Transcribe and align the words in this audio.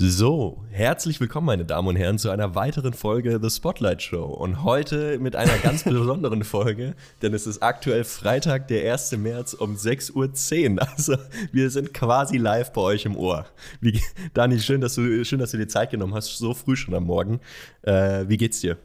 So, 0.00 0.62
herzlich 0.70 1.18
willkommen, 1.18 1.46
meine 1.46 1.64
Damen 1.64 1.88
und 1.88 1.96
Herren, 1.96 2.20
zu 2.20 2.30
einer 2.30 2.54
weiteren 2.54 2.92
Folge 2.92 3.40
The 3.42 3.50
Spotlight 3.50 4.00
Show. 4.00 4.26
Und 4.26 4.62
heute 4.62 5.18
mit 5.18 5.34
einer 5.34 5.58
ganz 5.58 5.82
besonderen 5.84 6.44
Folge, 6.44 6.94
denn 7.20 7.34
es 7.34 7.48
ist 7.48 7.64
aktuell 7.64 8.04
Freitag, 8.04 8.68
der 8.68 8.92
1. 8.92 9.10
März 9.16 9.54
um 9.54 9.74
6.10 9.74 10.76
Uhr. 10.76 10.88
Also, 10.88 11.16
wir 11.50 11.68
sind 11.70 11.92
quasi 11.92 12.36
live 12.36 12.72
bei 12.72 12.80
euch 12.80 13.06
im 13.06 13.16
Ohr. 13.16 13.46
Wie, 13.80 14.00
Dani, 14.34 14.60
schön 14.60 14.80
dass, 14.80 14.94
du, 14.94 15.24
schön, 15.24 15.40
dass 15.40 15.50
du 15.50 15.56
dir 15.56 15.66
Zeit 15.66 15.90
genommen 15.90 16.14
hast, 16.14 16.38
so 16.38 16.54
früh 16.54 16.76
schon 16.76 16.94
am 16.94 17.02
Morgen. 17.02 17.40
Äh, 17.82 18.28
wie 18.28 18.36
geht's 18.36 18.60
dir? 18.60 18.76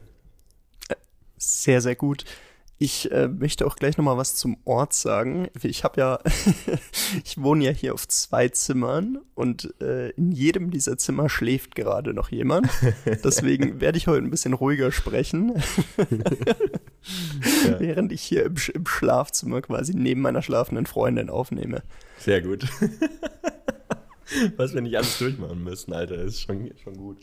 Sehr, 1.36 1.80
sehr 1.80 1.94
gut. 1.94 2.24
Ich 2.78 3.10
äh, 3.12 3.28
möchte 3.28 3.66
auch 3.66 3.76
gleich 3.76 3.96
noch 3.98 4.04
mal 4.04 4.16
was 4.16 4.34
zum 4.34 4.56
Ort 4.64 4.94
sagen. 4.94 5.48
Ich 5.62 5.84
habe 5.84 6.00
ja, 6.00 6.18
ich 7.24 7.40
wohne 7.40 7.64
ja 7.64 7.70
hier 7.70 7.94
auf 7.94 8.08
zwei 8.08 8.48
Zimmern 8.48 9.18
und 9.34 9.72
äh, 9.80 10.10
in 10.10 10.32
jedem 10.32 10.72
dieser 10.72 10.98
Zimmer 10.98 11.28
schläft 11.28 11.76
gerade 11.76 12.12
noch 12.12 12.30
jemand. 12.30 12.68
Deswegen 13.24 13.80
werde 13.80 13.98
ich 13.98 14.08
heute 14.08 14.24
ein 14.24 14.30
bisschen 14.30 14.54
ruhiger 14.54 14.90
sprechen, 14.90 15.54
ja. 17.68 17.78
während 17.78 18.10
ich 18.10 18.22
hier 18.22 18.44
im, 18.44 18.56
im, 18.74 18.86
Schlafzimmer 18.86 19.62
quasi 19.62 19.94
neben 19.94 20.20
meiner 20.20 20.42
schlafenden 20.42 20.86
Freundin 20.86 21.30
aufnehme. 21.30 21.82
Sehr 22.18 22.42
gut. 22.42 22.66
was 24.56 24.74
wir 24.74 24.80
nicht 24.80 24.96
alles 24.96 25.16
durchmachen 25.18 25.62
müssen, 25.62 25.92
Alter, 25.92 26.16
ist 26.16 26.40
schon, 26.40 26.72
schon 26.82 26.96
gut. 26.96 27.18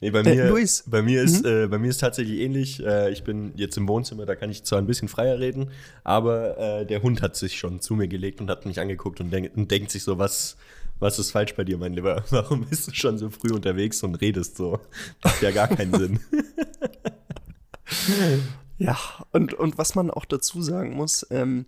Nee, 0.00 0.10
bei 0.10 0.20
äh, 0.20 0.34
mir, 0.34 0.56
äh, 0.56 0.66
bei 0.86 1.02
mir 1.02 1.22
ist, 1.22 1.44
mhm. 1.44 1.64
äh, 1.64 1.66
bei 1.66 1.78
mir 1.78 1.90
ist 1.90 1.98
tatsächlich 1.98 2.40
ähnlich. 2.40 2.84
Äh, 2.84 3.10
ich 3.10 3.22
bin 3.22 3.52
jetzt 3.56 3.76
im 3.76 3.86
Wohnzimmer, 3.86 4.24
da 4.24 4.34
kann 4.34 4.50
ich 4.50 4.64
zwar 4.64 4.78
ein 4.78 4.86
bisschen 4.86 5.08
freier 5.08 5.38
reden, 5.38 5.70
aber 6.04 6.58
äh, 6.58 6.86
der 6.86 7.02
Hund 7.02 7.20
hat 7.20 7.36
sich 7.36 7.58
schon 7.58 7.80
zu 7.80 7.94
mir 7.94 8.08
gelegt 8.08 8.40
und 8.40 8.48
hat 8.48 8.64
mich 8.64 8.80
angeguckt 8.80 9.20
und, 9.20 9.30
denk, 9.30 9.54
und 9.54 9.70
denkt 9.70 9.90
sich 9.90 10.02
so, 10.02 10.16
was, 10.16 10.56
was 11.00 11.18
ist 11.18 11.32
falsch 11.32 11.54
bei 11.54 11.64
dir, 11.64 11.76
mein 11.76 11.92
Lieber? 11.92 12.24
Warum 12.30 12.64
bist 12.64 12.88
du 12.88 12.94
schon 12.94 13.18
so 13.18 13.28
früh 13.28 13.52
unterwegs 13.52 14.02
und 14.02 14.14
redest 14.16 14.56
so? 14.56 14.80
Macht 15.22 15.42
ja 15.42 15.50
gar 15.50 15.68
keinen 15.68 15.94
Sinn. 15.94 16.20
ja, 18.78 18.96
und, 19.32 19.52
und 19.52 19.76
was 19.76 19.94
man 19.94 20.10
auch 20.10 20.24
dazu 20.24 20.62
sagen 20.62 20.94
muss, 20.94 21.26
ähm, 21.30 21.66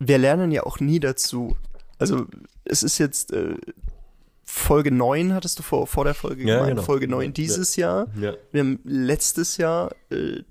wir 0.00 0.18
lernen 0.18 0.50
ja 0.50 0.64
auch 0.64 0.80
nie 0.80 0.98
dazu. 0.98 1.56
Also 1.98 2.26
es 2.64 2.82
ist 2.82 2.98
jetzt, 2.98 3.32
äh, 3.32 3.54
Folge 4.50 4.90
9 4.90 5.34
hattest 5.34 5.58
du 5.58 5.62
vor, 5.62 5.86
vor 5.86 6.04
der 6.04 6.14
Folge 6.14 6.42
ja, 6.42 6.56
gemeint, 6.56 6.76
genau. 6.76 6.82
Folge 6.82 7.06
9 7.06 7.34
dieses 7.34 7.76
ja. 7.76 8.06
Jahr. 8.06 8.06
Ja. 8.18 8.34
Wir 8.50 8.60
haben 8.62 8.80
letztes 8.82 9.58
Jahr 9.58 9.90
äh, 10.08 10.42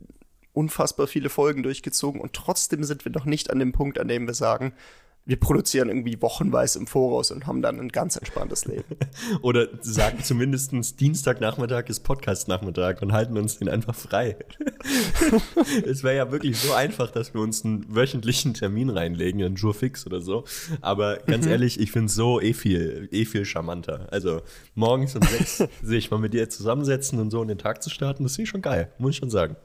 unfassbar 0.53 1.07
viele 1.07 1.29
Folgen 1.29 1.63
durchgezogen 1.63 2.21
und 2.21 2.33
trotzdem 2.33 2.83
sind 2.83 3.05
wir 3.05 3.11
noch 3.11 3.25
nicht 3.25 3.49
an 3.49 3.57
dem 3.57 3.71
Punkt, 3.71 3.99
an 3.99 4.07
dem 4.07 4.27
wir 4.27 4.35
sagen, 4.35 4.73
wir 5.27 5.37
produzieren 5.37 5.89
irgendwie 5.89 6.19
wochenweise 6.21 6.79
im 6.79 6.87
Voraus 6.87 7.31
und 7.31 7.45
haben 7.47 7.61
dann 7.61 7.79
ein 7.79 7.89
ganz 7.89 8.15
entspanntes 8.15 8.65
Leben. 8.65 8.95
Oder 9.41 9.67
sagen 9.81 10.23
zumindest 10.23 10.71
Dienstagnachmittag 11.01 11.89
ist 11.89 11.99
Podcastnachmittag 11.99 13.01
und 13.01 13.11
halten 13.11 13.37
uns 13.37 13.59
den 13.59 13.67
einfach 13.67 13.93
frei. 13.93 14.37
es 15.85 16.03
wäre 16.03 16.15
ja 16.15 16.31
wirklich 16.31 16.57
so 16.57 16.71
einfach, 16.73 17.11
dass 17.11 17.33
wir 17.33 17.41
uns 17.41 17.65
einen 17.65 17.93
wöchentlichen 17.93 18.53
Termin 18.53 18.89
reinlegen, 18.89 19.43
einen 19.43 19.55
Jour 19.55 19.73
fix 19.73 20.05
oder 20.05 20.21
so. 20.21 20.45
Aber 20.79 21.17
ganz 21.17 21.45
mhm. 21.45 21.51
ehrlich, 21.51 21.77
ich 21.77 21.91
finde 21.91 22.05
es 22.05 22.15
so 22.15 22.39
eh 22.39 22.53
viel, 22.53 23.09
eh 23.11 23.25
viel 23.25 23.43
charmanter. 23.43 24.07
Also 24.11 24.41
morgens 24.75 25.13
um 25.17 25.23
sechs 25.23 25.61
sich 25.83 26.09
mal 26.09 26.19
mit 26.19 26.33
dir 26.33 26.49
zusammensetzen 26.49 27.19
und 27.19 27.31
so 27.31 27.41
in 27.41 27.49
den 27.49 27.57
Tag 27.57 27.83
zu 27.83 27.89
starten, 27.89 28.23
das 28.23 28.37
ist 28.37 28.47
schon 28.47 28.61
geil, 28.61 28.93
muss 28.97 29.11
ich 29.11 29.17
schon 29.17 29.29
sagen. 29.29 29.57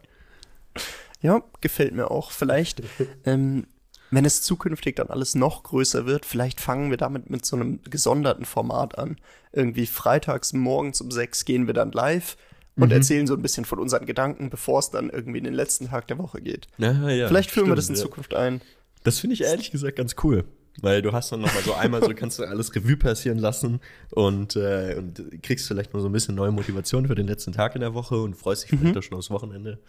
Ja, 1.20 1.40
gefällt 1.60 1.94
mir 1.94 2.10
auch. 2.10 2.32
Vielleicht 2.32 2.82
ähm, 3.24 3.66
wenn 4.12 4.26
es 4.26 4.42
zukünftig 4.42 4.96
dann 4.96 5.08
alles 5.08 5.34
noch 5.34 5.62
größer 5.62 6.04
wird, 6.04 6.26
vielleicht 6.26 6.60
fangen 6.60 6.90
wir 6.90 6.98
damit 6.98 7.30
mit 7.30 7.46
so 7.46 7.56
einem 7.56 7.80
gesonderten 7.84 8.44
Format 8.44 8.98
an. 8.98 9.16
Irgendwie 9.52 9.86
freitags 9.86 10.52
morgens 10.52 11.00
um 11.00 11.10
sechs 11.10 11.46
gehen 11.46 11.66
wir 11.66 11.72
dann 11.72 11.92
live 11.92 12.36
und 12.76 12.88
mhm. 12.88 12.92
erzählen 12.92 13.26
so 13.26 13.34
ein 13.34 13.40
bisschen 13.40 13.64
von 13.64 13.78
unseren 13.78 14.04
Gedanken, 14.04 14.50
bevor 14.50 14.80
es 14.80 14.90
dann 14.90 15.08
irgendwie 15.08 15.38
in 15.38 15.44
den 15.44 15.54
letzten 15.54 15.88
Tag 15.88 16.08
der 16.08 16.18
Woche 16.18 16.42
geht. 16.42 16.68
Ja, 16.76 17.08
ja, 17.08 17.26
vielleicht 17.26 17.50
führen 17.50 17.64
stimmt, 17.64 17.72
wir 17.72 17.76
das 17.76 17.88
in 17.88 17.94
ja. 17.94 18.02
Zukunft 18.02 18.34
ein. 18.34 18.60
Das 19.02 19.18
finde 19.18 19.32
ich 19.32 19.42
ehrlich 19.42 19.70
gesagt 19.70 19.96
ganz 19.96 20.14
cool. 20.22 20.44
Weil 20.80 21.02
du 21.02 21.12
hast 21.12 21.32
dann 21.32 21.40
nochmal 21.40 21.62
so 21.62 21.74
einmal 21.74 22.02
so, 22.02 22.14
kannst 22.14 22.38
du 22.38 22.44
alles 22.44 22.74
Revue 22.74 22.96
passieren 22.96 23.38
lassen 23.38 23.80
und, 24.10 24.56
äh, 24.56 24.94
und 24.96 25.42
kriegst 25.42 25.68
vielleicht 25.68 25.92
mal 25.92 26.00
so 26.00 26.08
ein 26.08 26.12
bisschen 26.12 26.34
neue 26.34 26.50
Motivation 26.50 27.06
für 27.06 27.14
den 27.14 27.26
letzten 27.26 27.52
Tag 27.52 27.74
in 27.74 27.82
der 27.82 27.92
Woche 27.92 28.16
und 28.16 28.36
freust 28.36 28.62
dich 28.62 28.70
vielleicht 28.70 28.94
mhm. 28.94 28.98
auch 28.98 29.02
schon 29.02 29.18
aufs 29.18 29.30
Wochenende. 29.30 29.80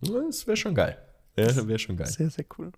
Das 0.00 0.46
wäre 0.46 0.56
schon 0.56 0.76
geil. 0.76 0.96
Ja, 1.36 1.66
wäre 1.66 1.78
schon 1.78 1.96
geil. 1.96 2.08
Sehr, 2.08 2.28
sehr 2.28 2.44
cool. 2.58 2.72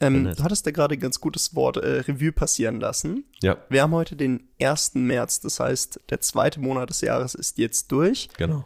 Ähm, 0.00 0.24
du 0.24 0.42
hattest 0.42 0.66
da 0.66 0.70
gerade 0.70 0.94
ein 0.94 1.00
ganz 1.00 1.20
gutes 1.20 1.54
Wort 1.54 1.76
äh, 1.76 2.00
Revue 2.00 2.32
passieren 2.32 2.80
lassen. 2.80 3.24
Ja. 3.42 3.58
Wir 3.68 3.82
haben 3.82 3.92
heute 3.92 4.16
den 4.16 4.48
1. 4.60 4.94
März, 4.94 5.40
das 5.40 5.60
heißt, 5.60 6.00
der 6.08 6.20
zweite 6.20 6.60
Monat 6.60 6.88
des 6.88 7.02
Jahres 7.02 7.34
ist 7.34 7.58
jetzt 7.58 7.92
durch. 7.92 8.30
Genau. 8.38 8.64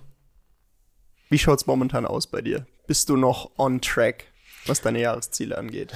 Wie 1.31 1.39
schaut's 1.39 1.67
momentan 1.67 2.07
aus 2.07 2.29
bei 2.29 2.43
dir? 2.43 2.67
Bist 2.87 3.09
du 3.09 3.17
noch 3.17 3.51
on 3.59 3.81
track, 3.81 4.27
was 4.67 4.83
deine 4.83 5.01
Jahresziele 5.01 5.59
angeht? 5.59 5.93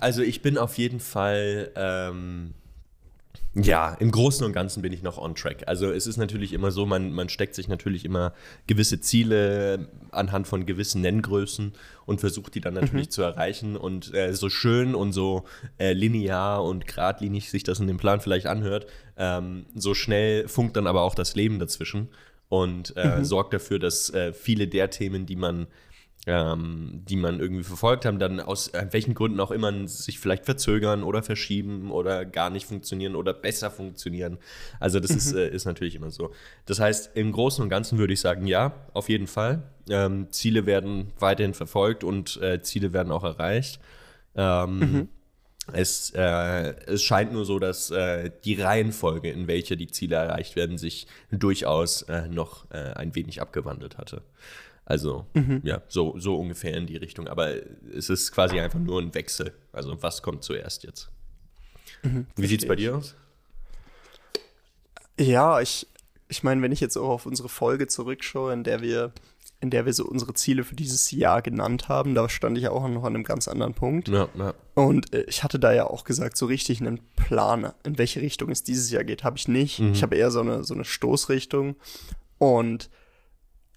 Also 0.00 0.22
ich 0.22 0.42
bin 0.42 0.58
auf 0.58 0.78
jeden 0.78 1.00
Fall 1.00 1.72
ähm, 1.74 2.54
ja, 3.58 3.94
im 3.94 4.10
Großen 4.10 4.44
und 4.44 4.52
Ganzen 4.52 4.82
bin 4.82 4.92
ich 4.92 5.02
noch 5.02 5.16
on 5.16 5.34
track. 5.34 5.62
Also 5.66 5.90
es 5.90 6.06
ist 6.06 6.18
natürlich 6.18 6.52
immer 6.52 6.70
so, 6.70 6.84
man, 6.84 7.12
man 7.12 7.30
steckt 7.30 7.54
sich 7.54 7.68
natürlich 7.68 8.04
immer 8.04 8.34
gewisse 8.66 9.00
Ziele 9.00 9.88
anhand 10.10 10.46
von 10.46 10.66
gewissen 10.66 11.00
Nenngrößen 11.00 11.72
und 12.04 12.20
versucht 12.20 12.54
die 12.54 12.60
dann 12.60 12.74
natürlich 12.74 13.06
mhm. 13.06 13.10
zu 13.10 13.22
erreichen. 13.22 13.76
Und 13.76 14.12
äh, 14.12 14.34
so 14.34 14.50
schön 14.50 14.94
und 14.94 15.14
so 15.14 15.44
äh, 15.78 15.94
linear 15.94 16.62
und 16.64 16.86
geradlinig 16.86 17.50
sich 17.50 17.62
das 17.62 17.80
in 17.80 17.86
dem 17.86 17.96
Plan 17.96 18.20
vielleicht 18.20 18.46
anhört, 18.46 18.86
ähm, 19.16 19.64
so 19.74 19.94
schnell 19.94 20.48
funkt 20.48 20.76
dann 20.76 20.86
aber 20.86 21.00
auch 21.00 21.14
das 21.14 21.34
Leben 21.34 21.58
dazwischen 21.58 22.08
und 22.50 22.94
äh, 22.96 23.18
mhm. 23.18 23.24
sorgt 23.24 23.54
dafür, 23.54 23.78
dass 23.78 24.10
äh, 24.10 24.34
viele 24.34 24.68
der 24.68 24.90
Themen, 24.90 25.24
die 25.24 25.36
man 25.36 25.66
ähm, 26.26 27.02
die 27.08 27.16
man 27.16 27.38
irgendwie 27.38 27.62
verfolgt 27.62 28.04
haben, 28.04 28.18
dann 28.18 28.40
aus 28.40 28.72
welchen 28.90 29.14
Gründen 29.14 29.38
auch 29.38 29.52
immer 29.52 29.86
sich 29.86 30.18
vielleicht 30.18 30.44
verzögern 30.44 31.04
oder 31.04 31.22
verschieben 31.22 31.92
oder 31.92 32.24
gar 32.24 32.50
nicht 32.50 32.66
funktionieren 32.66 33.14
oder 33.14 33.32
besser 33.32 33.70
funktionieren. 33.70 34.38
Also 34.80 34.98
das 34.98 35.12
mhm. 35.12 35.16
ist, 35.16 35.32
äh, 35.34 35.48
ist 35.48 35.64
natürlich 35.66 35.94
immer 35.94 36.10
so. 36.10 36.32
Das 36.66 36.80
heißt, 36.80 37.16
im 37.16 37.30
Großen 37.30 37.62
und 37.62 37.68
Ganzen 37.70 37.98
würde 37.98 38.12
ich 38.12 38.20
sagen, 38.20 38.46
ja, 38.46 38.74
auf 38.92 39.08
jeden 39.08 39.28
Fall. 39.28 39.62
Ähm, 39.88 40.26
Ziele 40.30 40.66
werden 40.66 41.12
weiterhin 41.20 41.54
verfolgt 41.54 42.02
und 42.02 42.42
äh, 42.42 42.60
Ziele 42.60 42.92
werden 42.92 43.12
auch 43.12 43.22
erreicht. 43.22 43.80
Ähm, 44.34 44.78
mhm. 44.78 45.08
Es, 45.72 46.10
äh, 46.14 46.74
es 46.86 47.02
scheint 47.02 47.32
nur 47.32 47.44
so, 47.44 47.58
dass 47.58 47.90
äh, 47.90 48.30
die 48.44 48.54
Reihenfolge, 48.54 49.30
in 49.30 49.48
welcher 49.48 49.74
die 49.74 49.88
Ziele 49.88 50.16
erreicht 50.16 50.54
werden, 50.54 50.78
sich 50.78 51.08
durchaus 51.30 52.02
äh, 52.02 52.28
noch 52.28 52.70
äh, 52.70 52.92
ein 52.94 53.14
wenig 53.16 53.40
abgewandelt 53.40 53.98
hatte. 53.98 54.22
Also, 54.88 55.26
mhm. 55.34 55.60
ja, 55.64 55.82
so, 55.88 56.14
so 56.16 56.36
ungefähr 56.36 56.76
in 56.76 56.86
die 56.86 56.96
Richtung. 56.96 57.26
Aber 57.26 57.54
es 57.92 58.08
ist 58.08 58.30
quasi 58.30 58.60
einfach 58.60 58.78
nur 58.78 59.02
ein 59.02 59.12
Wechsel. 59.14 59.52
Also, 59.72 60.00
was 60.00 60.22
kommt 60.22 60.44
zuerst 60.44 60.84
jetzt? 60.84 61.10
Mhm, 62.04 62.26
Wie 62.36 62.46
sieht 62.46 62.62
es 62.62 62.68
bei 62.68 62.76
dir 62.76 62.96
aus? 62.96 63.16
Ja, 65.18 65.60
ich, 65.60 65.88
ich 66.28 66.44
meine, 66.44 66.62
wenn 66.62 66.70
ich 66.70 66.78
jetzt 66.78 66.96
auch 66.96 67.08
auf 67.08 67.26
unsere 67.26 67.48
Folge 67.48 67.88
zurückschaue, 67.88 68.52
in 68.52 68.62
der 68.62 68.80
wir, 68.80 69.12
in 69.60 69.70
der 69.70 69.86
wir 69.86 69.92
so 69.92 70.04
unsere 70.04 70.34
Ziele 70.34 70.62
für 70.62 70.76
dieses 70.76 71.10
Jahr 71.10 71.42
genannt 71.42 71.88
haben, 71.88 72.14
da 72.14 72.28
stand 72.28 72.56
ich 72.56 72.68
auch 72.68 72.86
noch 72.86 73.02
an 73.02 73.16
einem 73.16 73.24
ganz 73.24 73.48
anderen 73.48 73.74
Punkt. 73.74 74.06
Ja, 74.06 74.28
ja. 74.38 74.54
Und 74.74 75.12
äh, 75.12 75.24
ich 75.24 75.42
hatte 75.42 75.58
da 75.58 75.72
ja 75.72 75.88
auch 75.88 76.04
gesagt, 76.04 76.36
so 76.36 76.46
richtig 76.46 76.80
einen 76.80 77.00
Plan, 77.16 77.72
in 77.82 77.98
welche 77.98 78.20
Richtung 78.20 78.50
es 78.50 78.62
dieses 78.62 78.88
Jahr 78.92 79.02
geht, 79.02 79.24
habe 79.24 79.36
ich 79.36 79.48
nicht. 79.48 79.80
Mhm. 79.80 79.94
Ich 79.94 80.04
habe 80.04 80.14
eher 80.14 80.30
so 80.30 80.42
eine, 80.42 80.62
so 80.62 80.74
eine 80.74 80.84
Stoßrichtung. 80.84 81.74
Und 82.38 82.88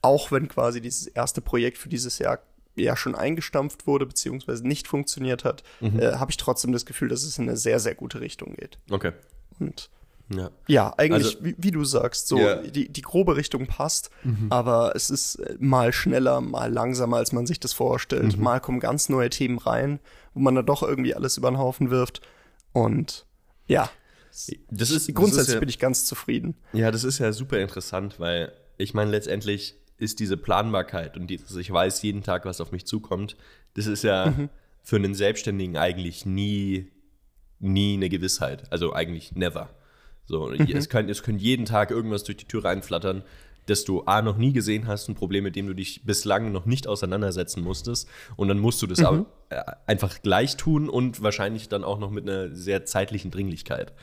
auch 0.02 0.32
wenn 0.32 0.48
quasi 0.48 0.82
dieses 0.82 1.08
erste 1.08 1.42
Projekt 1.42 1.78
für 1.78 1.90
dieses 1.90 2.20
Jahr 2.20 2.40
ja 2.76 2.96
schon 2.96 3.16
eingestampft 3.16 3.88
wurde, 3.88 4.06
beziehungsweise 4.06 4.68
nicht 4.68 4.88
funktioniert 4.88 5.44
hat, 5.44 5.64
mhm. 5.82 6.00
äh, 6.00 6.14
habe 6.14 6.32
ich 6.32 6.38
trotzdem 6.38 6.72
das 6.72 6.86
Gefühl, 6.86 7.10
dass 7.10 7.24
es 7.24 7.38
in 7.38 7.50
eine 7.50 7.58
sehr, 7.58 7.80
sehr 7.80 7.96
gute 7.96 8.22
Richtung 8.22 8.56
geht. 8.56 8.78
Okay. 8.90 9.12
Und 9.60 9.90
ja, 10.34 10.52
ja 10.68 10.94
eigentlich, 10.98 11.36
also, 11.36 11.46
wie, 11.46 11.56
wie, 11.58 11.72
du 11.72 11.84
sagst, 11.84 12.28
so 12.28 12.38
yeah. 12.38 12.62
die, 12.62 12.88
die 12.88 13.02
grobe 13.02 13.36
Richtung 13.36 13.66
passt, 13.66 14.12
mhm. 14.24 14.48
aber 14.50 14.96
es 14.96 15.10
ist 15.10 15.36
äh, 15.36 15.56
mal 15.60 15.92
schneller, 15.92 16.40
mal 16.40 16.72
langsamer, 16.72 17.18
als 17.18 17.32
man 17.32 17.48
sich 17.48 17.60
das 17.60 17.74
vorstellt. 17.74 18.38
Mhm. 18.38 18.44
Mal 18.44 18.60
kommen 18.60 18.80
ganz 18.80 19.10
neue 19.10 19.30
Themen 19.30 19.58
rein, 19.58 20.00
wo 20.34 20.40
man 20.40 20.56
dann 20.56 20.66
doch 20.66 20.84
irgendwie 20.84 21.16
alles 21.16 21.38
über 21.38 21.50
den 21.50 21.58
Haufen 21.58 21.90
wirft. 21.90 22.22
Und 22.74 23.26
ja, 23.68 23.90
das 24.70 24.92
ist 24.92 25.14
grundsätzlich 25.14 25.38
das 25.38 25.48
ist 25.48 25.54
ja, 25.56 25.60
bin 25.60 25.70
ich 25.70 25.80
ganz 25.80 26.06
zufrieden. 26.06 26.56
Ja, 26.74 26.92
das 26.92 27.04
ist 27.04 27.18
ja 27.18 27.34
super 27.34 27.58
interessant, 27.58 28.20
weil 28.20 28.54
ich 28.78 28.94
meine 28.94 29.10
letztendlich 29.10 29.79
ist 30.00 30.20
diese 30.20 30.38
Planbarkeit 30.38 31.18
und 31.18 31.28
dieses, 31.28 31.56
ich 31.56 31.72
weiß 31.72 32.02
jeden 32.02 32.24
Tag, 32.24 32.46
was 32.46 32.62
auf 32.62 32.72
mich 32.72 32.86
zukommt, 32.86 33.36
das 33.76 33.86
ist 33.86 34.04
ja 34.04 34.34
mhm. 34.36 34.50
für 34.82 34.96
einen 34.96 35.14
Selbstständigen 35.14 35.78
eigentlich 35.78 36.26
nie, 36.26 36.92
nie 37.60 37.96
eine 37.96 38.10
Gewissheit. 38.10 38.72
Also 38.72 38.94
eigentlich 38.94 39.34
never. 39.34 39.70
So, 40.26 40.48
mhm. 40.48 40.68
es, 40.74 40.90
kann, 40.90 41.10
es 41.10 41.24
können 41.24 41.40
jeden 41.40 41.66
Tag 41.66 41.92
irgendwas 41.92 42.24
durch 42.24 42.38
die 42.38 42.46
Tür 42.46 42.64
reinflattern, 42.64 43.24
das 43.66 43.84
du 43.84 44.04
A 44.06 44.22
noch 44.22 44.38
nie 44.38 44.54
gesehen 44.54 44.88
hast, 44.88 45.10
ein 45.10 45.16
Problem, 45.16 45.44
mit 45.44 45.56
dem 45.56 45.68
du 45.68 45.74
dich 45.74 46.06
bislang 46.06 46.52
noch 46.52 46.66
nicht 46.66 46.88
auseinandersetzen 46.88 47.62
musstest. 47.62 48.08
Und 48.36 48.48
dann 48.48 48.60
musst 48.60 48.82
du 48.82 48.88
das 48.88 49.00
mhm. 49.00 49.26
einfach 49.86 50.22
gleich 50.22 50.58
tun 50.58 50.90
und 50.90 51.22
wahrscheinlich 51.22 51.70
dann 51.70 51.84
auch 51.84 52.00
noch 52.00 52.10
mit 52.10 52.28
einer 52.28 52.56
sehr 52.56 52.86
zeitlichen 52.86 53.32
Dringlichkeit. 53.32 53.94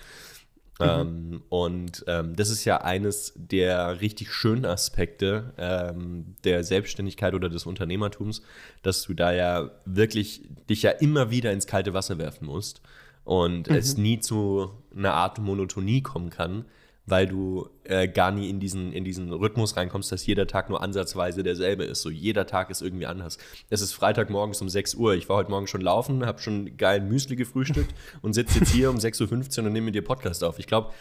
Ähm, 0.81 1.43
und 1.49 2.05
ähm, 2.07 2.37
das 2.37 2.51
ist 2.51 2.65
ja 2.65 2.83
eines 2.83 3.33
der 3.37 4.01
richtig 4.01 4.33
schönen 4.33 4.67
Aspekte 4.67 5.55
ähm, 5.57 6.35
der 6.45 6.65
Selbstständigkeit 6.65 7.35
oder 7.35 7.49
des 7.49 7.65
Unternehmertums, 7.65 8.43
dass 8.83 9.03
du 9.03 9.15
da 9.15 9.33
ja 9.33 9.71
wirklich 9.87 10.43
dich 10.69 10.83
ja 10.83 10.91
immer 10.91 11.31
wieder 11.31 11.53
ins 11.53 11.67
kalte 11.67 11.95
Wasser 11.95 12.19
werfen 12.19 12.47
musst 12.47 12.83
und 13.25 13.69
es 13.69 13.97
nie 13.97 14.21
zu 14.21 14.71
einer 14.95 15.15
Art 15.15 15.39
Monotonie 15.39 16.03
kommen 16.03 16.31
kann, 16.31 16.65
weil 17.07 17.29
du 17.29 17.69
äh, 17.85 18.09
gar 18.09 18.33
nie 18.33 18.51
in 18.51 18.59
diesen, 18.59 18.93
in 18.93 19.05
diesen 19.05 19.33
Rhythmus 19.33 19.77
reinkommst, 19.77 20.11
dass 20.11 20.27
jeder 20.27 20.49
Tag 20.49 20.69
nur 20.69 20.83
ansatzweise 20.83 21.45
derselbe 21.45 21.85
ist. 21.85 22.03
So 22.03 22.11
jeder 22.11 22.47
Tag 22.47 22.69
ist 22.69 22.83
irgendwie 22.83 23.07
anders. 23.07 23.39
Es 23.71 23.81
ist 23.81 23.93
Freitagmorgens 23.93 24.61
um 24.61 24.69
6 24.69 24.97
Uhr. 24.97 25.15
Ich 25.15 25.29
war 25.29 25.37
heute 25.37 25.51
Morgen 25.51 25.69
schon 25.69 25.81
laufen, 25.81 26.27
habe 26.27 26.41
schon 26.41 26.77
geilen 26.77 27.09
Müsli 27.09 27.37
gefrühstückt 27.37 27.95
und 28.23 28.33
sitze 28.35 28.59
jetzt 28.59 28.73
hier 28.73 28.91
um 28.91 28.97
6.15 28.97 29.61
Uhr 29.61 29.67
und 29.67 29.73
nehme 29.73 29.87
mit 29.87 29.95
dir 29.95 30.03
Podcast 30.03 30.43
auf. 30.43 30.59
Ich 30.59 30.67
glaube, 30.67 30.93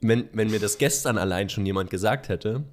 wenn, 0.00 0.28
wenn 0.32 0.50
mir 0.50 0.60
das 0.60 0.78
gestern 0.78 1.18
allein 1.18 1.50
schon 1.50 1.66
jemand 1.66 1.90
gesagt 1.90 2.30
hätte, 2.30 2.64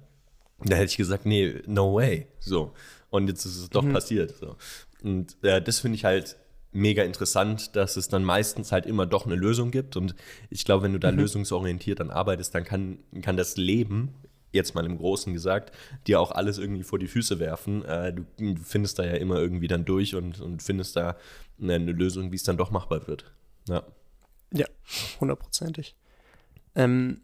dann 0.64 0.78
hätte 0.78 0.90
ich 0.90 0.96
gesagt, 0.96 1.26
nee, 1.26 1.60
no 1.66 1.94
way. 1.94 2.26
So. 2.40 2.72
Und 3.10 3.28
jetzt 3.28 3.44
ist 3.44 3.58
es 3.58 3.70
doch 3.70 3.86
passiert. 3.92 4.34
So. 4.36 4.56
Und 5.02 5.36
äh, 5.42 5.60
das 5.60 5.80
finde 5.80 5.96
ich 5.96 6.04
halt 6.04 6.36
mega 6.72 7.02
interessant, 7.02 7.76
dass 7.76 7.96
es 7.96 8.08
dann 8.08 8.24
meistens 8.24 8.72
halt 8.72 8.86
immer 8.86 9.06
doch 9.06 9.26
eine 9.26 9.34
Lösung 9.34 9.70
gibt. 9.70 9.96
Und 9.96 10.14
ich 10.50 10.64
glaube, 10.64 10.84
wenn 10.84 10.92
du 10.92 10.98
da 10.98 11.10
lösungsorientiert 11.10 12.00
dann 12.00 12.10
arbeitest, 12.10 12.54
dann 12.54 12.64
kann, 12.64 12.98
kann 13.22 13.36
das 13.36 13.56
Leben, 13.56 14.14
jetzt 14.52 14.74
mal 14.74 14.84
im 14.84 14.98
Großen 14.98 15.32
gesagt, 15.32 15.72
dir 16.06 16.20
auch 16.20 16.30
alles 16.30 16.58
irgendwie 16.58 16.82
vor 16.82 16.98
die 16.98 17.08
Füße 17.08 17.38
werfen. 17.38 17.84
Äh, 17.84 18.14
du, 18.14 18.56
findest 18.62 18.98
da 18.98 19.04
ja 19.04 19.14
immer 19.14 19.36
irgendwie 19.36 19.68
dann 19.68 19.84
durch 19.84 20.14
und, 20.14 20.40
und 20.40 20.62
findest 20.62 20.96
da 20.96 21.16
eine, 21.60 21.74
eine 21.74 21.92
Lösung, 21.92 22.32
wie 22.32 22.36
es 22.36 22.44
dann 22.44 22.56
doch 22.56 22.70
machbar 22.70 23.06
wird. 23.06 23.30
Ja. 23.68 23.84
Ja, 24.52 24.66
hundertprozentig. 25.20 25.94
Ähm, 26.74 27.20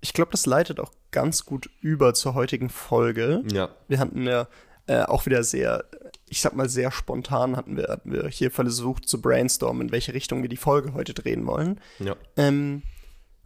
ich 0.00 0.12
glaube, 0.12 0.30
das 0.30 0.46
leitet 0.46 0.78
auch 0.78 0.92
ganz 1.10 1.44
gut 1.44 1.68
über 1.80 2.14
zur 2.14 2.34
heutigen 2.34 2.68
Folge. 2.68 3.42
Ja. 3.52 3.70
Wir 3.88 3.98
hatten 3.98 4.22
ja 4.26 4.48
äh, 4.86 5.02
auch 5.02 5.26
wieder 5.26 5.42
sehr, 5.42 5.84
ich 6.30 6.40
sag 6.40 6.54
mal, 6.54 6.68
sehr 6.68 6.92
spontan 6.92 7.56
hatten 7.56 7.76
wir, 7.76 7.88
hatten 7.88 8.12
wir 8.12 8.28
hier 8.28 8.52
versucht 8.52 9.08
zu 9.08 9.20
brainstormen, 9.20 9.88
in 9.88 9.92
welche 9.92 10.14
Richtung 10.14 10.42
wir 10.42 10.48
die 10.48 10.56
Folge 10.56 10.94
heute 10.94 11.12
drehen 11.12 11.44
wollen. 11.44 11.80
Ja. 11.98 12.14
Ähm, 12.36 12.82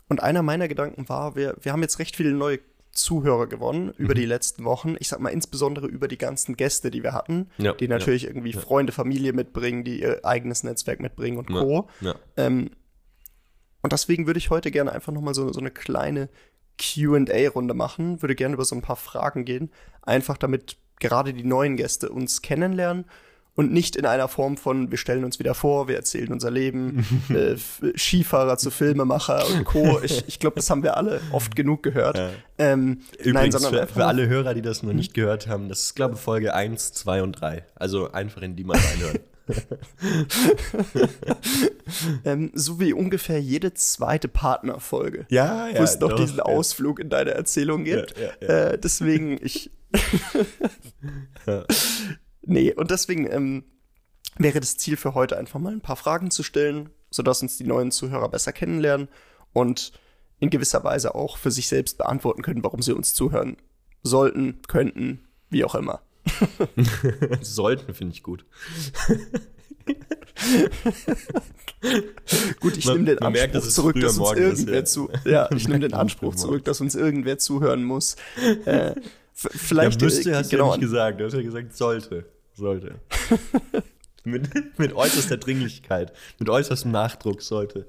und 0.08 0.22
einer 0.22 0.42
meiner 0.42 0.69
Gedanken 0.69 1.08
war, 1.08 1.34
wir, 1.34 1.56
wir 1.62 1.72
haben 1.72 1.81
jetzt 1.81 1.98
recht 1.98 2.14
viele 2.14 2.32
neue 2.32 2.60
Zuhörer 2.92 3.46
gewonnen 3.46 3.92
über 3.96 4.14
die 4.14 4.26
letzten 4.26 4.64
Wochen. 4.64 4.96
Ich 5.00 5.08
sag 5.08 5.19
mal 5.19 5.31
insbesondere 5.31 5.86
über 5.86 6.08
die 6.08 6.19
ganzen 6.19 6.56
Gäste, 6.56 6.90
die 6.90 7.02
wir 7.02 7.14
hatten, 7.14 7.50
Ja, 7.56 7.72
die 7.72 7.88
natürlich 7.88 8.25
irgendwie 8.26 8.52
ja. 8.52 8.60
Freunde, 8.60 8.92
Familie 8.92 9.32
mitbringen, 9.32 9.82
die 9.82 10.02
ihr 10.02 10.25
eigenes 10.25 10.62
Netzwerk 10.62 11.00
mitbringen 11.00 11.38
und 11.38 11.48
Co. 11.48 11.88
Ja. 12.02 12.14
Ähm, 12.37 12.70
und 13.82 13.92
deswegen 13.92 14.26
würde 14.26 14.38
ich 14.38 14.50
heute 14.50 14.70
gerne 14.70 14.92
einfach 14.92 15.12
nochmal 15.12 15.34
so, 15.34 15.52
so 15.52 15.58
eine 15.58 15.70
kleine 15.70 16.28
QA-Runde 16.78 17.75
machen, 17.75 18.20
würde 18.20 18.34
gerne 18.34 18.54
über 18.54 18.64
so 18.64 18.76
ein 18.76 18.82
paar 18.82 18.96
Fragen 18.96 19.44
gehen, 19.44 19.70
einfach 20.02 20.37
damit 20.37 20.76
gerade 21.04 21.34
die 21.34 21.44
neuen 21.44 21.76
Gäste 21.76 22.08
uns 22.08 22.40
kennenlernen 22.40 23.04
und 23.54 23.72
nicht 23.72 23.94
in 23.94 24.06
einer 24.06 24.26
Form 24.26 24.56
von, 24.56 24.90
wir 24.90 24.98
stellen 24.98 25.22
uns 25.22 25.38
wieder 25.38 25.54
vor, 25.54 25.86
wir 25.86 25.96
erzählen 25.96 26.32
unser 26.32 26.50
Leben, 26.50 27.06
äh, 27.28 27.56
Skifahrer 27.96 28.56
zu 28.56 28.70
Filmemacher 28.70 29.46
und 29.48 29.64
Co. 29.64 30.00
Ich, 30.02 30.24
ich 30.26 30.38
glaube, 30.38 30.56
das 30.56 30.70
haben 30.70 30.82
wir 30.82 30.96
alle 30.96 31.20
oft 31.30 31.54
genug 31.54 31.82
gehört. 31.82 32.16
Ja. 32.16 32.30
Ähm, 32.58 33.02
Übrigens, 33.18 33.34
nein, 33.34 33.52
sondern 33.52 33.86
für, 33.86 33.94
für 33.94 34.06
alle 34.06 34.28
Hörer, 34.28 34.54
die 34.54 34.62
das 34.62 34.82
noch 34.82 34.94
nicht 34.94 35.14
gehört 35.14 35.46
haben, 35.46 35.68
das 35.68 35.80
ist, 35.80 35.94
glaube 35.94 36.14
ich, 36.14 36.20
Folge 36.20 36.54
1, 36.54 36.94
2 36.94 37.22
und 37.22 37.32
3. 37.32 37.64
Also 37.74 38.10
einfach 38.10 38.42
in 38.42 38.56
die 38.56 38.64
mal 38.64 38.78
reinhören. 38.78 39.20
ähm, 42.25 42.50
so 42.55 42.81
wie 42.81 42.93
ungefähr 42.93 43.41
jede 43.41 43.75
zweite 43.75 44.29
Partnerfolge. 44.29 45.26
ja, 45.29 45.69
wo 45.75 45.82
es 45.82 45.99
noch 46.00 46.14
diesen 46.14 46.41
Ausflug 46.41 46.99
in 46.99 47.11
deine 47.11 47.32
Erzählung 47.32 47.85
gibt. 47.85 48.14
Ja, 48.19 48.31
ja, 48.41 48.49
Äh, 48.70 48.79
deswegen, 48.79 49.38
ich. 49.44 49.70
nee, 52.43 52.73
und 52.73 52.91
deswegen 52.91 53.31
ähm, 53.31 53.64
wäre 54.38 54.61
das 54.61 54.76
Ziel 54.76 54.96
für 54.96 55.14
heute 55.14 55.37
einfach 55.37 55.61
mal 55.61 55.73
ein 55.73 55.81
paar 55.81 55.97
Fragen 55.97 56.31
zu 56.31 56.43
stellen, 56.43 56.90
sodass 57.11 57.43
uns 57.43 57.56
die 57.56 57.64
neuen 57.64 57.90
Zuhörer 57.90 58.29
besser 58.29 58.52
kennenlernen 58.52 59.08
und 59.52 59.93
in 60.40 60.50
gewisser 60.50 60.82
Weise 60.85 61.14
auch 61.14 61.38
für 61.38 61.50
sich 61.50 61.69
selbst 61.69 61.99
beantworten 61.99 62.43
können, 62.43 62.64
warum 62.64 62.82
sie 62.82 62.93
uns 62.93 63.14
zuhören 63.14 63.56
sollten, 64.02 64.61
könnten, 64.69 65.26
wie 65.49 65.64
auch 65.64 65.75
immer. 65.75 66.00
Sollten, 67.43 67.94
finde 67.94 68.15
ich 68.15 68.23
gut. 68.23 68.44
Gut, 72.61 72.76
ich 72.76 72.87
nehme 72.87 73.05
den 73.05 73.17
man 73.17 73.26
Anspruch 73.26 73.31
merkt, 73.32 73.55
dass 73.55 73.75
zurück, 73.75 73.94
dass 73.97 74.12
uns 74.12 74.19
morgen 74.19 74.41
ist, 74.43 74.59
irgendwer 74.61 74.75
ja. 74.76 74.85
zu. 74.85 75.11
Ja, 75.25 75.50
ich 75.55 75.69
nehme 75.69 75.81
den 75.88 75.94
Anspruch 75.94 76.35
zurück, 76.35 76.65
dass 76.65 76.81
uns 76.81 76.94
irgendwer 76.94 77.38
zuhören 77.38 77.85
muss. 77.85 78.17
Äh, 78.65 78.91
f- 78.91 78.94
Ja, 79.44 79.50
vielleicht 79.53 80.00
müsste 80.00 80.31
äh, 80.31 80.35
hast 80.35 80.50
du 80.53 80.56
genau 80.56 80.71
ja 80.71 80.76
nicht 80.76 80.81
gesagt. 80.81 81.21
Du 81.21 81.25
hast 81.26 81.35
ja 81.35 81.43
gesagt, 81.43 81.76
sollte. 81.76 82.25
Sollte. 82.55 82.94
mit, 84.25 84.79
mit 84.79 84.93
äußerster 84.94 85.37
Dringlichkeit. 85.37 86.12
Mit 86.38 86.49
äußerstem 86.49 86.91
Nachdruck 86.91 87.43
sollte. 87.43 87.87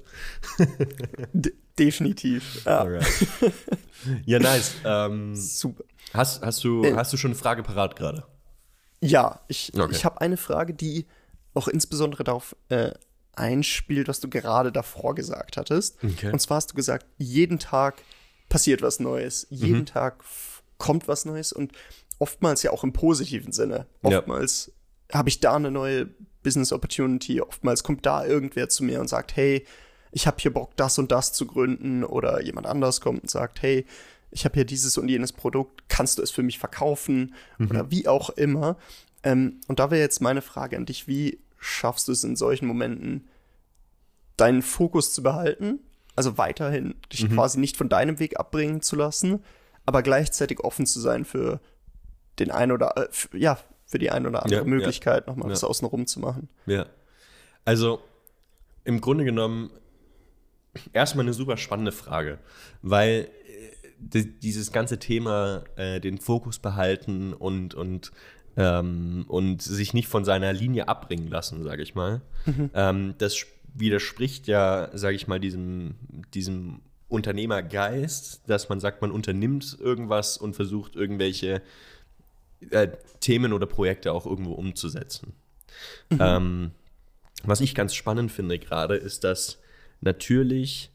Definitiv. 1.78 2.64
Ja, 2.64 2.80
Alright. 2.80 3.06
Ja, 4.24 4.38
nice. 4.38 4.72
Ähm, 4.84 5.34
super. 5.34 5.84
hast, 6.14 6.42
hast, 6.44 6.62
du, 6.64 6.84
Äh. 6.84 6.94
hast 6.94 7.12
du 7.12 7.16
schon 7.16 7.32
eine 7.32 7.38
Frage 7.38 7.62
parat 7.62 7.96
gerade? 7.96 8.24
Ja, 9.00 9.40
ich, 9.48 9.72
Okay. 9.78 9.92
ich 9.92 10.04
habe 10.04 10.20
eine 10.20 10.36
Frage, 10.36 10.74
die 10.74 11.06
auch 11.54 11.68
insbesondere 11.68 12.24
darauf 12.24 12.54
äh, 12.68 12.92
einspielt, 13.34 14.08
was 14.08 14.20
du 14.20 14.28
gerade 14.30 14.72
davor 14.72 15.14
gesagt 15.14 15.56
hattest. 15.56 15.98
Okay. 16.02 16.30
Und 16.32 16.40
zwar 16.40 16.56
hast 16.56 16.70
du 16.70 16.74
gesagt, 16.74 17.06
jeden 17.18 17.58
Tag 17.58 18.02
passiert 18.48 18.80
was 18.82 19.00
Neues, 19.00 19.46
jeden 19.50 19.80
Mhm. 19.80 19.86
Tag 19.86 20.22
kommt 20.78 21.08
was 21.08 21.24
Neues 21.24 21.52
und 21.52 21.72
oftmals 22.18 22.62
ja 22.62 22.70
auch 22.70 22.84
im 22.84 22.92
positiven 22.92 23.52
Sinne. 23.52 23.86
Ja. 24.02 24.18
Oftmals 24.18 24.72
habe 25.12 25.28
ich 25.28 25.40
da 25.40 25.56
eine 25.56 25.70
neue 25.70 26.06
Business 26.42 26.72
Opportunity, 26.72 27.40
oftmals 27.40 27.82
kommt 27.82 28.06
da 28.06 28.24
irgendwer 28.24 28.68
zu 28.68 28.84
mir 28.84 29.00
und 29.00 29.08
sagt, 29.08 29.36
hey, 29.36 29.66
ich 30.16 30.26
habe 30.26 30.38
hier 30.40 30.50
Bock, 30.50 30.74
das 30.76 30.98
und 30.98 31.12
das 31.12 31.34
zu 31.34 31.44
gründen 31.46 32.02
oder 32.02 32.40
jemand 32.42 32.66
anders 32.66 33.02
kommt 33.02 33.20
und 33.22 33.30
sagt, 33.30 33.60
hey, 33.60 33.84
ich 34.30 34.46
habe 34.46 34.54
hier 34.54 34.64
dieses 34.64 34.96
und 34.96 35.08
jenes 35.08 35.30
Produkt, 35.32 35.90
kannst 35.90 36.16
du 36.16 36.22
es 36.22 36.30
für 36.30 36.42
mich 36.42 36.58
verkaufen 36.58 37.34
oder 37.60 37.90
wie 37.90 38.08
auch 38.08 38.30
immer. 38.30 38.78
Ähm, 39.22 39.60
und 39.68 39.78
da 39.78 39.90
wäre 39.90 40.00
jetzt 40.00 40.22
meine 40.22 40.40
Frage 40.40 40.78
an 40.78 40.86
dich, 40.86 41.06
wie 41.06 41.38
schaffst 41.58 42.08
du 42.08 42.12
es 42.12 42.24
in 42.24 42.34
solchen 42.34 42.66
Momenten, 42.66 43.28
deinen 44.38 44.62
Fokus 44.62 45.12
zu 45.12 45.22
behalten, 45.22 45.80
also 46.14 46.38
weiterhin 46.38 46.94
dich 47.12 47.28
quasi 47.30 47.58
nicht 47.58 47.76
von 47.76 47.90
deinem 47.90 48.18
Weg 48.18 48.38
abbringen 48.40 48.80
zu 48.80 48.96
lassen, 48.96 49.42
aber 49.84 50.02
gleichzeitig 50.02 50.60
offen 50.60 50.86
zu 50.86 50.98
sein 50.98 51.26
für 51.26 51.60
den 52.38 52.50
ein 52.50 52.72
oder 52.72 52.96
äh, 52.96 53.08
f- 53.10 53.28
ja, 53.34 53.58
für 53.84 53.98
die 53.98 54.10
ein 54.10 54.26
oder 54.26 54.42
andere 54.44 54.60
Ja, 54.60 54.64
ja. 54.66 54.70
Möglichkeit, 54.70 55.26
nochmal 55.26 55.48
Ja. 55.48 55.52
was 55.52 55.62
außenrum 55.64 56.06
zu 56.06 56.20
machen. 56.20 56.48
Ja. 56.64 56.86
Also, 57.66 58.00
im 58.84 59.00
Grunde 59.02 59.24
genommen, 59.24 59.70
erstmal 60.92 61.24
eine 61.24 61.32
super 61.34 61.56
spannende 61.56 61.92
Frage, 61.92 62.38
weil 62.82 63.28
äh, 63.46 63.88
di- 63.98 64.38
dieses 64.38 64.72
ganze 64.72 64.98
Thema, 64.98 65.64
äh, 65.76 66.00
den 66.00 66.18
Fokus 66.18 66.58
behalten 66.58 67.32
und, 67.32 67.74
und, 67.74 68.12
ähm, 68.56 69.24
und 69.28 69.62
sich 69.62 69.94
nicht 69.94 70.08
von 70.08 70.24
seiner 70.24 70.52
Linie 70.52 70.88
abbringen 70.88 71.28
lassen, 71.28 71.62
sage 71.62 71.82
ich 71.82 71.94
mal, 71.94 72.22
ähm, 72.74 73.14
das 73.18 73.44
widerspricht 73.74 74.46
ja, 74.46 74.90
sage 74.94 75.16
ich 75.16 75.26
mal, 75.26 75.38
diesem, 75.40 75.94
diesem 76.32 76.80
Unternehmergeist, 77.08 78.48
dass 78.48 78.68
man 78.68 78.80
sagt, 78.80 79.02
man 79.02 79.10
unternimmt 79.10 79.76
irgendwas 79.78 80.38
und 80.38 80.56
versucht 80.56 80.96
irgendwelche 80.96 81.62
äh, 82.70 82.88
Themen 83.20 83.52
oder 83.52 83.66
Projekte 83.66 84.12
auch 84.12 84.26
irgendwo 84.26 84.52
umzusetzen. 84.52 85.34
Ähm, 86.18 86.70
was 87.44 87.60
ich 87.60 87.74
ganz 87.74 87.94
spannend 87.94 88.32
finde 88.32 88.58
gerade, 88.58 88.96
ist, 88.96 89.22
dass 89.22 89.58
natürlich, 90.06 90.90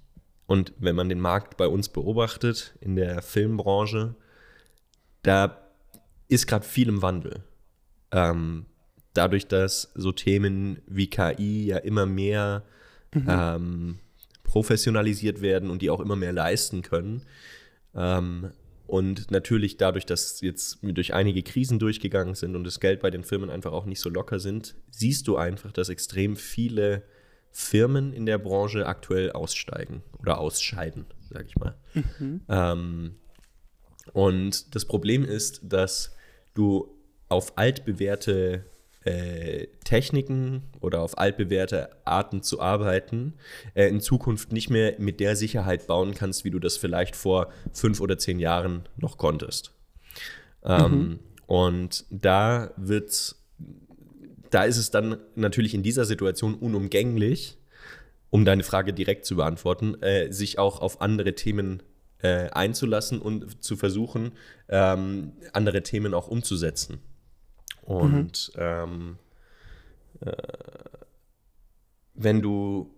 und 0.48 0.74
wenn 0.80 0.96
man 0.96 1.10
den 1.10 1.20
Markt 1.20 1.58
bei 1.58 1.68
uns 1.68 1.90
beobachtet, 1.90 2.76
in 2.82 2.96
der 2.96 3.22
Filmbranche, 3.22 4.16
da 5.22 5.62
ist 6.28 6.48
gerade 6.48 6.66
viel 6.66 6.90
im 6.90 7.04
Wandel. 7.04 7.44
Ähm, 8.12 8.66
dadurch, 9.14 9.48
dass 9.48 9.92
so 9.94 10.12
Themen 10.12 10.82
wie 10.88 11.08
KI 11.08 11.68
ja 11.68 11.78
immer 11.78 12.08
mehr 12.08 12.64
ähm, 13.14 14.00
professionalisiert 14.44 15.42
werden 15.42 15.70
und 15.70 15.82
die 15.82 15.90
auch 15.90 16.00
immer 16.00 16.16
mehr 16.16 16.34
leisten 16.34 16.82
können. 16.82 17.24
Ähm, 17.94 18.52
und 18.88 19.32
natürlich 19.32 19.78
dadurch, 19.78 20.06
dass 20.06 20.42
jetzt 20.42 20.80
durch 20.82 21.14
einige 21.14 21.44
Krisen 21.44 21.80
durchgegangen 21.80 22.36
sind 22.36 22.56
und 22.56 22.66
das 22.66 22.80
Geld 22.80 23.02
bei 23.02 23.10
den 23.10 23.24
Firmen 23.24 23.50
einfach 23.50 23.72
auch 23.72 23.86
nicht 23.86 24.02
so 24.02 24.10
locker 24.10 24.40
sind, 24.40 24.76
siehst 24.90 25.28
du 25.28 25.38
einfach, 25.38 25.72
dass 25.72 25.88
extrem 25.88 26.36
viele 26.36 27.04
Firmen 27.52 28.14
in 28.14 28.26
der 28.26 28.38
Branche 28.38 28.86
aktuell 28.86 29.32
aussteigen 29.32 30.04
oder 30.20 30.40
ausscheiden, 30.40 31.06
sage 31.30 31.46
ich 31.48 31.56
mal. 31.58 31.76
Ähm, 32.50 33.16
und 34.14 34.76
das 34.76 34.86
Problem 34.86 35.24
ist, 35.26 35.62
dass 35.64 36.16
du 36.54 36.96
auf 37.30 37.58
altbewährte 37.58 38.66
äh, 39.04 39.68
Techniken 39.84 40.64
oder 40.80 41.02
auf 41.02 41.18
altbewährte 41.18 41.90
Arten 42.06 42.44
zu 42.44 42.62
arbeiten, 42.62 43.34
äh, 43.74 43.88
in 43.88 44.00
Zukunft 44.00 44.52
nicht 44.52 44.70
mehr 44.70 44.96
mit 45.00 45.20
der 45.20 45.36
Sicherheit 45.36 45.88
bauen 45.88 46.14
kannst, 46.14 46.46
wie 46.46 46.52
du 46.52 46.60
das 46.60 46.78
vielleicht 46.78 47.16
vor 47.16 47.52
fünf 47.74 48.00
oder 48.00 48.18
zehn 48.18 48.40
Jahren 48.40 48.88
noch 48.98 49.18
konntest. 49.18 49.72
Ähm, 50.64 50.92
mhm. 50.92 51.20
Und 51.48 52.06
da 52.12 52.72
wird, 52.78 53.36
da 54.52 54.64
ist 54.64 54.78
es 54.78 54.92
dann 54.92 55.18
natürlich 55.36 55.74
in 55.74 55.82
dieser 55.82 56.06
Situation 56.06 56.56
unumgänglich, 56.56 57.58
um 58.30 58.46
deine 58.46 58.64
Frage 58.64 58.94
direkt 58.94 59.26
zu 59.26 59.36
beantworten, 59.36 60.02
äh, 60.02 60.32
sich 60.32 60.60
auch 60.60 60.80
auf 60.80 61.02
andere 61.02 61.34
Themen 61.34 61.82
äh, 62.20 62.50
einzulassen 62.52 63.20
und 63.20 63.64
zu 63.64 63.76
versuchen, 63.76 64.34
ähm, 64.70 65.34
andere 65.54 65.82
Themen 65.84 66.14
auch 66.14 66.28
umzusetzen. 66.28 67.00
Und 67.82 68.52
mhm. 68.56 68.62
ähm, 68.62 69.18
äh, 70.22 70.32
wenn 72.14 72.42
du 72.42 72.94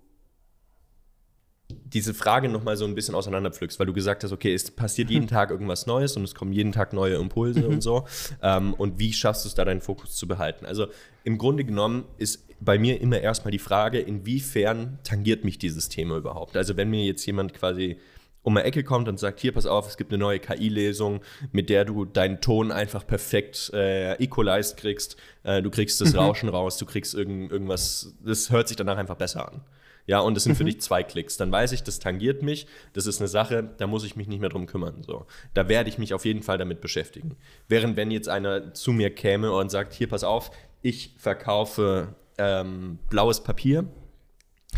diese 1.86 2.14
Frage 2.14 2.50
nochmal 2.50 2.78
so 2.78 2.86
ein 2.86 2.96
bisschen 2.96 3.16
auseinanderpflückst, 3.16 3.80
weil 3.80 3.88
du 3.88 3.94
gesagt 3.94 4.24
hast, 4.24 4.32
okay, 4.32 4.54
es 4.54 4.72
passiert 4.72 5.10
jeden. 5.10 5.28
Tag 5.34 5.52
irgendwas 5.52 5.88
Neues 5.88 6.18
und 6.18 6.24
es 6.24 6.36
kommen 6.36 6.54
jeden 6.54 6.72
Tag 6.72 6.94
neue 6.94 7.16
Impulse 7.16 7.62
mhm. 7.62 7.76
und 7.76 7.82
so. 7.82 8.06
Ähm, 8.42 8.74
und 8.74 9.00
wie 9.00 9.14
schaffst 9.14 9.46
du 9.46 9.50
es 9.50 9.56
da, 9.56 9.66
deinen 9.66 9.82
Fokus 9.82 10.16
zu 10.16 10.28
behalten? 10.28 10.66
Also 10.66 10.88
im 11.24 11.38
Grunde 11.38 11.64
genommen 11.64 12.06
ist 12.18 12.46
bei 12.60 12.78
mir 12.78 13.02
immer 13.02 13.20
erstmal 13.20 13.52
die 13.52 13.60
Frage, 13.60 14.00
inwiefern 14.00 15.00
tangiert 15.04 15.44
mich 15.44 15.58
dieses 15.58 15.90
Thema 15.90 16.18
überhaupt? 16.18 16.56
Also 16.58 16.78
wenn 16.78 16.90
mir 16.90 17.06
jetzt 17.06 17.26
jemand 17.26 17.54
quasi 17.54 17.98
um 18.44 18.58
eine 18.58 18.66
Ecke 18.66 18.84
kommt 18.84 19.08
und 19.08 19.20
sagt, 19.20 19.40
hier, 19.40 19.54
pass 19.54 19.66
auf, 19.66 19.88
es 19.88 19.98
gibt 19.98 20.12
eine 20.12 20.20
neue 20.20 20.40
KI-Lesung, 20.40 21.22
mit 21.52 21.70
der 21.70 21.86
du 21.86 22.06
deinen 22.06 22.42
Ton 22.42 22.72
einfach 22.72 23.08
perfekt 23.08 23.72
äh, 23.74 24.22
equalized 24.22 24.78
kriegst, 24.78 25.16
äh, 25.44 25.62
du 25.62 25.70
kriegst 25.70 26.00
das 26.02 26.14
mhm. 26.14 26.20
Rauschen 26.20 26.50
raus, 26.50 26.78
du 26.78 26.86
kriegst 26.86 27.16
irgend, 27.16 27.52
irgendwas, 27.52 28.14
das 28.24 28.52
hört 28.52 28.68
sich 28.68 28.78
danach 28.78 28.98
einfach 28.98 29.16
besser 29.16 29.52
an. 29.52 29.62
Ja, 30.06 30.20
und 30.20 30.36
es 30.36 30.44
sind 30.44 30.54
mhm. 30.54 30.58
für 30.58 30.64
dich 30.66 30.82
zwei 30.82 31.04
Klicks. 31.04 31.38
Dann 31.38 31.52
weiß 31.52 31.72
ich, 31.72 31.84
das 31.84 32.00
tangiert 32.00 32.44
mich, 32.44 32.68
das 32.94 33.06
ist 33.06 33.22
eine 33.22 33.28
Sache, 33.28 33.70
da 33.78 33.88
muss 33.88 34.04
ich 34.04 34.16
mich 34.16 34.28
nicht 34.28 34.40
mehr 34.40 34.50
drum 34.50 34.66
kümmern. 34.66 35.02
So. 35.02 35.26
Da 35.54 35.70
werde 35.70 35.90
ich 35.90 35.98
mich 35.98 36.14
auf 36.14 36.26
jeden 36.26 36.44
Fall 36.44 36.58
damit 36.58 36.82
beschäftigen. 36.82 37.38
Während 37.68 37.96
wenn 37.96 38.12
jetzt 38.12 38.28
einer 38.28 38.74
zu 38.74 38.92
mir 38.92 39.10
käme 39.14 39.52
und 39.52 39.72
sagt, 39.72 39.94
hier, 39.94 40.10
pass 40.10 40.24
auf, 40.24 40.52
ich 40.82 41.16
verkaufe 41.18 42.16
ähm, 42.38 43.00
blaues 43.10 43.44
Papier, 43.44 43.84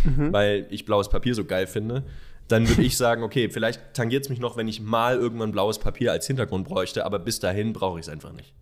mhm. 0.03 0.31
weil 0.31 0.67
ich 0.69 0.85
blaues 0.85 1.09
Papier 1.09 1.33
so 1.33 1.45
geil 1.45 1.65
finde, 1.65 2.03
dann 2.47 2.69
würde 2.69 2.83
ich 2.83 2.95
sagen, 2.95 3.23
okay, 3.23 3.49
vielleicht 3.49 3.95
tangiert 3.95 4.23
es 4.23 4.29
mich 4.29 4.39
noch, 4.39 4.55
wenn 4.55 4.67
ich 4.67 4.79
mal 4.79 5.17
irgendwann 5.17 5.51
blaues 5.51 5.79
Papier 5.79 6.11
als 6.11 6.27
Hintergrund 6.27 6.67
bräuchte, 6.67 7.03
aber 7.05 7.17
bis 7.17 7.39
dahin 7.39 7.73
brauche 7.73 7.99
ich 7.99 8.05
es 8.05 8.09
einfach 8.09 8.33
nicht. 8.33 8.53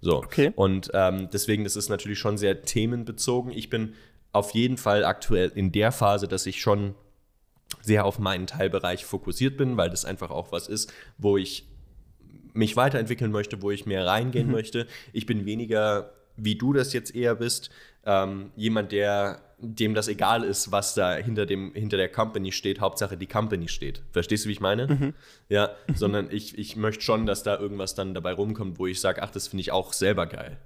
So. 0.00 0.16
Okay. 0.16 0.52
Und 0.56 0.90
ähm, 0.94 1.28
deswegen 1.30 1.66
ist 1.66 1.76
es 1.76 1.90
natürlich 1.90 2.18
schon 2.18 2.38
sehr 2.38 2.62
themenbezogen. 2.62 3.52
Ich 3.52 3.68
bin 3.68 3.94
auf 4.32 4.52
jeden 4.52 4.76
Fall 4.76 5.04
aktuell 5.04 5.50
in 5.54 5.72
der 5.72 5.92
Phase, 5.92 6.28
dass 6.28 6.46
ich 6.46 6.60
schon 6.60 6.94
sehr 7.82 8.04
auf 8.04 8.18
meinen 8.18 8.46
Teilbereich 8.46 9.04
fokussiert 9.04 9.56
bin, 9.56 9.76
weil 9.76 9.90
das 9.90 10.04
einfach 10.04 10.30
auch 10.30 10.52
was 10.52 10.68
ist, 10.68 10.92
wo 11.18 11.36
ich 11.36 11.66
mich 12.52 12.76
weiterentwickeln 12.76 13.30
möchte, 13.30 13.62
wo 13.62 13.70
ich 13.70 13.86
mehr 13.86 14.06
reingehen 14.06 14.48
mhm. 14.48 14.52
möchte. 14.52 14.86
Ich 15.12 15.26
bin 15.26 15.46
weniger, 15.46 16.12
wie 16.36 16.56
du 16.56 16.72
das 16.72 16.92
jetzt 16.92 17.14
eher 17.14 17.36
bist, 17.36 17.70
ähm, 18.04 18.50
jemand, 18.56 18.92
der 18.92 19.40
dem 19.62 19.94
das 19.94 20.08
egal 20.08 20.42
ist, 20.42 20.72
was 20.72 20.94
da 20.94 21.14
hinter, 21.16 21.44
dem, 21.44 21.74
hinter 21.74 21.98
der 21.98 22.10
Company 22.10 22.50
steht. 22.50 22.80
Hauptsache 22.80 23.16
die 23.16 23.26
Company 23.26 23.68
steht. 23.68 24.02
Verstehst 24.10 24.44
du, 24.44 24.48
wie 24.48 24.52
ich 24.52 24.60
meine? 24.60 24.86
Mhm. 24.86 25.14
Ja, 25.48 25.70
mhm. 25.86 25.94
sondern 25.94 26.30
ich, 26.30 26.56
ich 26.58 26.76
möchte 26.76 27.04
schon, 27.04 27.26
dass 27.26 27.42
da 27.42 27.58
irgendwas 27.58 27.94
dann 27.94 28.14
dabei 28.14 28.32
rumkommt, 28.32 28.78
wo 28.78 28.86
ich 28.86 29.00
sage, 29.00 29.22
ach, 29.22 29.30
das 29.30 29.48
finde 29.48 29.60
ich 29.60 29.70
auch 29.70 29.92
selber 29.92 30.26
geil. 30.26 30.58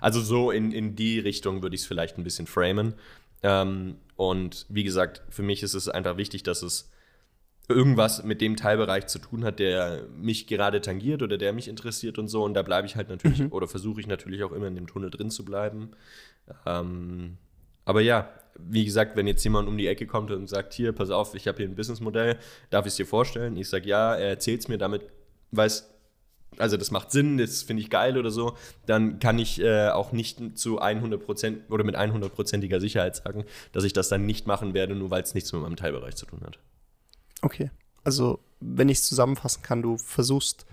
Also 0.00 0.20
so 0.20 0.50
in, 0.50 0.72
in 0.72 0.96
die 0.96 1.18
Richtung 1.18 1.62
würde 1.62 1.74
ich 1.74 1.82
es 1.82 1.86
vielleicht 1.86 2.18
ein 2.18 2.24
bisschen 2.24 2.46
framen. 2.46 2.94
Ähm, 3.42 3.96
und 4.16 4.66
wie 4.68 4.84
gesagt, 4.84 5.22
für 5.30 5.42
mich 5.42 5.62
ist 5.62 5.74
es 5.74 5.88
einfach 5.88 6.16
wichtig, 6.16 6.42
dass 6.42 6.62
es 6.62 6.90
irgendwas 7.68 8.24
mit 8.24 8.40
dem 8.40 8.56
Teilbereich 8.56 9.06
zu 9.06 9.18
tun 9.18 9.44
hat, 9.44 9.60
der 9.60 10.04
mich 10.16 10.46
gerade 10.46 10.80
tangiert 10.80 11.22
oder 11.22 11.38
der 11.38 11.52
mich 11.52 11.68
interessiert 11.68 12.18
und 12.18 12.28
so. 12.28 12.42
Und 12.44 12.54
da 12.54 12.62
bleibe 12.62 12.86
ich 12.86 12.96
halt 12.96 13.08
natürlich 13.08 13.38
mhm. 13.38 13.52
oder 13.52 13.68
versuche 13.68 14.00
ich 14.00 14.06
natürlich 14.06 14.42
auch 14.42 14.52
immer 14.52 14.66
in 14.66 14.74
dem 14.74 14.86
Tunnel 14.86 15.10
drin 15.10 15.30
zu 15.30 15.44
bleiben. 15.44 15.92
Ähm, 16.66 17.38
aber 17.84 18.00
ja, 18.00 18.28
wie 18.58 18.84
gesagt, 18.84 19.16
wenn 19.16 19.26
jetzt 19.26 19.42
jemand 19.44 19.68
um 19.68 19.78
die 19.78 19.86
Ecke 19.86 20.06
kommt 20.06 20.30
und 20.30 20.48
sagt, 20.48 20.74
hier, 20.74 20.92
pass 20.92 21.10
auf, 21.10 21.34
ich 21.34 21.48
habe 21.48 21.58
hier 21.58 21.68
ein 21.68 21.76
Businessmodell, 21.76 22.38
darf 22.70 22.86
ich 22.86 22.90
es 22.90 22.96
dir 22.96 23.06
vorstellen? 23.06 23.56
Ich 23.56 23.68
sage, 23.68 23.88
ja, 23.88 24.14
er 24.14 24.28
erzählt 24.28 24.60
es 24.60 24.68
mir, 24.68 24.78
damit 24.78 25.02
weiß, 25.52 25.89
also 26.58 26.76
das 26.76 26.90
macht 26.90 27.10
Sinn, 27.10 27.38
das 27.38 27.62
finde 27.62 27.82
ich 27.82 27.90
geil 27.90 28.18
oder 28.18 28.30
so, 28.30 28.56
dann 28.86 29.18
kann 29.18 29.38
ich 29.38 29.60
äh, 29.60 29.88
auch 29.88 30.12
nicht 30.12 30.58
zu 30.58 30.80
100% 30.80 31.70
oder 31.70 31.84
mit 31.84 31.96
100%iger 31.96 32.80
Sicherheit 32.80 33.16
sagen, 33.16 33.44
dass 33.72 33.84
ich 33.84 33.92
das 33.92 34.08
dann 34.08 34.26
nicht 34.26 34.46
machen 34.46 34.74
werde, 34.74 34.94
nur 34.94 35.10
weil 35.10 35.22
es 35.22 35.34
nichts 35.34 35.52
mit 35.52 35.62
meinem 35.62 35.76
Teilbereich 35.76 36.16
zu 36.16 36.26
tun 36.26 36.40
hat. 36.44 36.58
Okay, 37.42 37.70
also 38.04 38.40
wenn 38.60 38.88
ich 38.88 38.98
es 38.98 39.04
zusammenfassen 39.04 39.62
kann, 39.62 39.82
du 39.82 39.96
versuchst 39.96 40.66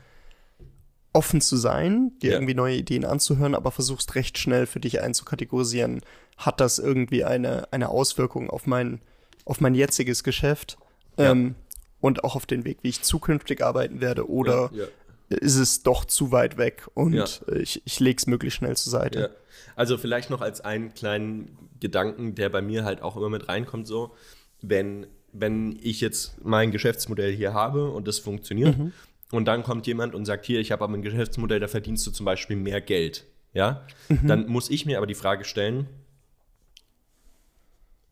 offen 1.13 1.41
zu 1.41 1.57
sein, 1.57 2.12
dir 2.22 2.31
ja. 2.31 2.38
irgendwie 2.38 2.53
neue 2.53 2.75
Ideen 2.75 3.05
anzuhören, 3.05 3.55
aber 3.55 3.72
versuchst 3.72 4.15
recht 4.15 4.38
schnell 4.38 4.65
für 4.65 4.79
dich 4.79 5.01
einzukategorisieren, 5.01 6.01
hat 6.38 6.60
das 6.60 6.79
irgendwie 6.79 7.24
eine, 7.24 7.72
eine 7.72 7.89
Auswirkung 7.89 8.50
auf 8.50 8.67
mein, 8.67 9.01
auf 9.46 9.60
mein 9.60 9.74
jetziges 9.74 10.24
Geschäft 10.24 10.77
ja. 11.17 11.31
ähm, 11.31 11.55
und 12.01 12.24
auch 12.24 12.36
auf 12.36 12.46
den 12.46 12.65
Weg, 12.65 12.79
wie 12.84 12.89
ich 12.89 13.01
zukünftig 13.01 13.63
arbeiten 13.63 14.01
werde 14.01 14.29
oder 14.29 14.69
ja, 14.74 14.86
ist 15.29 15.55
es 15.55 15.84
doch 15.84 16.05
zu 16.05 16.31
weit 16.31 16.57
weg 16.57 16.88
und 16.93 17.41
ich, 17.60 17.81
ich 17.86 18.00
lege 18.00 18.17
es 18.17 18.27
möglichst 18.27 18.57
schnell 18.57 18.75
zur 18.77 18.91
Seite. 18.91 19.36
Also 19.75 19.98
vielleicht 19.98 20.29
noch 20.29 20.41
als 20.41 20.62
einen 20.62 20.93
kleinen 20.93 21.57
Gedanken, 21.79 22.36
der 22.36 22.50
bei 22.50 22.62
mir 22.62 22.86
halt 22.86 23.01
auch 23.01 23.17
immer 23.17 23.29
mit 23.29 23.48
reinkommt, 23.48 23.88
so, 23.88 24.15
wenn, 24.62 25.07
wenn 25.34 25.77
ich 25.81 26.01
jetzt 26.01 26.43
mein 26.43 26.72
Geschäftsmodell 26.72 27.36
hier 27.36 27.53
habe 27.53 27.91
und 27.91 28.07
das 28.07 28.19
funktioniert, 28.19 28.77
mhm 28.77 28.93
und 29.31 29.46
dann 29.46 29.63
kommt 29.63 29.88
jemand 29.88 30.15
und 30.15 30.25
sagt, 30.25 30.46
hier, 30.46 30.60
ich 30.60 30.72
habe 30.72 30.84
aber 30.84 30.93
ein 30.93 31.01
Geschäftsmodell, 31.01 31.60
da 31.60 31.67
verdienst 31.67 32.05
du 32.07 32.12
zum 32.12 32.25
Beispiel 32.25 32.55
mehr 32.55 32.81
Geld. 32.81 33.25
Ja, 33.53 33.86
mhm. 34.07 34.27
dann 34.27 34.48
muss 34.48 34.69
ich 34.69 34.86
mir 34.86 34.98
aber 34.98 35.07
die 35.07 35.15
Frage 35.15 35.43
stellen, 35.43 35.88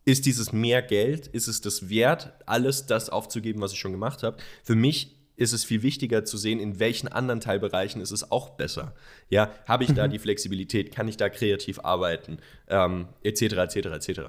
ist 0.06 0.26
dieses 0.26 0.54
mehr 0.54 0.82
Geld, 0.82 1.28
ist 1.28 1.48
es 1.48 1.62
das 1.62 1.90
wert, 1.90 2.34
alles 2.46 2.86
das 2.86 3.10
aufzugeben, 3.10 3.62
was 3.62 3.74
ich 3.74 3.80
schon 3.80 3.92
gemacht 3.92 4.24
habe? 4.24 4.38
Für 4.64 4.76
mich 4.76 5.15
ist 5.36 5.54
es 5.54 5.64
viel 5.64 5.84
wichtiger 5.84 6.24
zu 6.26 6.38
sehen, 6.38 6.60
in 6.60 6.80
welchen 6.80 7.08
anderen 7.08 7.40
Teilbereichen 7.40 8.02
ist 8.02 8.12
es 8.12 8.32
auch 8.32 8.52
besser. 8.52 8.94
Ja, 9.30 9.52
habe 9.68 9.84
ich 9.84 9.94
da 9.94 10.08
mhm. 10.08 10.12
die 10.12 10.20
Flexibilität, 10.20 10.94
kann 10.94 11.08
ich 11.08 11.18
da 11.18 11.30
kreativ 11.30 11.80
arbeiten, 11.80 12.38
ähm, 12.68 13.08
etc., 13.24 13.42
etc., 13.42 13.76
etc. 13.76 14.22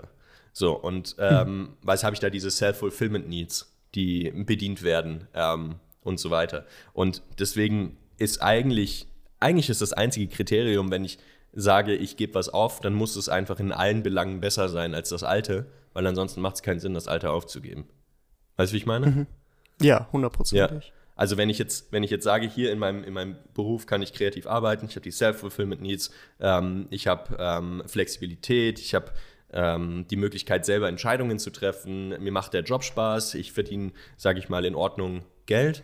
So, 0.52 0.72
und 0.72 1.16
ähm, 1.18 1.58
mhm. 1.58 1.68
was 1.82 2.02
habe 2.02 2.14
ich 2.14 2.20
da 2.20 2.30
diese 2.30 2.50
Self-Fulfillment 2.50 3.28
Needs, 3.28 3.72
die 3.94 4.32
bedient 4.34 4.82
werden? 4.82 5.28
Ähm, 5.34 5.76
und 6.06 6.20
so 6.20 6.30
weiter. 6.30 6.64
Und 6.92 7.22
deswegen 7.38 7.98
ist 8.16 8.42
eigentlich, 8.42 9.08
eigentlich 9.40 9.68
ist 9.68 9.82
das 9.82 9.92
einzige 9.92 10.28
Kriterium, 10.28 10.90
wenn 10.90 11.04
ich 11.04 11.18
sage, 11.52 11.94
ich 11.94 12.16
gebe 12.16 12.34
was 12.34 12.48
auf, 12.48 12.80
dann 12.80 12.94
muss 12.94 13.16
es 13.16 13.28
einfach 13.28 13.58
in 13.58 13.72
allen 13.72 14.02
Belangen 14.02 14.40
besser 14.40 14.68
sein 14.68 14.94
als 14.94 15.08
das 15.08 15.24
alte, 15.24 15.66
weil 15.92 16.06
ansonsten 16.06 16.40
macht 16.40 16.56
es 16.56 16.62
keinen 16.62 16.80
Sinn, 16.80 16.94
das 16.94 17.08
alte 17.08 17.30
aufzugeben. 17.30 17.88
Weißt 18.56 18.72
du, 18.72 18.74
wie 18.74 18.78
ich 18.78 18.86
meine? 18.86 19.06
Mhm. 19.06 19.26
Ja, 19.82 20.08
hundertprozentig. 20.12 20.86
Ja. 20.86 20.92
Also 21.16 21.36
wenn 21.36 21.50
ich 21.50 21.58
jetzt, 21.58 21.92
wenn 21.92 22.02
ich 22.02 22.10
jetzt 22.10 22.24
sage, 22.24 22.46
hier 22.46 22.70
in 22.70 22.78
meinem, 22.78 23.02
in 23.02 23.12
meinem 23.12 23.36
Beruf 23.54 23.86
kann 23.86 24.02
ich 24.02 24.12
kreativ 24.12 24.46
arbeiten, 24.46 24.86
ich 24.86 24.92
habe 24.92 25.02
die 25.02 25.10
Self-Fulfillment 25.10 25.82
Needs, 25.82 26.10
ähm, 26.40 26.86
ich 26.90 27.06
habe 27.06 27.36
ähm, 27.38 27.82
Flexibilität, 27.86 28.78
ich 28.78 28.94
habe 28.94 29.12
ähm, 29.52 30.06
die 30.10 30.16
Möglichkeit, 30.16 30.66
selber 30.66 30.88
Entscheidungen 30.88 31.38
zu 31.38 31.50
treffen, 31.50 32.10
mir 32.22 32.32
macht 32.32 32.52
der 32.52 32.62
Job 32.62 32.84
Spaß, 32.84 33.34
ich 33.34 33.52
verdiene, 33.52 33.92
sage 34.16 34.38
ich 34.38 34.48
mal, 34.48 34.64
in 34.64 34.74
Ordnung 34.74 35.24
Geld 35.46 35.82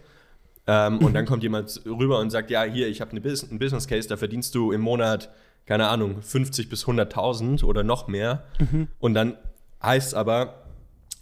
ähm, 0.66 0.98
und 0.98 1.14
dann 1.14 1.26
kommt 1.26 1.42
jemand 1.42 1.80
rüber 1.86 2.20
und 2.20 2.30
sagt, 2.30 2.50
ja, 2.50 2.62
hier, 2.62 2.88
ich 2.88 3.00
habe 3.00 3.10
eine 3.10 3.20
Bus 3.20 3.48
einen 3.48 3.58
Business 3.58 3.88
Case, 3.88 4.08
da 4.08 4.16
verdienst 4.16 4.54
du 4.54 4.72
im 4.72 4.80
Monat, 4.80 5.30
keine 5.66 5.88
Ahnung, 5.88 6.22
50 6.22 6.68
bis 6.68 6.84
100.000 6.84 7.64
oder 7.64 7.82
noch 7.82 8.06
mehr. 8.06 8.44
Mhm. 8.58 8.88
Und 8.98 9.14
dann 9.14 9.36
heißt 9.82 10.08
es 10.08 10.14
aber, 10.14 10.61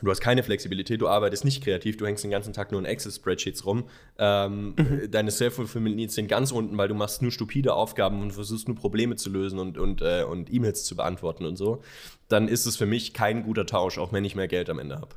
du 0.02 0.10
hast 0.10 0.20
keine 0.20 0.42
Flexibilität, 0.42 1.00
du 1.00 1.08
arbeitest 1.08 1.44
nicht 1.44 1.62
kreativ, 1.62 1.96
du 1.96 2.06
hängst 2.06 2.24
den 2.24 2.30
ganzen 2.30 2.52
Tag 2.52 2.72
nur 2.72 2.80
in 2.80 2.86
Excel-Spreadsheets 2.86 3.64
rum. 3.66 3.84
Ähm, 4.18 4.74
mhm. 4.76 5.10
Deine 5.10 5.30
Self-Fulfillment 5.30 5.96
Needs 5.96 6.14
sind 6.14 6.28
ganz 6.28 6.52
unten, 6.52 6.76
weil 6.76 6.88
du 6.88 6.94
machst 6.94 7.22
nur 7.22 7.32
stupide 7.32 7.74
Aufgaben 7.74 8.22
und 8.22 8.32
versuchst 8.32 8.68
nur 8.68 8.76
Probleme 8.76 9.16
zu 9.16 9.30
lösen 9.30 9.58
und, 9.58 9.78
und, 9.78 10.02
äh, 10.02 10.24
und 10.24 10.52
E-Mails 10.52 10.84
zu 10.84 10.96
beantworten 10.96 11.44
und 11.44 11.56
so. 11.56 11.82
Dann 12.28 12.48
ist 12.48 12.66
es 12.66 12.76
für 12.76 12.86
mich 12.86 13.12
kein 13.12 13.42
guter 13.42 13.66
Tausch, 13.66 13.98
auch 13.98 14.12
wenn 14.12 14.24
ich 14.24 14.34
mehr 14.34 14.48
Geld 14.48 14.70
am 14.70 14.78
Ende 14.78 14.96
habe. 14.96 15.16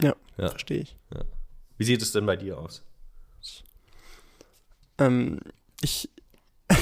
Ja, 0.00 0.16
ja, 0.38 0.48
verstehe 0.48 0.80
ich. 0.80 0.96
Ja. 1.14 1.20
Wie 1.78 1.84
sieht 1.84 2.02
es 2.02 2.12
denn 2.12 2.26
bei 2.26 2.36
dir 2.36 2.58
aus? 2.58 2.82
Ähm, 4.98 5.40
ich, 5.80 6.10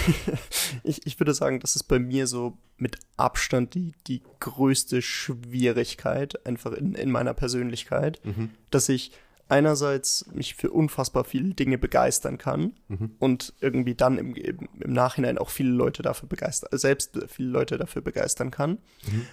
ich, 0.84 1.06
ich 1.06 1.18
würde 1.20 1.34
sagen, 1.34 1.60
das 1.60 1.76
ist 1.76 1.84
bei 1.84 1.98
mir 1.98 2.26
so 2.26 2.56
mit 2.76 2.98
Abstand 3.16 3.74
die, 3.74 3.92
die 4.06 4.22
größte 4.40 5.02
Schwierigkeit, 5.02 6.46
einfach 6.46 6.72
in, 6.72 6.94
in 6.94 7.10
meiner 7.10 7.34
Persönlichkeit, 7.34 8.20
mhm. 8.24 8.50
dass 8.70 8.88
ich 8.88 9.12
einerseits 9.48 10.26
mich 10.32 10.54
für 10.54 10.70
unfassbar 10.70 11.24
viele 11.24 11.54
Dinge 11.54 11.76
begeistern 11.76 12.38
kann 12.38 12.74
Mhm. 12.88 13.10
und 13.18 13.52
irgendwie 13.60 13.94
dann 13.96 14.16
im, 14.16 14.34
im, 14.36 14.68
im 14.78 14.92
Nachhinein 14.92 15.38
auch 15.38 15.50
viele 15.50 15.70
Leute 15.70 16.02
dafür 16.02 16.28
begeistern, 16.28 16.70
selbst 16.78 17.18
viele 17.28 17.48
Leute 17.50 17.76
dafür 17.76 18.02
begeistern 18.02 18.50
kann. 18.50 18.78
Mhm. 19.06 19.26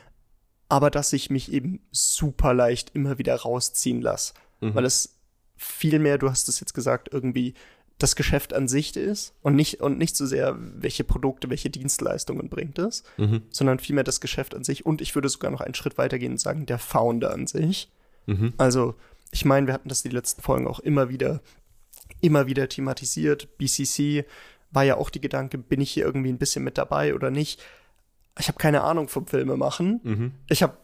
Aber 0.70 0.90
dass 0.90 1.14
ich 1.14 1.30
mich 1.30 1.52
eben 1.54 1.80
super 1.92 2.54
leicht 2.54 2.92
immer 2.96 3.18
wieder 3.20 3.36
rausziehen 3.36 4.02
lasse, 4.02 4.34
Mhm. 4.60 4.74
weil 4.74 4.86
es 4.86 5.14
viel 5.56 6.00
mehr, 6.00 6.18
du 6.18 6.30
hast 6.32 6.50
es 6.50 6.60
jetzt 6.60 6.74
gesagt, 6.74 7.10
irgendwie 7.14 7.54
das 8.00 8.16
Geschäft 8.16 8.54
an 8.54 8.68
sich 8.68 8.96
ist 8.96 9.34
und 9.42 9.56
nicht, 9.56 9.82
und 9.82 9.98
nicht 9.98 10.16
so 10.16 10.26
sehr, 10.28 10.56
welche 10.60 11.04
Produkte, 11.04 11.50
welche 11.50 11.70
Dienstleistungen 11.72 12.48
bringt 12.50 12.78
es, 12.78 13.04
Mhm. 13.18 13.42
sondern 13.50 13.80
vielmehr 13.80 14.04
das 14.04 14.22
Geschäft 14.22 14.54
an 14.54 14.64
sich. 14.64 14.86
Und 14.86 15.02
ich 15.02 15.16
würde 15.16 15.30
sogar 15.30 15.50
noch 15.50 15.62
einen 15.62 15.74
Schritt 15.74 15.98
weitergehen 15.98 16.34
und 16.34 16.38
sagen, 16.40 16.66
der 16.68 16.78
Founder 16.78 17.34
an 17.34 17.48
sich. 17.48 17.92
Mhm. 18.28 18.54
Also, 18.58 18.94
ich 19.32 19.46
meine, 19.46 19.66
wir 19.68 19.74
hatten 19.74 19.90
das 19.90 20.04
die 20.04 20.10
letzten 20.10 20.42
Folgen 20.44 20.68
auch 20.68 20.80
immer 20.80 21.10
wieder, 21.10 21.42
immer 22.22 22.46
wieder 22.46 22.70
thematisiert. 22.70 23.58
BCC 23.58 24.26
war 24.70 24.84
ja 24.84 24.98
auch 24.98 25.10
die 25.10 25.22
Gedanke, 25.22 25.58
bin 25.58 25.82
ich 25.82 25.92
hier 25.92 26.06
irgendwie 26.06 26.30
ein 26.32 26.38
bisschen 26.38 26.64
mit 26.64 26.78
dabei 26.78 27.16
oder 27.16 27.32
nicht? 27.32 27.60
Ich 28.40 28.48
habe 28.48 28.60
keine 28.60 28.82
Ahnung 28.84 29.08
vom 29.08 29.26
Filme 29.26 29.58
machen. 29.58 30.02
Mhm. 30.04 30.32
Ich 30.50 30.62
habe 30.62 30.78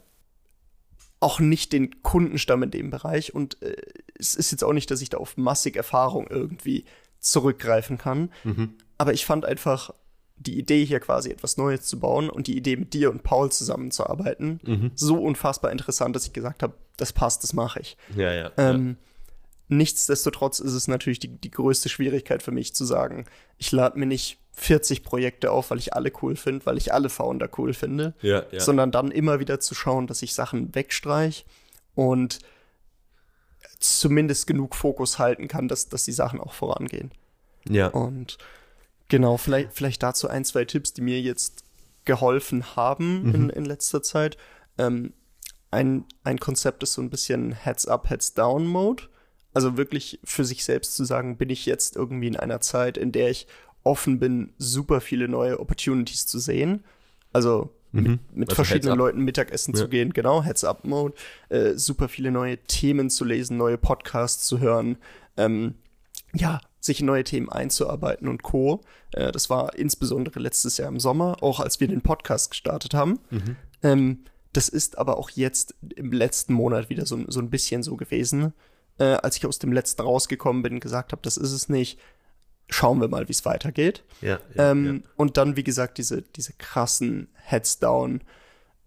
auch 1.20 1.39
nicht 1.39 1.72
den 1.72 2.01
Kundenstamm 2.01 2.63
in 2.63 2.72
dem 2.72 2.89
Bereich 2.89 3.34
und 3.34 3.62
äh, 3.62 3.75
es 4.20 4.36
ist 4.36 4.51
jetzt 4.51 4.63
auch 4.63 4.74
nicht, 4.74 4.91
dass 4.91 5.01
ich 5.01 5.10
da 5.10 5.17
auf 5.17 5.38
massig 5.38 5.75
Erfahrung 5.77 6.27
irgendwie 6.27 6.84
zurückgreifen 7.24 7.98
kann. 7.98 8.32
Mhm. 8.44 8.75
Aber 8.98 9.13
ich 9.13 9.25
fand 9.25 9.46
einfach 9.46 9.94
die 10.38 10.58
Idee 10.58 10.84
hier 10.86 11.00
quasi 11.00 11.30
etwas 11.30 11.58
Neues 11.58 11.84
zu 11.84 12.00
bauen 12.00 12.30
und 12.30 12.48
die 12.48 12.58
Idee 12.58 12.75
mit 12.75 12.94
dir 12.94 13.12
und 13.12 13.24
Paul 13.24 13.51
zusammenzuarbeiten 13.51 14.60
Mhm. 14.63 14.92
so 14.96 15.22
unfassbar 15.22 15.72
interessant, 15.72 16.15
dass 16.15 16.25
ich 16.25 16.34
gesagt 16.34 16.63
habe, 16.63 16.74
das 16.98 17.13
passt, 17.13 17.44
das 17.44 17.53
mache 17.53 17.80
ich. 17.80 17.98
Ja, 18.15 18.34
ja. 18.34 18.51
Ähm, 18.58 18.98
Nichtsdestotrotz 19.70 20.60
ist 20.60 20.74
es 20.74 20.88
natürlich 20.88 21.20
die, 21.20 21.30
die 21.30 21.50
größte 21.50 21.89
Schwierigkeit 21.89 22.44
für 22.44 22.51
mich 22.51 22.75
zu 22.75 22.86
sagen, 22.86 23.25
ich 23.58 23.72
lade 23.72 23.98
mir 23.98 24.06
nicht 24.06 24.38
40 24.51 25.03
Projekte 25.03 25.51
auf, 25.51 25.72
weil 25.72 25.80
ich 25.80 25.94
alle 25.94 26.12
cool 26.22 26.36
finde, 26.36 26.65
weil 26.65 26.77
ich 26.77 26.94
alle 26.94 27.10
Founder 27.10 27.50
cool 27.58 27.74
finde, 27.74 28.13
ja, 28.22 28.44
ja. 28.51 28.60
sondern 28.60 28.92
dann 28.92 29.10
immer 29.10 29.39
wieder 29.39 29.60
zu 29.60 29.74
schauen, 29.74 30.06
dass 30.06 30.22
ich 30.22 30.34
Sachen 30.34 30.75
wegstreich 30.75 31.46
und 31.96 32.39
zumindest 33.84 34.48
genug 34.48 34.75
Fokus 34.75 35.20
halten 35.20 35.48
kann, 35.48 35.68
dass, 35.68 35.90
dass 35.90 36.04
die 36.06 36.12
Sachen 36.12 36.40
auch 36.40 36.54
vorangehen. 36.54 37.12
ja. 37.68 37.88
Und 37.88 38.38
genau, 39.10 39.38
vielleicht, 39.38 39.74
vielleicht 39.74 40.02
dazu 40.04 40.28
ein, 40.28 40.46
zwei 40.46 40.66
Tipps, 40.66 40.94
die 40.94 41.02
mir 41.02 41.22
jetzt 41.22 41.63
geholfen 42.06 42.75
haben 42.75 43.24
Mhm. 43.24 43.36
in, 43.36 43.50
in 43.50 43.66
letzter 43.66 44.02
Zeit. 44.04 44.38
Ähm, 44.78 45.13
ein, 45.72 46.06
ein 46.24 46.40
Konzept 46.40 46.84
ist 46.84 46.94
so 46.94 47.02
ein 47.02 47.10
bisschen 47.10 47.52
Heads-up, 47.54 48.10
Heads-down-Mode. 48.10 49.04
Also 49.54 49.78
wirklich 49.78 50.20
für 50.24 50.46
sich 50.46 50.63
selbst 50.63 50.96
zu 50.96 51.04
sagen, 51.06 51.38
bin 51.38 51.50
ich 51.50 51.66
jetzt 51.66 51.96
irgendwie 51.96 52.28
in 52.28 52.36
einer 52.36 52.60
Zeit, 52.62 52.98
in 52.98 53.12
der 53.12 53.30
ich 53.30 53.48
offen 53.84 54.20
bin, 54.20 54.54
super 54.58 55.02
viele 55.02 55.28
neue 55.28 55.60
Opportunities 55.60 56.25
zu 56.28 56.40
sehen. 56.40 56.84
Also 57.34 57.70
Mhm. 57.94 58.20
mit 58.34 58.50
Also 58.50 58.56
verschiedenen. 58.64 58.98
Leuten 58.98 59.22
Mittagessen 59.22 59.74
zu 59.76 59.84
Ja. 59.84 59.88
gehen, 59.90 60.14
genau, 60.14 60.44
Heads-up-Mode, 60.44 61.14
äh, 61.50 61.74
super 61.76 62.10
viele 62.10 62.32
neue 62.32 62.58
Themen 62.58 63.10
zu 63.10 63.24
lesen, 63.24 63.58
neue 63.58 63.78
Podcasts 63.78 64.46
zu 64.46 64.60
hören, 64.60 64.98
ähm, 65.38 65.76
ja, 66.34 66.60
sich 66.80 67.00
in 67.00 67.06
neue 67.06 67.24
Themen 67.24 67.50
einzuarbeiten 67.50 68.28
und 68.28 68.44
Co. 68.44 68.82
Äh, 69.12 69.32
das 69.32 69.50
war 69.50 69.76
insbesondere 69.76 70.40
letztes 70.40 70.78
Jahr 70.78 70.90
im 70.90 71.00
Sommer, 71.00 71.38
auch 71.42 71.60
als 71.60 71.80
wir 71.80 71.88
den 71.88 72.02
Podcast 72.02 72.50
gestartet 72.52 72.94
haben. 72.94 73.20
Mhm. 73.30 73.56
Ähm, 73.84 74.20
das 74.54 74.70
ist 74.70 74.98
aber 74.98 75.18
auch 75.18 75.30
jetzt 75.30 75.76
im 75.96 76.12
letzten 76.12 76.54
Monat 76.54 76.90
wieder 76.90 77.06
so, 77.06 77.20
so 77.28 77.40
ein 77.40 77.50
bisschen 77.50 77.84
so 77.84 77.96
gewesen, 77.96 78.54
äh, 79.00 79.04
als 79.06 79.38
ich 79.38 79.46
aus 79.46 79.60
dem 79.60 79.72
letzten 79.72 80.02
rausgekommen 80.02 80.62
bin 80.64 80.74
und 80.74 80.80
gesagt 80.80 81.12
habe, 81.12 81.22
das 81.22 81.38
ist 81.38 81.52
es 81.52 81.70
nicht. 81.70 82.00
Schauen 82.70 83.00
wir 83.01 83.08
mal, 83.08 83.27
wie 83.27 83.32
es 83.34 83.46
weitergeht. 83.46 84.03
Ja, 84.22 84.39
ja, 84.55 84.72
Ähm, 84.72 85.03
Und 85.15 85.38
dann, 85.38 85.55
wie 85.55 85.63
gesagt, 85.63 85.98
diese, 85.98 86.22
diese 86.22 86.53
krassen 86.53 87.27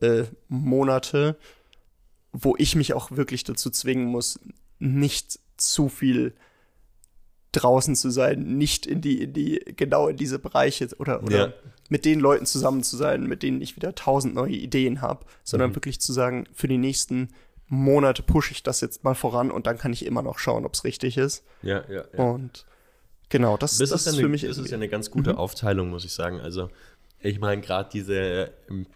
Heads-Down-Monate, 0.01 1.37
wo 2.33 2.55
ich 2.59 2.75
mich 2.77 2.93
auch 2.95 3.11
wirklich 3.13 3.45
dazu 3.45 3.71
zwingen 3.71 4.07
muss, 4.07 4.39
nicht 4.79 5.39
zu 5.57 5.89
viel 5.89 6.35
draußen 7.53 7.95
zu 7.97 8.11
sein, 8.11 8.59
nicht 8.59 8.85
in 8.87 9.01
die, 9.01 9.23
in 9.23 9.33
die, 9.33 9.61
genau 9.77 10.09
in 10.09 10.17
diese 10.17 10.39
Bereiche 10.39 10.89
oder, 10.99 11.23
oder 11.23 11.47
Ja. 11.49 11.53
mit 11.89 12.05
den 12.05 12.21
Leuten 12.21 12.45
zusammen 12.45 12.83
zu 12.83 12.97
sein, 12.99 13.25
mit 13.27 13.43
denen 13.43 13.63
ich 13.63 13.77
wieder 13.77 13.95
tausend 13.95 14.35
neue 14.35 14.53
Ideen 14.53 15.01
habe, 15.01 15.25
sondern 15.43 15.71
Mhm. 15.71 15.77
wirklich 15.77 15.99
zu 16.01 16.13
sagen, 16.13 16.45
für 16.53 16.69
die 16.69 16.77
nächsten 16.77 17.29
Monate 17.69 18.23
pushe 18.23 18.53
ich 18.53 18.63
das 18.63 18.83
jetzt 18.83 19.05
mal 19.05 19.15
voran 19.15 19.51
und 19.51 19.67
dann 19.67 19.79
kann 19.79 19.93
ich 19.95 20.05
immer 20.05 20.23
noch 20.23 20.39
schauen, 20.39 20.67
ob 20.67 20.75
es 20.75 20.85
richtig 20.85 21.17
ist. 21.17 21.45
ja, 21.63 21.83
ja, 21.89 22.05
ja. 22.13 22.23
Und 22.25 22.67
genau, 23.29 23.57
das, 23.57 23.79
Das, 23.79 23.91
das 23.91 24.07
ist, 24.07 24.13
eine, 24.15 24.23
für 24.23 24.29
mich 24.29 24.43
das 24.43 24.59
ist 24.59 24.71
ja 24.71 24.77
eine 24.77 24.89
ganz 24.89 25.11
gute 25.11 25.33
Mhm. 25.33 25.39
Aufteilung, 25.39 25.91
muss 25.91 26.05
ich 26.05 26.13
sagen. 26.13 26.41
Also, 26.41 26.71
ich 27.21 27.39
meine, 27.41 27.61
gerade 27.63 27.89
diese, 27.93 28.53
ähm, 28.69 28.87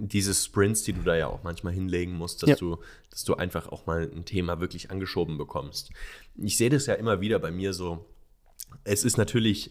diese 0.00 0.32
Sprints, 0.34 0.82
die 0.84 0.92
du 0.92 1.02
da 1.02 1.16
ja 1.16 1.26
auch 1.26 1.42
manchmal 1.42 1.72
hinlegen 1.72 2.12
musst, 2.12 2.42
dass, 2.42 2.50
Ja. 2.50 2.56
du, 2.56 2.78
dass 3.10 3.24
du 3.24 3.34
einfach 3.34 3.68
auch 3.70 3.86
mal 3.86 4.02
ein 4.14 4.24
Thema 4.24 4.60
wirklich 4.60 4.90
angeschoben 4.90 5.38
bekommst. 5.38 5.90
Ich 6.36 6.56
sehe 6.56 6.70
das 6.70 6.86
ja 6.86 6.94
immer 6.94 7.20
wieder 7.20 7.38
bei 7.40 7.50
mir 7.50 7.72
so. 7.72 8.04
Es 8.84 9.04
ist 9.04 9.16
natürlich, 9.18 9.70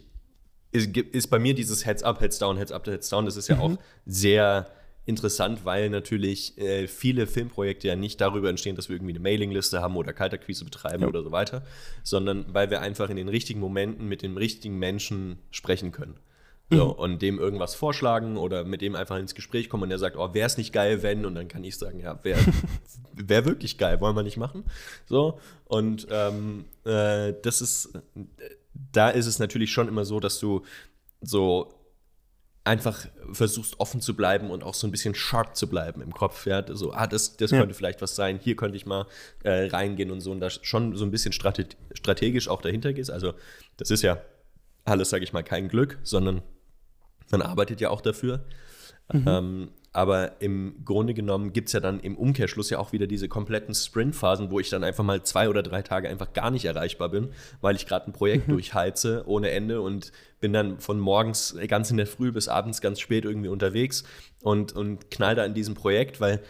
ist, 0.71 0.95
ist 0.95 1.27
bei 1.29 1.39
mir 1.39 1.53
dieses 1.55 1.85
Heads 1.85 2.03
up, 2.03 2.19
Heads 2.21 2.39
down, 2.39 2.57
Heads 2.57 2.71
up, 2.71 2.85
Heads 2.87 3.09
down, 3.09 3.25
das 3.25 3.35
ist 3.37 3.47
ja 3.47 3.59
auch 3.59 3.77
sehr 4.05 4.69
interessant, 5.05 5.65
weil 5.65 5.89
natürlich 5.89 6.57
äh, 6.57 6.87
viele 6.87 7.27
Filmprojekte 7.27 7.87
ja 7.87 7.95
nicht 7.95 8.21
darüber 8.21 8.49
entstehen, 8.49 8.75
dass 8.75 8.89
wir 8.89 8.95
irgendwie 8.95 9.13
eine 9.13 9.19
Mailingliste 9.19 9.81
haben 9.81 9.95
oder 9.97 10.13
Kalterquise 10.13 10.63
betreiben 10.65 11.01
Ja. 11.03 11.07
oder 11.09 11.23
so 11.23 11.31
weiter, 11.31 11.63
sondern 12.03 12.45
weil 12.53 12.69
wir 12.69 12.81
einfach 12.81 13.09
in 13.09 13.15
den 13.15 13.29
richtigen 13.29 13.59
Momenten 13.59 14.07
mit 14.07 14.21
dem 14.21 14.37
richtigen 14.37 14.77
Menschen 14.77 15.39
sprechen 15.49 15.91
können. 15.91 16.15
So, 16.73 16.95
und 16.95 17.21
dem 17.21 17.37
irgendwas 17.37 17.75
vorschlagen 17.75 18.37
oder 18.37 18.63
mit 18.63 18.79
dem 18.81 18.95
einfach 18.95 19.17
ins 19.17 19.35
Gespräch 19.35 19.67
kommen 19.67 19.83
und 19.83 19.89
der 19.89 19.99
sagt, 19.99 20.15
oh, 20.15 20.33
wäre 20.33 20.47
es 20.47 20.55
nicht 20.55 20.71
geil, 20.71 21.03
wenn? 21.03 21.25
Und 21.25 21.35
dann 21.35 21.49
kann 21.49 21.65
ich 21.65 21.77
sagen, 21.77 21.99
ja, 21.99 22.23
wäre 22.23 22.39
wär 23.13 23.43
wirklich 23.43 23.77
geil, 23.77 23.99
wollen 23.99 24.15
wir 24.15 24.23
nicht 24.23 24.37
machen. 24.37 24.63
So, 25.05 25.37
und 25.65 26.07
ähm, 26.09 26.63
äh, 26.85 27.33
das 27.41 27.59
ist, 27.59 27.99
da 28.93 29.09
ist 29.09 29.25
es 29.25 29.37
natürlich 29.37 29.73
schon 29.73 29.89
immer 29.89 30.05
so, 30.05 30.21
dass 30.21 30.39
du 30.39 30.61
so 31.19 31.73
einfach 32.63 33.07
versuchst 33.31 33.79
offen 33.79 34.01
zu 34.01 34.15
bleiben 34.15 34.51
und 34.51 34.63
auch 34.63 34.75
so 34.75 34.85
ein 34.85 34.91
bisschen 34.91 35.15
sharp 35.15 35.55
zu 35.55 35.67
bleiben 35.67 36.01
im 36.01 36.13
Kopf. 36.13 36.45
Ja, 36.45 36.63
so, 36.75 36.93
ah, 36.93 37.07
das, 37.07 37.37
das 37.37 37.51
Ja. 37.51 37.59
könnte 37.59 37.73
vielleicht 37.73 38.01
was 38.01 38.15
sein, 38.15 38.39
hier 38.39 38.55
könnte 38.55 38.77
ich 38.77 38.85
mal 38.85 39.07
äh, 39.43 39.65
reingehen 39.67 40.11
und 40.11 40.21
so 40.21 40.31
und 40.31 40.39
da 40.39 40.49
schon 40.49 40.95
so 40.95 41.03
ein 41.03 41.11
bisschen 41.11 41.31
strate 41.33 41.67
strategisch 41.93 42.47
auch 42.47 42.61
dahinter 42.61 42.93
gehst. 42.93 43.09
Also, 43.09 43.33
das 43.77 43.89
ist 43.89 44.03
ja 44.03 44.21
alles, 44.85 45.09
sage 45.09 45.23
ich 45.23 45.33
mal, 45.33 45.43
kein 45.43 45.69
Glück, 45.69 45.97
sondern 46.03 46.41
man 47.31 47.41
arbeitet 47.41 47.81
ja 47.81 47.89
auch 47.89 48.01
dafür. 48.01 48.45
Ähm, 49.13 49.71
aber 49.93 50.41
im 50.41 50.85
Grunde 50.85 51.13
genommen 51.13 51.51
gibt 51.51 51.67
es 51.67 51.73
ja 51.73 51.81
dann 51.81 51.99
im 51.99 52.17
Umkehrschluss 52.17 52.69
ja 52.69 52.79
auch 52.79 52.93
wieder 52.93 53.07
diese 53.07 53.27
kompletten 53.27 53.75
Sprintphasen, 53.75 54.49
wo 54.49 54.59
ich 54.59 54.69
dann 54.69 54.85
einfach 54.85 55.03
mal 55.03 55.23
zwei 55.23 55.49
oder 55.49 55.63
drei 55.63 55.81
Tage 55.81 56.07
einfach 56.07 56.31
gar 56.31 56.49
nicht 56.49 56.63
erreichbar 56.63 57.09
bin, 57.09 57.29
weil 57.59 57.75
ich 57.75 57.85
gerade 57.85 58.07
ein 58.07 58.13
Projekt 58.13 58.49
durchheize 58.49 59.23
ohne 59.27 59.51
Ende 59.51 59.81
und 59.81 60.13
bin 60.39 60.53
dann 60.53 60.79
von 60.79 60.99
morgens 60.99 61.57
ganz 61.67 61.91
in 61.91 61.97
der 61.97 62.07
Früh 62.07 62.31
bis 62.31 62.47
abends 62.47 62.79
ganz 62.79 63.01
spät 63.01 63.25
irgendwie 63.25 63.49
unterwegs 63.49 64.05
und, 64.41 64.73
und 64.73 65.11
knall 65.11 65.35
da 65.35 65.43
in 65.43 65.53
diesem 65.53 65.75
Projekt, 65.75 66.21
weil 66.21 66.41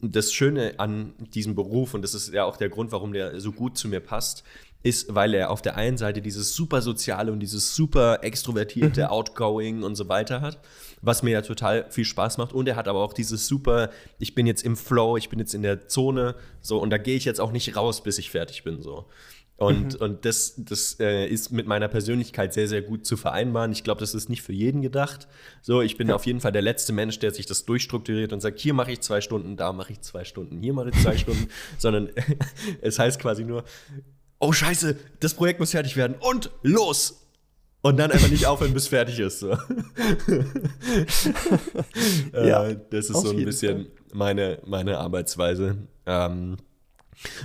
das 0.00 0.32
Schöne 0.32 0.74
an 0.78 1.14
diesem 1.18 1.54
Beruf, 1.54 1.94
und 1.94 2.02
das 2.02 2.14
ist 2.14 2.32
ja 2.32 2.44
auch 2.44 2.56
der 2.56 2.68
Grund, 2.68 2.92
warum 2.92 3.12
der 3.12 3.40
so 3.40 3.52
gut 3.52 3.78
zu 3.78 3.88
mir 3.88 4.00
passt, 4.00 4.44
ist, 4.86 5.12
weil 5.14 5.34
er 5.34 5.50
auf 5.50 5.62
der 5.62 5.76
einen 5.76 5.98
Seite 5.98 6.22
dieses 6.22 6.54
super 6.54 6.80
soziale 6.80 7.32
und 7.32 7.40
dieses 7.40 7.74
super 7.74 8.20
extrovertierte, 8.22 9.10
outgoing 9.10 9.82
und 9.82 9.96
so 9.96 10.08
weiter 10.08 10.40
hat, 10.40 10.60
was 11.02 11.24
mir 11.24 11.32
ja 11.32 11.42
total 11.42 11.90
viel 11.90 12.04
Spaß 12.04 12.38
macht. 12.38 12.52
Und 12.52 12.68
er 12.68 12.76
hat 12.76 12.86
aber 12.86 13.00
auch 13.00 13.12
dieses 13.12 13.48
super, 13.48 13.90
ich 14.20 14.36
bin 14.36 14.46
jetzt 14.46 14.64
im 14.64 14.76
Flow, 14.76 15.16
ich 15.16 15.28
bin 15.28 15.40
jetzt 15.40 15.54
in 15.54 15.62
der 15.62 15.88
Zone, 15.88 16.36
so, 16.60 16.78
und 16.78 16.90
da 16.90 16.98
gehe 16.98 17.16
ich 17.16 17.24
jetzt 17.24 17.40
auch 17.40 17.50
nicht 17.50 17.76
raus, 17.76 18.02
bis 18.02 18.18
ich 18.18 18.30
fertig 18.30 18.62
bin, 18.62 18.80
so. 18.80 19.06
Und, 19.58 19.96
und 19.96 20.26
das, 20.26 20.54
das 20.58 21.00
äh, 21.00 21.26
ist 21.26 21.50
mit 21.50 21.66
meiner 21.66 21.88
Persönlichkeit 21.88 22.52
sehr, 22.52 22.68
sehr 22.68 22.82
gut 22.82 23.06
zu 23.06 23.16
vereinbaren. 23.16 23.72
Ich 23.72 23.84
glaube, 23.84 24.00
das 24.00 24.14
ist 24.14 24.28
nicht 24.28 24.42
für 24.42 24.52
jeden 24.52 24.82
gedacht. 24.82 25.28
So, 25.62 25.80
ich 25.80 25.96
bin 25.96 26.10
auf 26.10 26.26
jeden 26.26 26.40
Fall 26.40 26.52
der 26.52 26.60
letzte 26.60 26.92
Mensch, 26.92 27.18
der 27.20 27.32
sich 27.32 27.46
das 27.46 27.64
durchstrukturiert 27.64 28.34
und 28.34 28.40
sagt, 28.40 28.60
hier 28.60 28.74
mache 28.74 28.92
ich 28.92 29.00
zwei 29.00 29.22
Stunden, 29.22 29.56
da 29.56 29.72
mache 29.72 29.92
ich 29.92 30.02
zwei 30.02 30.24
Stunden, 30.24 30.60
hier 30.60 30.74
mache 30.74 30.90
ich 30.90 31.02
zwei 31.02 31.16
Stunden, 31.16 31.48
sondern 31.78 32.10
es 32.82 32.98
heißt 32.98 33.18
quasi 33.18 33.44
nur, 33.44 33.64
oh 34.38 34.52
Scheiße, 34.52 34.96
das 35.20 35.34
Projekt 35.34 35.60
muss 35.60 35.70
fertig 35.72 35.96
werden 35.96 36.16
und 36.20 36.50
los! 36.62 37.22
Und 37.82 37.98
dann 37.98 38.10
einfach 38.10 38.30
nicht 38.30 38.46
aufhören, 38.46 38.72
bis 38.74 38.88
fertig 38.88 39.20
ist. 39.20 39.38
So. 39.38 39.50
Ja, 42.32 42.66
äh, 42.66 42.76
das 42.90 43.10
ist 43.10 43.20
so 43.20 43.30
ein 43.30 43.44
bisschen 43.44 43.86
meine, 44.12 44.60
meine 44.66 44.98
Arbeitsweise. 44.98 45.76
Ähm, 46.04 46.56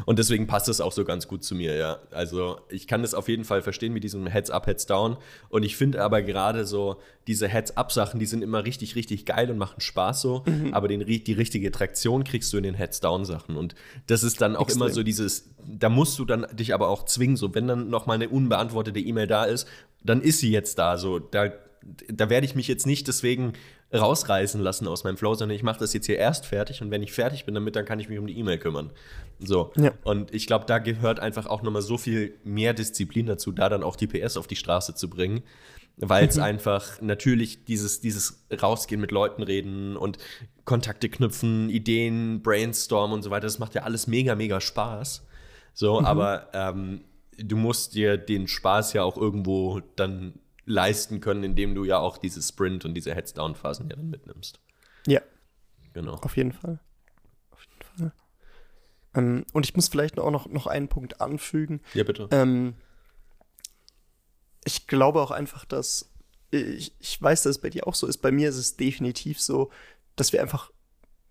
Und 0.05 0.19
deswegen 0.19 0.47
passt 0.47 0.67
das 0.67 0.81
auch 0.81 0.91
so 0.91 1.05
ganz 1.05 1.27
gut 1.27 1.43
zu 1.43 1.55
mir, 1.55 1.75
ja. 1.75 1.99
Also 2.11 2.59
ich 2.69 2.87
kann 2.87 3.01
das 3.01 3.13
auf 3.13 3.29
jeden 3.29 3.45
Fall 3.45 3.61
verstehen 3.61 3.93
mit 3.93 4.03
diesem 4.03 4.27
Heads-up, 4.27 4.67
Heads-down. 4.67 5.17
Und 5.49 5.63
ich 5.63 5.75
finde 5.77 6.01
aber 6.01 6.21
gerade 6.21 6.65
so 6.65 6.97
diese 7.27 7.47
Heads-up-Sachen, 7.47 8.19
die 8.19 8.25
sind 8.25 8.43
immer 8.43 8.65
richtig, 8.65 8.95
richtig 8.95 9.25
geil 9.25 9.49
und 9.49 9.57
machen 9.57 9.79
Spaß 9.81 10.21
so. 10.21 10.43
Mhm. 10.45 10.73
Aber 10.73 10.87
den, 10.87 11.05
die 11.05 11.33
richtige 11.33 11.71
Traktion 11.71 12.23
kriegst 12.23 12.51
du 12.53 12.57
in 12.57 12.63
den 12.63 12.75
Heads-down-Sachen. 12.75 13.55
Und 13.55 13.75
das 14.07 14.23
ist 14.23 14.41
dann 14.41 14.55
auch 14.55 14.63
Extrem. 14.63 14.81
immer 14.83 14.93
so 14.93 15.03
dieses, 15.03 15.49
da 15.65 15.89
musst 15.89 16.19
du 16.19 16.25
dann 16.25 16.45
dich 16.53 16.73
aber 16.73 16.89
auch 16.89 17.05
zwingen, 17.05 17.37
so 17.37 17.53
wenn 17.55 17.67
dann 17.67 17.89
noch 17.89 18.05
mal 18.05 18.15
eine 18.15 18.29
unbeantwortete 18.29 18.99
E-Mail 18.99 19.27
da 19.27 19.45
ist, 19.45 19.67
dann 20.03 20.21
ist 20.21 20.39
sie 20.39 20.51
jetzt 20.51 20.77
da, 20.79 20.97
so 20.97 21.19
da 21.19 21.51
da 21.83 22.29
werde 22.29 22.45
ich 22.45 22.55
mich 22.55 22.67
jetzt 22.67 22.85
nicht 22.85 23.07
deswegen 23.07 23.53
rausreißen 23.93 24.61
lassen 24.61 24.87
aus 24.87 25.03
meinem 25.03 25.17
Flow, 25.17 25.33
sondern 25.33 25.55
ich 25.55 25.63
mache 25.63 25.79
das 25.79 25.93
jetzt 25.93 26.05
hier 26.05 26.17
erst 26.17 26.45
fertig 26.45 26.81
und 26.81 26.91
wenn 26.91 27.03
ich 27.03 27.11
fertig 27.11 27.45
bin 27.45 27.55
damit, 27.55 27.75
dann 27.75 27.85
kann 27.85 27.99
ich 27.99 28.07
mich 28.07 28.19
um 28.19 28.27
die 28.27 28.37
E-Mail 28.37 28.57
kümmern. 28.57 28.91
So. 29.39 29.71
Ja. 29.75 29.91
Und 30.03 30.33
ich 30.33 30.47
glaube, 30.47 30.65
da 30.65 30.79
gehört 30.79 31.19
einfach 31.19 31.47
auch 31.47 31.61
nochmal 31.63 31.81
so 31.81 31.97
viel 31.97 32.35
mehr 32.43 32.73
Disziplin 32.73 33.25
dazu, 33.25 33.51
da 33.51 33.69
dann 33.69 33.83
auch 33.83 33.95
die 33.95 34.07
PS 34.07 34.37
auf 34.37 34.47
die 34.47 34.55
Straße 34.55 34.95
zu 34.95 35.09
bringen, 35.09 35.41
weil 35.97 36.27
es 36.27 36.37
mhm. 36.37 36.43
einfach 36.43 37.01
natürlich 37.01 37.65
dieses, 37.65 37.99
dieses 37.99 38.45
Rausgehen 38.61 39.01
mit 39.01 39.11
Leuten 39.11 39.43
reden 39.43 39.97
und 39.97 40.17
Kontakte 40.63 41.09
knüpfen, 41.09 41.69
Ideen, 41.69 42.41
Brainstorm 42.43 43.11
und 43.11 43.23
so 43.23 43.31
weiter, 43.31 43.47
das 43.47 43.59
macht 43.59 43.75
ja 43.75 43.83
alles 43.83 44.07
mega, 44.07 44.35
mega 44.35 44.61
Spaß. 44.61 45.25
So, 45.73 45.99
mhm. 45.99 46.05
aber 46.05 46.47
ähm, 46.53 47.01
du 47.37 47.57
musst 47.57 47.95
dir 47.95 48.17
den 48.17 48.47
Spaß 48.47 48.93
ja 48.93 49.03
auch 49.03 49.17
irgendwo 49.17 49.81
dann 49.95 50.33
leisten 50.71 51.19
können, 51.19 51.43
indem 51.43 51.75
du 51.75 51.83
ja 51.83 51.99
auch 51.99 52.17
diese 52.17 52.41
Sprint 52.41 52.85
und 52.85 52.93
diese 52.93 53.13
Heads-Down-Phasen 53.13 53.89
ja 53.89 53.95
dann 53.95 54.09
mitnimmst. 54.09 54.59
Ja. 55.05 55.21
Genau. 55.93 56.13
Auf 56.13 56.37
jeden 56.37 56.53
Fall. 56.53 56.79
Auf 57.51 57.59
jeden 57.63 57.97
Fall. 57.99 58.13
Ähm, 59.13 59.45
und 59.53 59.65
ich 59.65 59.75
muss 59.75 59.89
vielleicht 59.89 60.19
auch 60.19 60.31
noch, 60.31 60.47
noch 60.47 60.67
einen 60.67 60.87
Punkt 60.87 61.21
anfügen. 61.21 61.81
Ja, 61.93 62.03
bitte. 62.03 62.27
Ähm, 62.31 62.75
ich 64.63 64.87
glaube 64.87 65.21
auch 65.21 65.31
einfach, 65.31 65.65
dass 65.65 66.11
ich, 66.51 66.93
ich 66.99 67.21
weiß, 67.21 67.43
dass 67.43 67.57
es 67.57 67.61
bei 67.61 67.69
dir 67.69 67.87
auch 67.87 67.95
so 67.95 68.07
ist. 68.07 68.17
Bei 68.17 68.31
mir 68.31 68.49
ist 68.49 68.57
es 68.57 68.77
definitiv 68.77 69.39
so, 69.39 69.69
dass 70.15 70.33
wir 70.33 70.41
einfach 70.41 70.71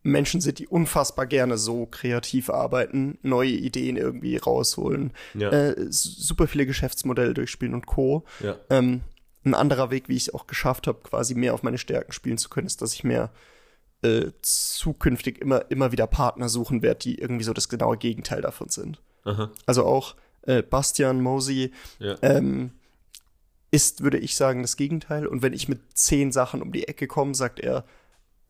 Menschen 0.02 0.40
sind, 0.40 0.58
die 0.58 0.66
unfassbar 0.66 1.26
gerne 1.26 1.58
so 1.58 1.84
kreativ 1.86 2.48
arbeiten, 2.48 3.18
neue 3.22 3.50
Ideen 3.50 3.96
irgendwie 3.96 4.38
rausholen, 4.38 5.12
ja. 5.34 5.50
äh, 5.50 5.86
super 5.90 6.48
viele 6.48 6.64
Geschäftsmodelle 6.64 7.34
durchspielen 7.34 7.74
und 7.74 7.86
Co. 7.86 8.24
Ja. 8.42 8.56
Ähm, 8.70 9.02
ein 9.44 9.54
anderer 9.54 9.90
Weg, 9.90 10.08
wie 10.08 10.16
ich 10.16 10.28
es 10.28 10.34
auch 10.34 10.46
geschafft 10.46 10.86
habe, 10.86 11.00
quasi 11.02 11.34
mehr 11.34 11.54
auf 11.54 11.62
meine 11.62 11.78
Stärken 11.78 12.12
spielen 12.12 12.38
zu 12.38 12.48
können, 12.48 12.66
ist, 12.66 12.82
dass 12.82 12.94
ich 12.94 13.04
mehr 13.04 13.30
äh, 14.02 14.32
zukünftig 14.42 15.40
immer, 15.40 15.70
immer 15.70 15.92
wieder 15.92 16.06
Partner 16.06 16.48
suchen 16.48 16.82
werde, 16.82 17.00
die 17.00 17.18
irgendwie 17.18 17.44
so 17.44 17.52
das 17.52 17.68
genaue 17.68 17.96
Gegenteil 17.96 18.42
davon 18.42 18.68
sind. 18.68 19.00
Aha. 19.24 19.50
Also 19.66 19.84
auch 19.84 20.16
äh, 20.42 20.62
Bastian 20.62 21.20
Mosi 21.20 21.72
ja. 21.98 22.16
ähm, 22.22 22.72
ist, 23.70 24.02
würde 24.02 24.18
ich 24.18 24.36
sagen, 24.36 24.62
das 24.62 24.76
Gegenteil. 24.76 25.26
Und 25.26 25.42
wenn 25.42 25.52
ich 25.52 25.68
mit 25.68 25.80
zehn 25.94 26.32
Sachen 26.32 26.62
um 26.62 26.72
die 26.72 26.88
Ecke 26.88 27.06
komme, 27.06 27.34
sagt 27.34 27.60
er, 27.60 27.84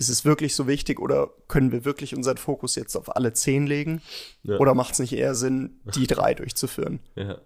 ist 0.01 0.09
es 0.09 0.25
wirklich 0.25 0.55
so 0.55 0.67
wichtig 0.67 0.99
oder 0.99 1.31
können 1.47 1.73
wir 1.73 1.85
wirklich 1.85 2.17
unseren 2.17 2.39
Fokus 2.39 2.75
jetzt 2.75 2.97
auf 2.97 3.15
alle 3.15 3.35
zehn 3.35 3.67
legen? 3.67 4.01
Ja. 4.43 4.57
Oder 4.57 4.75
macht 4.75 4.95
es 4.95 4.99
nicht 4.99 5.13
eher 5.13 5.35
Sinn, 5.35 5.79
die 5.95 6.07
drei 6.09 6.33
durchzuführen? 6.33 7.01
Ja. 7.17 7.39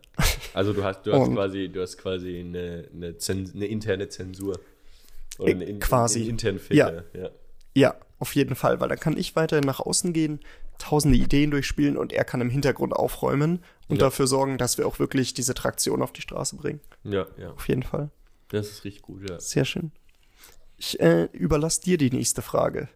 Also 0.54 0.72
du 0.72 0.84
hast, 0.84 1.02
du 1.02 1.12
hast 1.12 1.30
quasi, 1.32 1.68
du 1.68 1.82
hast 1.82 1.98
quasi 1.98 2.38
eine, 2.38 2.88
eine, 2.94 3.16
eine 3.28 3.66
interne 3.66 4.08
Zensur. 4.08 4.60
Oder 5.38 5.50
eine 5.50 5.64
in, 5.64 5.80
quasi. 5.80 6.20
Einen 6.20 6.30
internen 6.30 6.60
Filter. 6.60 7.04
Ja. 7.12 7.20
ja. 7.20 7.30
ja, 7.74 7.96
auf 8.20 8.36
jeden 8.36 8.54
Fall, 8.54 8.78
weil 8.78 8.88
dann 8.88 9.00
kann 9.00 9.16
ich 9.16 9.34
weiterhin 9.34 9.64
nach 9.64 9.80
außen 9.80 10.12
gehen, 10.12 10.38
tausende 10.78 11.18
Ideen 11.18 11.50
durchspielen 11.50 11.96
und 11.96 12.12
er 12.12 12.24
kann 12.24 12.40
im 12.40 12.50
Hintergrund 12.50 12.92
aufräumen 12.92 13.64
und 13.88 14.00
dafür 14.00 14.28
sorgen, 14.28 14.58
dass 14.58 14.78
wir 14.78 14.86
auch 14.86 15.00
wirklich 15.00 15.34
diese 15.34 15.54
Traktion 15.54 16.02
auf 16.02 16.12
die 16.12 16.22
Straße 16.22 16.54
bringen. 16.54 16.80
Ja, 17.02 17.26
ja. 17.36 17.50
Auf 17.50 17.68
jeden 17.68 17.82
Fall. 17.82 18.10
Das 18.48 18.68
ist 18.70 18.84
richtig 18.84 19.02
gut, 19.02 19.28
ja. 19.28 19.40
Sehr 19.40 19.64
schön. 19.64 19.90
Ich 20.76 20.98
äh, 21.00 21.28
überlasse 21.32 21.82
dir 21.82 21.98
die 21.98 22.10
nächste 22.10 22.42
Frage. 22.42 22.88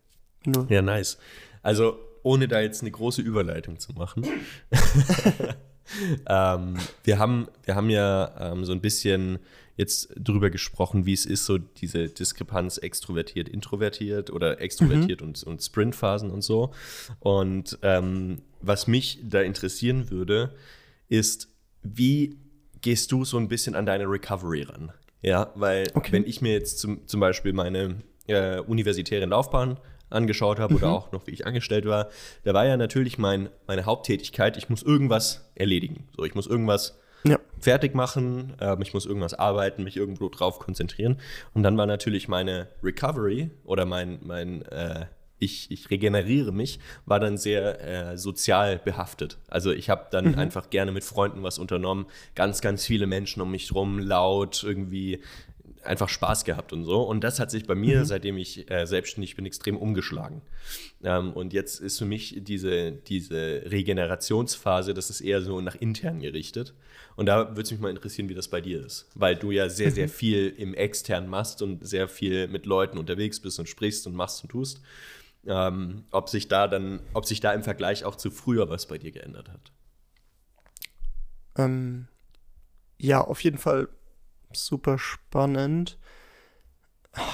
Nur. 0.45 0.67
Ja, 0.71 0.83
nice. 0.83 1.19
Also, 1.63 1.99
ohne 2.23 2.49
da 2.49 2.61
jetzt 2.61 2.83
eine 2.83 2.91
große 2.91 3.23
Überleitung 3.23 3.79
zu 3.79 3.93
machen. 3.93 4.27
ähm, 6.29 6.77
wir, 7.05 7.19
haben, 7.19 7.49
wir 7.65 7.75
haben 7.75 7.91
ja 7.91 8.53
ähm, 8.53 8.65
so 8.65 8.73
ein 8.73 8.81
bisschen 8.81 9.39
jetzt 9.77 10.13
drüber 10.17 10.51
gesprochen, 10.51 11.07
wie 11.07 11.13
es 11.13 11.25
ist, 11.25 11.47
so 11.47 11.57
diese 11.57 12.09
Diskrepanz 12.09 12.79
extrovertiert, 12.79 13.49
introvertiert 13.49 14.31
oder 14.31 14.61
extrovertiert 14.61 15.21
mhm. 15.21 15.29
und, 15.29 15.43
und 15.45 15.63
Sprintphasen 15.63 16.31
und 16.31 16.43
so. 16.43 16.73
Und 17.21 17.79
ähm, 17.83 18.43
was 18.61 18.89
mich 18.89 19.21
da 19.23 19.41
interessieren 19.41 20.11
würde, 20.11 20.55
ist, 21.09 21.49
wie 21.83 22.39
gehst 22.81 23.13
du 23.13 23.25
so 23.25 23.39
ein 23.39 23.49
bisschen 23.49 23.77
an 23.77 23.87
deine 23.87 24.05
Recovery 24.05 24.63
ran? 24.63 24.93
Ja, 25.23 25.51
weil 25.55 25.91
okay. 25.95 26.13
wenn 26.13 26.25
ich 26.25 26.41
mir 26.41 26.53
jetzt 26.53 26.79
zum, 26.79 27.07
zum 27.07 27.21
Beispiel 27.21 27.53
meine 27.53 27.97
äh, 28.27 28.61
universitäre 28.61 29.27
Laufbahn 29.27 29.79
angeschaut 30.11 30.59
habe 30.59 30.75
mhm. 30.75 30.79
oder 30.79 30.93
auch 30.93 31.13
noch 31.13 31.27
wie 31.27 31.33
ich 31.33 31.47
angestellt 31.47 31.87
war, 31.87 32.09
da 32.45 32.55
war 32.55 32.67
ja 32.67 32.77
natürlich 32.77 33.19
mein, 33.19 33.49
meine 33.67 33.85
Haupttätigkeit, 33.85 34.57
ich 34.57 34.69
muss 34.69 34.83
irgendwas 34.83 35.51
erledigen. 35.55 36.09
So, 36.17 36.25
ich 36.25 36.35
muss 36.35 36.47
irgendwas 36.47 36.99
ja. 37.25 37.39
fertig 37.59 37.95
machen, 37.95 38.55
äh, 38.61 38.77
ich 38.81 38.95
muss 38.95 39.07
irgendwas 39.07 39.35
arbeiten, 39.35 39.85
mich 39.85 39.97
irgendwo 39.97 40.29
drauf 40.29 40.59
konzentrieren. 40.59 41.19
Und 41.53 41.63
dann 41.63 41.77
war 41.77 41.87
natürlich 41.87 42.29
meine 42.29 42.69
Recovery 42.83 43.51
oder 43.65 43.85
mein, 43.85 44.21
mein 44.23 44.63
äh, 44.63 45.07
ich, 45.39 45.71
ich 45.71 45.91
regeneriere 45.91 46.53
mich, 46.53 46.81
war 47.07 47.21
dann 47.21 47.37
sehr 47.37 48.13
äh, 48.13 48.19
sozial 48.19 48.79
behaftet. 48.79 49.39
Also 49.49 49.73
ich 49.73 49.91
habe 49.91 50.07
dann 50.11 50.33
mhm. 50.33 50.39
einfach 50.39 50.71
gerne 50.71 50.93
mit 50.93 51.05
Freunden 51.05 51.43
was 51.43 51.59
unternommen, 51.59 52.07
ganz, 52.35 52.61
ganz 52.61 52.85
viele 52.85 53.07
Menschen 53.07 53.41
um 53.41 53.51
mich 53.51 53.75
rum, 53.75 53.99
laut, 53.99 54.63
irgendwie 54.65 55.21
einfach 55.85 56.09
Spaß 56.09 56.45
gehabt 56.45 56.73
und 56.73 56.85
so. 56.85 57.03
Und 57.03 57.25
das 57.25 57.41
hat 57.41 57.51
sich 57.51 57.67
bei 57.67 57.75
mir, 57.75 58.01
mhm. 58.01 58.05
seitdem 58.05 58.37
ich 58.37 58.71
äh, 58.71 58.87
selbstständig 58.87 59.37
bin, 59.37 59.47
extrem 59.47 59.77
umgeschlagen. 59.77 60.43
Ähm, 61.03 61.33
und 61.33 61.53
jetzt 61.53 61.81
ist 61.81 61.99
für 61.99 62.05
mich 62.05 62.37
diese, 62.39 62.93
diese 62.93 63.63
Regenerationsphase, 63.67 64.95
das 64.95 65.11
ist 65.11 65.21
eher 65.21 65.41
so 65.41 65.61
nach 65.61 65.77
intern 65.77 66.21
gerichtet. 66.21 66.75
Und 67.17 67.27
da 67.27 67.49
würde 67.51 67.63
es 67.63 67.71
mich 67.71 67.81
mal 67.81 67.91
interessieren, 67.91 68.29
wie 68.29 68.35
das 68.35 68.49
bei 68.49 68.61
dir 68.61 68.85
ist. 68.85 69.09
Weil 69.15 69.37
du 69.37 69.51
ja 69.51 69.69
sehr, 69.69 69.91
sehr 69.91 70.07
mhm. 70.07 70.13
viel 70.13 70.55
im 70.57 70.75
Extern 70.75 71.29
machst 71.29 71.63
und 71.63 71.87
sehr 71.87 72.09
viel 72.09 72.49
mit 72.49 72.67
Leuten 72.67 72.99
unterwegs 72.99 73.41
bist 73.41 73.59
und 73.59 73.69
sprichst 73.69 74.07
und 74.07 74.15
machst 74.15 74.43
und 74.43 74.51
tust 74.51 74.81
ähm, 75.47 76.05
ob 76.11 76.29
sich 76.29 76.49
da 76.49 76.69
dann, 76.69 77.01
ob 77.15 77.27
sich 77.27 77.41
da 77.41 77.53
im 77.53 77.63
Vergleich 77.63 78.05
auch 78.05 78.17
zu 78.17 78.31
früher 78.31 78.69
was 78.69 78.87
bei 78.87 78.99
dir 78.99 79.13
geändert 79.13 79.49
hat. 79.49 79.73
Ähm, 81.57 82.09
ja, 82.99 83.21
auf 83.21 83.43
jeden 83.43 83.59
Fall 83.59 83.89
super 84.53 84.99
spannend. 84.99 85.99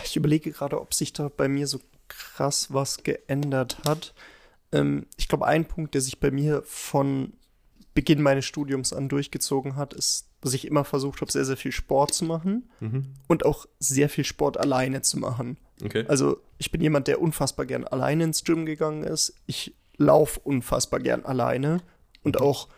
Ich 0.05 0.17
überlege 0.17 0.51
gerade, 0.51 0.81
ob 0.81 0.95
sich 0.95 1.12
da 1.12 1.29
bei 1.29 1.49
mir 1.49 1.67
so 1.67 1.81
krass 2.09 2.73
was 2.73 3.03
geändert 3.03 3.79
hat. 3.87 4.14
Ähm, 4.73 5.07
ich 5.17 5.29
glaube, 5.29 5.47
ein 5.47 5.67
Punkt, 5.67 5.95
der 5.95 6.01
sich 6.01 6.21
bei 6.21 6.31
mir 6.31 6.62
von 6.64 7.35
Beginn 7.95 8.23
meines 8.23 8.45
Studiums 8.45 8.93
an 8.93 9.09
durchgezogen 9.09 9.77
hat, 9.77 9.95
ist, 9.95 10.29
dass 10.40 10.53
ich 10.53 10.67
immer 10.67 10.85
versucht 10.85 11.21
habe, 11.21 11.31
sehr, 11.31 11.45
sehr 11.45 11.57
viel 11.57 11.73
Sport 11.73 12.12
zu 12.12 12.25
machen 12.25 12.71
mhm. 12.81 13.14
und 13.29 13.47
auch 13.47 13.67
sehr 13.79 14.09
viel 14.09 14.25
Sport 14.25 14.59
alleine 14.59 15.03
zu 15.03 15.19
machen. 15.19 15.59
Okay. 15.85 16.05
Also 16.09 16.38
ich 16.59 16.70
bin 16.70 16.81
jemand, 16.81 17.09
der 17.09 17.20
unfassbar 17.20 17.66
gern 17.66 17.85
alleine 17.85 18.25
ins 18.25 18.44
Gym 18.44 18.66
gegangen 18.66 19.05
ist. 19.05 19.35
Ich 19.47 19.75
laufe 19.97 20.40
unfassbar 20.40 21.01
gern 21.01 21.25
alleine 21.25 21.83
und 22.23 22.37
mhm. 22.37 22.47
auch 22.47 22.68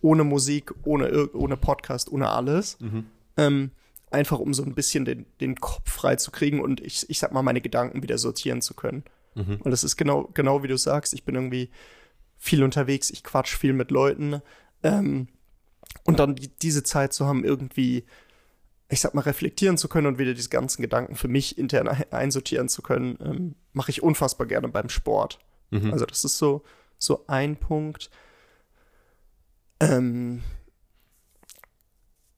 ohne 0.00 0.24
Musik, 0.24 0.72
ohne, 0.84 1.30
ohne 1.32 1.56
Podcast, 1.56 2.10
ohne 2.10 2.28
alles. 2.28 2.78
Mhm. 2.80 3.06
Ähm, 3.36 3.70
einfach 4.10 4.38
um 4.38 4.54
so 4.54 4.62
ein 4.62 4.74
bisschen 4.74 5.04
den, 5.04 5.26
den 5.40 5.56
Kopf 5.56 5.90
frei 5.90 6.16
zu 6.16 6.30
kriegen 6.30 6.60
und 6.60 6.80
ich, 6.80 7.08
ich 7.08 7.18
sag 7.18 7.32
mal, 7.32 7.42
meine 7.42 7.60
Gedanken 7.60 8.02
wieder 8.02 8.18
sortieren 8.18 8.62
zu 8.62 8.74
können. 8.74 9.04
Mhm. 9.34 9.58
Und 9.62 9.70
das 9.70 9.84
ist 9.84 9.96
genau, 9.96 10.30
genau 10.34 10.62
wie 10.62 10.68
du 10.68 10.76
sagst, 10.76 11.14
ich 11.14 11.24
bin 11.24 11.34
irgendwie 11.34 11.70
viel 12.38 12.62
unterwegs, 12.62 13.10
ich 13.10 13.24
quatsch 13.24 13.56
viel 13.56 13.72
mit 13.72 13.90
Leuten, 13.90 14.42
ähm, 14.82 15.28
und 16.04 16.20
dann 16.20 16.36
die, 16.36 16.48
diese 16.48 16.82
Zeit 16.82 17.12
zu 17.12 17.26
haben, 17.26 17.44
irgendwie, 17.44 18.04
ich 18.88 19.00
sag 19.00 19.14
mal, 19.14 19.22
reflektieren 19.22 19.78
zu 19.78 19.88
können 19.88 20.06
und 20.06 20.18
wieder 20.18 20.34
diese 20.34 20.48
ganzen 20.48 20.82
Gedanken 20.82 21.16
für 21.16 21.28
mich 21.28 21.58
intern 21.58 21.88
einsortieren 22.10 22.68
zu 22.68 22.82
können, 22.82 23.18
ähm, 23.20 23.54
mache 23.72 23.90
ich 23.90 24.02
unfassbar 24.02 24.46
gerne 24.46 24.68
beim 24.68 24.88
Sport. 24.88 25.40
Mhm. 25.70 25.92
Also 25.92 26.06
das 26.06 26.24
ist 26.24 26.38
so, 26.38 26.62
so 26.98 27.24
ein 27.26 27.56
Punkt. 27.56 28.10
Ähm, 29.80 30.42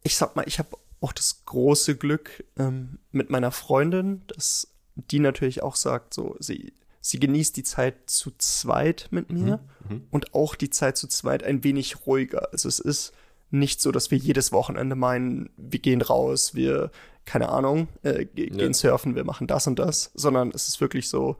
ich 0.03 0.17
sag 0.17 0.37
mal, 0.37 0.45
ich 0.47 0.59
habe 0.59 0.77
auch 1.01 1.13
das 1.13 1.45
große 1.45 1.97
Glück 1.97 2.45
ähm, 2.59 2.99
mit 3.13 3.31
meiner 3.31 3.53
Freundin, 3.53 4.23
dass 4.29 4.69
die 4.95 5.21
natürlich 5.21 5.63
auch 5.63 5.77
sagt, 5.77 6.15
so, 6.15 6.35
sie 6.41 6.73
sie 7.01 7.21
genießt 7.21 7.57
die 7.57 7.63
Zeit 7.63 8.11
zu 8.11 8.33
zweit 8.37 9.09
mit 9.11 9.31
mir 9.31 9.61
mhm, 9.89 9.95
mhm. 9.95 10.07
und 10.11 10.35
auch 10.35 10.55
die 10.55 10.71
Zeit 10.71 10.97
zu 10.97 11.07
zweit 11.07 11.43
ein 11.43 11.65
wenig 11.65 12.07
ruhiger. 12.07 12.53
Also 12.53 12.69
es 12.69 12.81
ist 12.81 13.13
nicht 13.51 13.81
so, 13.81 13.93
dass 13.93 14.11
wir 14.11 14.19
jedes 14.19 14.53
Wochenende 14.53 14.97
meinen, 14.97 15.51
wir 15.57 15.81
gehen 15.81 16.03
raus, 16.03 16.55
wir, 16.55 16.91
keine 17.25 17.49
Ahnung, 17.49 17.89
äh, 18.03 18.27
gehen 18.27 18.59
ja. 18.59 18.73
surfen, 18.73 19.15
wir 19.15 19.25
machen 19.25 19.47
das 19.47 19.67
und 19.67 19.79
das, 19.79 20.11
sondern 20.15 20.51
es 20.55 20.69
ist 20.69 20.81
wirklich 20.81 21.09
so, 21.09 21.37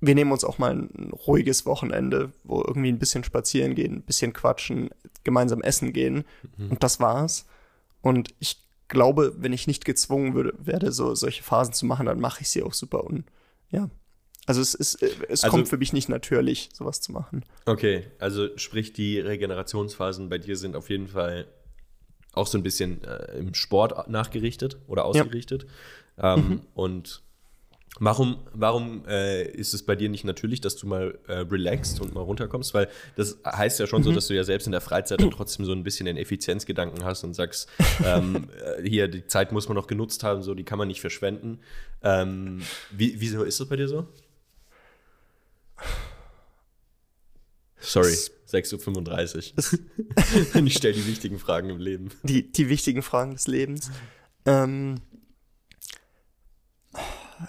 wir 0.00 0.14
nehmen 0.14 0.32
uns 0.32 0.44
auch 0.44 0.58
mal 0.58 0.72
ein 0.72 1.12
ruhiges 1.26 1.66
Wochenende, 1.66 2.32
wo 2.44 2.62
irgendwie 2.62 2.90
ein 2.90 2.98
bisschen 2.98 3.24
spazieren 3.24 3.74
gehen, 3.74 3.94
ein 3.94 4.02
bisschen 4.02 4.32
quatschen, 4.32 4.90
gemeinsam 5.22 5.62
essen 5.62 5.92
gehen. 5.92 6.24
Mhm. 6.56 6.72
Und 6.72 6.82
das 6.82 7.00
war's. 7.00 7.46
Und 8.02 8.34
ich 8.38 8.62
glaube, 8.88 9.34
wenn 9.38 9.52
ich 9.52 9.66
nicht 9.66 9.84
gezwungen 9.84 10.34
würde, 10.34 10.54
werde, 10.58 10.92
so 10.92 11.14
solche 11.14 11.42
Phasen 11.42 11.72
zu 11.72 11.86
machen, 11.86 12.06
dann 12.06 12.20
mache 12.20 12.42
ich 12.42 12.50
sie 12.50 12.62
auch 12.62 12.74
super. 12.74 13.04
Und 13.04 13.24
ja. 13.70 13.88
Also 14.46 14.60
es 14.60 14.74
ist, 14.74 15.02
es 15.02 15.42
also, 15.42 15.48
kommt 15.48 15.68
für 15.68 15.78
mich 15.78 15.92
nicht 15.92 16.08
natürlich, 16.08 16.68
sowas 16.72 17.00
zu 17.00 17.12
machen. 17.12 17.44
Okay, 17.64 18.04
also 18.18 18.48
sprich, 18.56 18.92
die 18.92 19.18
Regenerationsphasen 19.18 20.28
bei 20.28 20.38
dir 20.38 20.56
sind 20.56 20.76
auf 20.76 20.90
jeden 20.90 21.08
Fall 21.08 21.46
auch 22.32 22.46
so 22.46 22.58
ein 22.58 22.62
bisschen 22.62 23.02
äh, 23.04 23.38
im 23.38 23.54
Sport 23.54 24.08
nachgerichtet 24.08 24.78
oder 24.86 25.04
ausgerichtet. 25.04 25.66
Ja. 26.18 26.34
Ähm, 26.34 26.48
mhm. 26.48 26.60
Und 26.74 27.24
Warum, 28.00 28.38
warum 28.52 29.04
äh, 29.06 29.44
ist 29.44 29.72
es 29.72 29.84
bei 29.84 29.94
dir 29.94 30.08
nicht 30.08 30.24
natürlich, 30.24 30.60
dass 30.60 30.74
du 30.74 30.88
mal 30.88 31.16
äh, 31.28 31.34
relaxst 31.34 32.00
und 32.00 32.12
mal 32.12 32.22
runterkommst? 32.22 32.74
Weil 32.74 32.88
das 33.14 33.38
heißt 33.46 33.78
ja 33.78 33.86
schon 33.86 34.00
mhm. 34.00 34.06
so, 34.06 34.12
dass 34.12 34.26
du 34.26 34.34
ja 34.34 34.42
selbst 34.42 34.66
in 34.66 34.72
der 34.72 34.80
Freizeit 34.80 35.20
dann 35.20 35.30
trotzdem 35.30 35.64
so 35.64 35.70
ein 35.70 35.84
bisschen 35.84 36.06
den 36.06 36.16
Effizienzgedanken 36.16 37.04
hast 37.04 37.22
und 37.22 37.34
sagst, 37.34 37.68
ähm, 38.04 38.48
äh, 38.78 38.88
hier, 38.88 39.06
die 39.06 39.28
Zeit 39.28 39.52
muss 39.52 39.68
man 39.68 39.76
noch 39.76 39.86
genutzt 39.86 40.24
haben, 40.24 40.42
so 40.42 40.54
die 40.54 40.64
kann 40.64 40.76
man 40.76 40.88
nicht 40.88 41.00
verschwenden. 41.00 41.60
Ähm, 42.02 42.62
wie, 42.90 43.20
wieso 43.20 43.44
ist 43.44 43.60
das 43.60 43.68
bei 43.68 43.76
dir 43.76 43.86
so? 43.86 44.08
Sorry, 47.84 48.16
6.35 48.50 49.52
Uhr. 50.56 50.66
ich 50.66 50.74
stelle 50.74 50.94
die 50.94 51.06
wichtigen 51.06 51.38
Fragen 51.38 51.70
im 51.70 51.78
Leben. 51.78 52.10
Die, 52.22 52.50
die 52.50 52.68
wichtigen 52.68 53.02
Fragen 53.02 53.32
des 53.32 53.46
Lebens. 53.46 53.90
Ähm, 54.46 55.00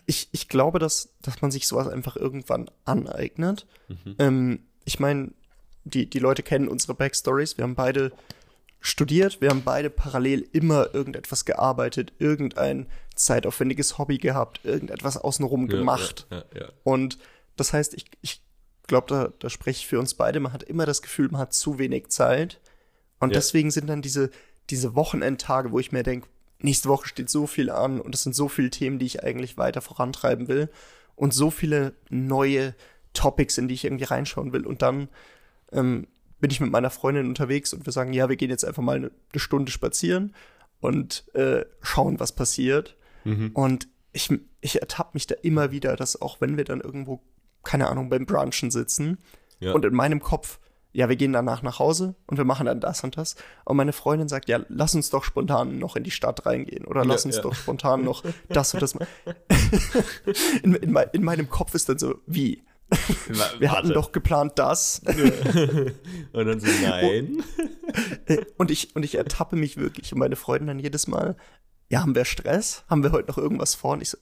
ich, 0.05 0.29
ich 0.31 0.49
glaube, 0.49 0.79
dass, 0.79 1.15
dass 1.21 1.41
man 1.41 1.51
sich 1.51 1.67
sowas 1.67 1.87
einfach 1.87 2.15
irgendwann 2.15 2.69
aneignet. 2.83 3.65
Mhm. 3.87 4.15
Ähm, 4.19 4.59
ich 4.83 4.99
meine, 4.99 5.31
die, 5.83 6.09
die 6.09 6.19
Leute 6.19 6.43
kennen 6.43 6.67
unsere 6.67 6.93
Backstories. 6.95 7.57
Wir 7.57 7.63
haben 7.63 7.75
beide 7.75 8.11
studiert, 8.79 9.41
wir 9.41 9.49
haben 9.49 9.63
beide 9.63 9.89
parallel 9.89 10.47
immer 10.51 10.93
irgendetwas 10.93 11.45
gearbeitet, 11.45 12.13
irgendein 12.19 12.87
zeitaufwendiges 13.15 13.97
Hobby 13.97 14.17
gehabt, 14.17 14.59
irgendetwas 14.63 15.17
außenrum 15.17 15.69
ja, 15.69 15.77
gemacht. 15.77 16.27
Ja, 16.29 16.43
ja, 16.55 16.69
Und 16.83 17.17
das 17.55 17.73
heißt, 17.73 17.95
ich, 17.95 18.05
ich 18.21 18.44
glaube, 18.87 19.07
da, 19.07 19.33
da 19.39 19.49
spreche 19.49 19.79
ich 19.79 19.87
für 19.87 19.99
uns 19.99 20.13
beide, 20.13 20.39
man 20.39 20.53
hat 20.53 20.63
immer 20.63 20.85
das 20.85 21.01
Gefühl, 21.01 21.29
man 21.29 21.41
hat 21.41 21.53
zu 21.53 21.79
wenig 21.79 22.09
Zeit. 22.09 22.59
Und 23.19 23.33
deswegen 23.33 23.71
sind 23.71 23.87
dann 23.87 24.01
diese, 24.01 24.29
diese 24.69 24.95
Wochenendtage, 24.95 25.71
wo 25.71 25.79
ich 25.79 25.91
mir 25.91 26.03
denke, 26.03 26.27
nächste 26.59 26.89
Woche 26.89 27.07
steht 27.07 27.29
so 27.29 27.47
viel 27.47 27.69
an 27.69 27.99
und 27.99 28.13
es 28.13 28.23
sind 28.23 28.35
so 28.35 28.47
viele 28.47 28.69
Themen, 28.69 28.99
die 28.99 29.05
ich 29.05 29.23
eigentlich 29.23 29.57
weiter 29.57 29.81
vorantreiben 29.81 30.47
will 30.47 30.69
und 31.15 31.33
so 31.33 31.49
viele 31.49 31.93
neue 32.09 32.75
Topics, 33.13 33.57
in 33.57 33.67
die 33.67 33.73
ich 33.73 33.85
irgendwie 33.85 34.03
reinschauen 34.05 34.53
will. 34.53 34.65
Und 34.65 34.81
dann 34.81 35.09
ähm, 35.71 36.07
bin 36.39 36.51
ich 36.51 36.59
mit 36.59 36.71
meiner 36.71 36.89
Freundin 36.89 37.27
unterwegs 37.27 37.73
und 37.73 37.85
wir 37.85 37.93
sagen, 37.93 38.13
ja, 38.13 38.29
wir 38.29 38.35
gehen 38.35 38.49
jetzt 38.49 38.65
einfach 38.65 38.83
mal 38.83 38.97
eine, 38.97 39.11
eine 39.31 39.39
Stunde 39.39 39.71
spazieren 39.71 40.35
und 40.79 41.23
äh, 41.33 41.65
schauen, 41.81 42.19
was 42.19 42.33
passiert. 42.33 42.97
Mhm. 43.23 43.51
Und 43.53 43.87
ich, 44.11 44.29
ich 44.61 44.81
ertappe 44.81 45.11
mich 45.13 45.27
da 45.27 45.35
immer 45.41 45.71
wieder, 45.71 45.95
dass 45.95 46.21
auch 46.21 46.41
wenn 46.41 46.57
wir 46.57 46.63
dann 46.63 46.81
irgendwo, 46.81 47.21
keine 47.65 47.87
Ahnung, 47.89 48.09
beim 48.09 48.25
Brunchen 48.25 48.71
sitzen 48.71 49.17
ja. 49.59 49.73
und 49.73 49.83
in 49.83 49.93
meinem 49.93 50.21
Kopf 50.21 50.59
ja, 50.95 51.09
wir 51.09 51.17
gehen 51.17 51.33
danach 51.33 51.61
nach 51.61 51.77
Hause 51.79 52.15
und 52.25 52.37
wir 52.37 52.45
machen 52.45 52.67
dann 52.67 52.79
das 52.79 53.03
und 53.03 53.17
das. 53.17 53.35
Und 53.65 53.75
meine 53.75 53.91
Freundin 53.91 54.29
sagt, 54.29 54.47
ja, 54.47 54.61
lass 54.69 54.95
uns 54.95 55.09
doch 55.09 55.25
spontan 55.25 55.77
noch 55.77 55.97
in 55.97 56.05
die 56.05 56.11
Stadt 56.11 56.45
reingehen 56.45 56.85
oder 56.85 57.03
lass 57.03 57.25
ja, 57.25 57.27
uns 57.27 57.35
ja. 57.35 57.41
doch 57.41 57.53
spontan 57.53 58.05
noch 58.05 58.23
das 58.47 58.73
und 58.73 58.81
das. 58.81 58.93
in, 60.63 60.73
in, 60.73 60.95
in, 61.11 61.23
meinem 61.23 61.49
Kopf 61.49 61.75
ist 61.75 61.89
dann 61.89 61.97
so, 61.97 62.15
wie? 62.27 62.63
Wir 63.59 63.73
hatten 63.73 63.89
doch 63.89 64.13
geplant 64.13 64.53
das. 64.55 65.01
und 66.31 66.45
dann 66.45 66.61
so, 66.61 66.67
nein. 66.81 67.43
Und 68.55 68.71
ich, 68.71 68.95
und 68.95 69.03
ich 69.03 69.15
ertappe 69.15 69.57
mich 69.57 69.75
wirklich 69.75 70.13
und 70.13 70.19
meine 70.19 70.37
Freundin 70.37 70.67
dann 70.67 70.79
jedes 70.79 71.07
Mal, 71.07 71.35
ja, 71.89 71.99
haben 71.99 72.15
wir 72.15 72.23
Stress? 72.23 72.85
Haben 72.89 73.03
wir 73.03 73.11
heute 73.11 73.27
noch 73.27 73.37
irgendwas 73.37 73.75
vor? 73.75 73.93
Und 73.93 74.01
ich 74.01 74.11
so, 74.11 74.17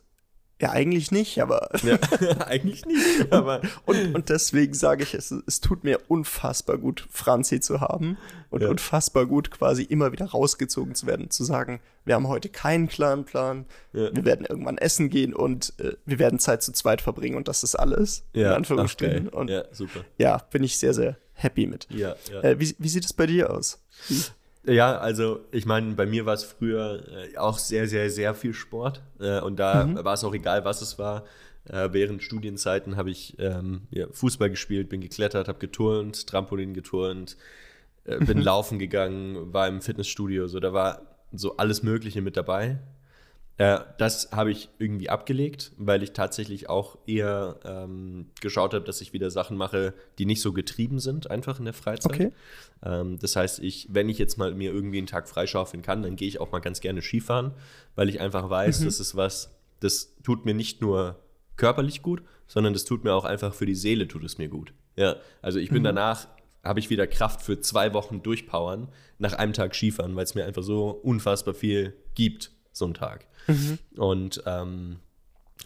ja, 0.62 0.70
eigentlich 0.72 1.12
nicht, 1.12 1.40
aber. 1.40 1.70
Ja, 1.84 1.98
eigentlich 2.48 2.86
nicht, 2.86 3.32
aber. 3.32 3.62
und, 3.86 4.16
und 4.16 4.30
deswegen 4.30 4.74
sage 4.74 5.04
ich, 5.04 5.14
es, 5.14 5.32
es 5.32 5.60
tut 5.60 5.84
mir 5.84 6.00
unfassbar 6.08 6.78
gut, 6.78 7.08
Franzi 7.10 7.60
zu 7.60 7.82
haben 7.82 8.18
und 8.50 8.62
ja. 8.62 8.70
unfassbar 8.70 9.26
gut, 9.26 9.52
quasi 9.52 9.84
immer 9.84 10.12
wieder 10.12 10.26
rausgezogen 10.26 10.96
zu 10.96 11.08
werden, 11.08 11.30
zu 11.30 11.44
sagen, 11.44 11.82
wir 12.06 12.16
haben 12.16 12.28
heute 12.28 12.50
keinen 12.50 12.88
klaren 12.88 13.26
Plan, 13.26 13.66
ja. 13.94 14.16
wir 14.16 14.26
werden 14.26 14.46
irgendwann 14.46 14.78
essen 14.78 15.10
gehen 15.10 15.34
und 15.34 15.74
äh, 15.80 15.94
wir 16.06 16.20
werden 16.20 16.40
Zeit 16.40 16.64
zu 16.64 16.72
zweit 16.72 17.02
verbringen 17.02 17.36
und 17.36 17.48
das 17.48 17.64
ist 17.64 17.76
alles. 17.76 18.24
Ja, 18.34 18.50
in 18.50 18.58
Anführungsstrichen. 18.58 19.30
Und 19.30 19.50
ja, 19.50 19.66
super. 19.72 20.02
Ja, 20.18 20.38
bin 20.52 20.64
ich 20.64 20.78
sehr, 20.78 20.94
sehr 20.94 21.18
happy 21.34 21.68
mit. 21.68 21.88
Ja, 21.90 22.16
ja. 22.32 22.42
Äh, 22.42 22.60
wie, 22.60 22.76
wie 22.78 22.90
sieht 22.90 23.06
es 23.06 23.14
bei 23.14 23.26
dir 23.26 23.50
aus? 23.50 23.84
Wie? 24.08 24.22
Ja, 24.66 24.98
also 24.98 25.42
ich 25.52 25.66
meine, 25.66 25.94
bei 25.94 26.06
mir 26.06 26.26
war 26.26 26.34
es 26.34 26.44
früher 26.44 27.04
äh, 27.34 27.38
auch 27.38 27.58
sehr, 27.58 27.88
sehr, 27.88 28.10
sehr 28.10 28.34
viel 28.34 28.54
Sport. 28.54 29.02
Äh, 29.20 29.42
und 29.42 29.58
da 29.58 29.86
mhm. 29.86 30.04
war 30.04 30.14
es 30.14 30.24
auch 30.24 30.34
egal, 30.34 30.64
was 30.64 30.82
es 30.82 30.98
war. 30.98 31.26
Äh, 31.66 31.90
während 31.92 32.24
Studienzeiten 32.24 32.96
habe 32.96 33.12
ich 33.12 33.38
ähm, 33.40 33.84
ja, 33.92 34.08
Fußball 34.12 34.50
gespielt, 34.50 34.90
bin 34.90 35.02
geklettert, 35.02 35.48
habe 35.48 35.60
geturnt, 35.60 36.28
Trampolin 36.28 36.74
geturnt, 36.74 37.38
bin 38.06 38.40
mhm. 38.40 38.44
laufen 38.44 38.80
gegangen, 38.80 39.54
war 39.54 39.68
im 39.70 39.82
Fitnessstudio. 39.82 40.48
So, 40.48 40.60
da 40.60 40.74
war 40.74 41.04
so 41.32 41.56
alles 41.56 41.84
Mögliche 41.84 42.22
mit 42.22 42.36
dabei. 42.36 42.80
Äh, 43.58 43.80
das 44.00 44.32
habe 44.32 44.52
ich 44.52 44.70
irgendwie 44.80 45.10
abgelegt, 45.10 45.74
weil 45.78 46.02
ich 46.02 46.14
tatsächlich 46.14 46.70
auch 46.70 46.98
eher 47.06 47.60
ähm, 47.64 48.32
geschaut 48.42 48.74
habe, 48.74 48.84
dass 48.84 49.00
ich 49.00 49.14
wieder 49.14 49.30
Sachen 49.30 49.58
mache, 49.58 49.94
die 50.18 50.26
nicht 50.26 50.42
so 50.42 50.54
getrieben 50.54 51.00
sind, 51.00 51.30
einfach 51.30 51.60
in 51.60 51.66
der 51.66 51.74
Freizeit. 51.74 52.14
Okay. 52.14 52.32
Ähm, 52.84 53.20
das 53.20 53.36
heißt, 53.36 53.60
ich, 53.60 53.88
wenn 53.92 54.10
ich 54.10 54.18
jetzt 54.18 54.38
mal 54.38 54.56
mir 54.56 54.72
irgendwie 54.72 54.98
einen 54.98 55.08
Tag 55.08 55.30
freischaufeln 55.30 55.84
kann, 55.84 56.02
dann 56.02 56.16
gehe 56.16 56.28
ich 56.28 56.40
auch 56.42 56.52
mal 56.52 56.60
ganz 56.60 56.82
gerne 56.82 57.02
Skifahren, 57.02 57.52
weil 57.96 58.10
ich 58.10 58.20
einfach 58.22 58.50
weiß, 58.50 58.82
mhm. 58.82 58.86
das 58.86 59.00
ist 59.00 59.16
was, 59.16 59.56
das 59.80 60.16
tut 60.24 60.46
mir 60.46 60.56
nicht 60.56 60.82
nur 60.82 61.20
körperlich 61.56 62.02
gut, 62.02 62.24
sondern 62.48 62.74
das 62.74 62.86
tut 62.86 63.04
mir 63.04 63.14
auch 63.14 63.26
einfach 63.26 63.54
für 63.54 63.68
die 63.68 63.76
Seele, 63.76 64.08
tut 64.08 64.24
es 64.24 64.40
mir 64.40 64.50
gut. 64.50 64.74
Ja, 64.96 65.18
also 65.44 65.60
ich 65.60 65.70
bin 65.70 65.80
mhm. 65.80 65.86
danach 65.86 66.28
habe 66.64 66.80
ich 66.80 66.90
wieder 66.90 67.06
Kraft 67.08 67.42
für 67.42 67.60
zwei 67.60 67.94
Wochen 67.94 68.24
durchpowern 68.24 68.88
nach 69.20 69.34
einem 69.34 69.54
Tag 69.54 69.76
Skifahren, 69.76 70.16
weil 70.16 70.24
es 70.24 70.34
mir 70.34 70.46
einfach 70.46 70.64
so 70.64 70.90
unfassbar 70.90 71.54
viel 71.54 71.94
gibt, 72.16 72.52
so 72.74 72.86
ein 72.86 72.94
Tag. 72.94 73.26
Mhm. 73.48 73.80
Und 73.96 74.44
ähm, 74.46 74.98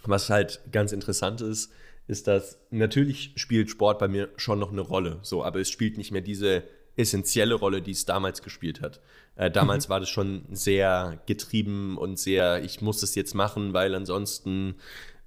was 0.04 0.30
halt 0.30 0.60
ganz 0.70 0.92
interessant 0.92 1.40
ist, 1.40 1.72
ist, 2.06 2.26
dass 2.26 2.58
natürlich 2.70 3.32
spielt 3.36 3.70
Sport 3.70 3.98
bei 3.98 4.08
mir 4.08 4.28
schon 4.36 4.58
noch 4.58 4.72
eine 4.72 4.80
Rolle, 4.80 5.18
so, 5.22 5.44
aber 5.44 5.60
es 5.60 5.70
spielt 5.70 5.98
nicht 5.98 6.10
mehr 6.12 6.22
diese 6.22 6.62
essentielle 6.96 7.54
Rolle, 7.54 7.82
die 7.82 7.92
es 7.92 8.04
damals 8.06 8.42
gespielt 8.42 8.80
hat. 8.80 9.00
Äh, 9.36 9.50
damals 9.50 9.86
mhm. 9.86 9.90
war 9.90 10.00
das 10.00 10.08
schon 10.08 10.44
sehr 10.50 11.20
getrieben 11.26 11.96
und 11.96 12.18
sehr, 12.18 12.62
ich 12.64 12.80
muss 12.80 13.00
das 13.00 13.14
jetzt 13.14 13.34
machen, 13.34 13.72
weil 13.72 13.94
ansonsten 13.94 14.76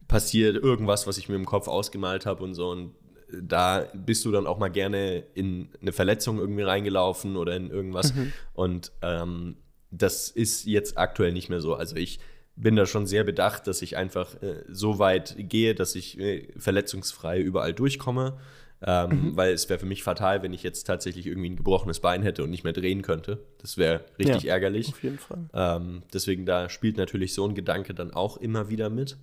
passiert 0.08 0.58
irgendwas, 0.58 1.08
was 1.08 1.17
ich 1.17 1.30
mir 1.30 1.36
im 1.36 1.46
Kopf 1.46 1.67
ausgemalt 1.70 2.26
habe 2.26 2.44
und 2.44 2.54
so. 2.54 2.70
Und 2.70 2.94
da 3.41 3.88
bist 3.94 4.26
du 4.26 4.32
dann 4.32 4.48
auch 4.48 4.58
mal 4.58 4.70
gerne 4.70 5.24
in 5.34 5.70
eine 5.82 5.94
Verletzung 5.94 6.39
irgendwie 6.39 6.63
reingelaufen 6.63 7.38
oder 7.38 7.56
in 7.56 7.70
irgendwas. 7.70 8.13
Mhm. 8.13 8.34
Und 8.54 8.91
ähm, 9.02 9.56
das 9.91 10.30
ist 10.30 10.65
jetzt 10.65 10.97
aktuell 10.97 11.34
nicht 11.34 11.49
mehr 11.49 11.62
so. 11.62 11.75
Also 11.75 11.95
ich 11.95 12.19
bin 12.56 12.75
da 12.75 12.86
schon 12.86 13.08
sehr 13.08 13.23
bedacht, 13.23 13.67
dass 13.67 13.82
ich 13.82 13.97
einfach 13.97 14.41
äh, 14.41 14.63
so 14.69 14.99
weit 14.99 15.36
gehe, 15.38 15.75
dass 15.75 15.95
ich 15.95 16.19
äh, 16.19 16.47
verletzungsfrei 16.58 17.39
überall 17.39 17.73
durchkomme. 17.73 18.38
Ähm, 18.84 19.10
mhm. 19.10 19.38
Weil 19.38 19.54
es 19.54 19.69
wäre 19.69 19.80
für 19.80 19.86
mich 19.86 20.01
fatal, 20.01 20.41
wenn 20.41 20.54
ich 20.54 20.63
jetzt 20.63 20.86
tatsächlich 20.86 21.27
irgendwie 21.27 21.51
ein 21.51 21.56
gebrochenes 21.56 21.99
Bein 21.99 22.23
hätte 22.23 22.43
und 22.43 22.49
nicht 22.49 22.63
mehr 22.63 22.73
drehen 22.73 23.04
könnte. 23.04 23.38
Das 23.60 23.77
wäre 23.77 24.04
richtig 24.17 24.43
ja, 24.43 24.54
ärgerlich. 24.54 24.89
Auf 24.89 25.04
jeden 25.04 25.19
Fall. 25.19 25.49
Ähm, 25.54 26.01
deswegen 26.12 26.47
da 26.47 26.67
spielt 26.67 26.97
natürlich 26.97 27.36
so 27.36 27.47
ein 27.47 27.54
Gedanke 27.54 27.93
dann 27.93 28.12
auch 28.12 28.38
immer 28.38 28.69
wieder 28.69 28.89
mit. 28.89 29.17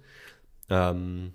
Ähm, 0.70 1.32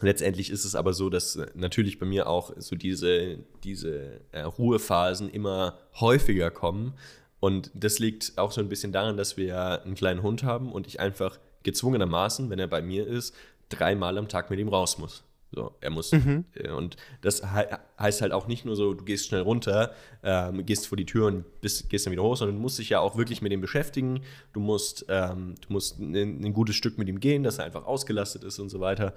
letztendlich 0.00 0.48
ist 0.48 0.64
es 0.64 0.74
aber 0.74 0.94
so, 0.94 1.10
dass 1.10 1.36
äh, 1.36 1.46
natürlich 1.54 1.98
bei 1.98 2.06
mir 2.06 2.26
auch 2.26 2.52
so 2.56 2.74
diese, 2.74 3.38
diese 3.64 4.20
äh, 4.32 4.40
Ruhephasen 4.40 5.28
immer 5.28 5.78
häufiger 6.00 6.50
kommen, 6.50 6.94
und 7.42 7.72
das 7.74 7.98
liegt 7.98 8.38
auch 8.38 8.52
so 8.52 8.60
ein 8.60 8.68
bisschen 8.68 8.92
daran, 8.92 9.16
dass 9.16 9.36
wir 9.36 9.82
einen 9.82 9.96
kleinen 9.96 10.22
Hund 10.22 10.44
haben 10.44 10.70
und 10.70 10.86
ich 10.86 11.00
einfach 11.00 11.40
gezwungenermaßen, 11.64 12.48
wenn 12.50 12.60
er 12.60 12.68
bei 12.68 12.82
mir 12.82 13.04
ist, 13.04 13.34
dreimal 13.68 14.16
am 14.16 14.28
Tag 14.28 14.48
mit 14.48 14.60
ihm 14.60 14.68
raus 14.68 14.96
muss. 14.98 15.24
So, 15.54 15.72
er 15.80 15.90
muss. 15.90 16.12
Mhm. 16.12 16.46
Äh, 16.54 16.70
und 16.70 16.96
das 17.20 17.42
he 17.42 17.64
heißt 17.98 18.22
halt 18.22 18.32
auch 18.32 18.46
nicht 18.46 18.64
nur 18.64 18.74
so, 18.74 18.94
du 18.94 19.04
gehst 19.04 19.26
schnell 19.26 19.42
runter, 19.42 19.92
ähm, 20.22 20.64
gehst 20.64 20.86
vor 20.86 20.96
die 20.96 21.04
Tür 21.04 21.26
und 21.26 21.60
bist, 21.60 21.90
gehst 21.90 22.06
dann 22.06 22.12
wieder 22.12 22.22
hoch, 22.22 22.36
sondern 22.36 22.56
du 22.56 22.62
musst 22.62 22.78
dich 22.78 22.88
ja 22.88 23.00
auch 23.00 23.16
wirklich 23.16 23.42
mit 23.42 23.52
ihm 23.52 23.60
beschäftigen. 23.60 24.22
Du 24.54 24.60
musst, 24.60 25.04
ähm, 25.08 25.54
du 25.60 25.72
musst 25.72 25.98
ein, 25.98 26.14
ein, 26.14 26.52
gutes 26.54 26.74
Stück 26.74 26.96
mit 26.96 27.08
ihm 27.08 27.20
gehen, 27.20 27.42
dass 27.42 27.58
er 27.58 27.66
einfach 27.66 27.84
ausgelastet 27.84 28.44
ist 28.44 28.58
und 28.58 28.70
so 28.70 28.80
weiter. 28.80 29.12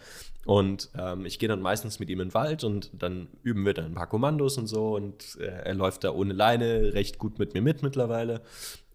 Und 0.46 0.90
ähm, 0.98 1.26
ich 1.26 1.40
gehe 1.40 1.48
dann 1.48 1.62
meistens 1.62 2.00
mit 2.00 2.10
ihm 2.10 2.20
in 2.20 2.28
den 2.28 2.34
Wald 2.34 2.64
und 2.64 2.92
dann 2.94 3.30
üben 3.44 3.66
wir 3.66 3.74
dann 3.74 3.86
ein 3.86 3.96
paar 3.96 4.08
Kommandos 4.08 4.58
und 4.58 4.68
so. 4.68 4.96
Und 4.96 5.38
äh, 5.40 5.46
er 5.46 5.74
läuft 5.74 6.04
da 6.04 6.12
ohne 6.12 6.34
Leine 6.34 6.94
recht 6.94 7.18
gut 7.18 7.40
mit 7.40 7.54
mir 7.54 7.62
mit 7.62 7.82
mittlerweile. 7.82 8.42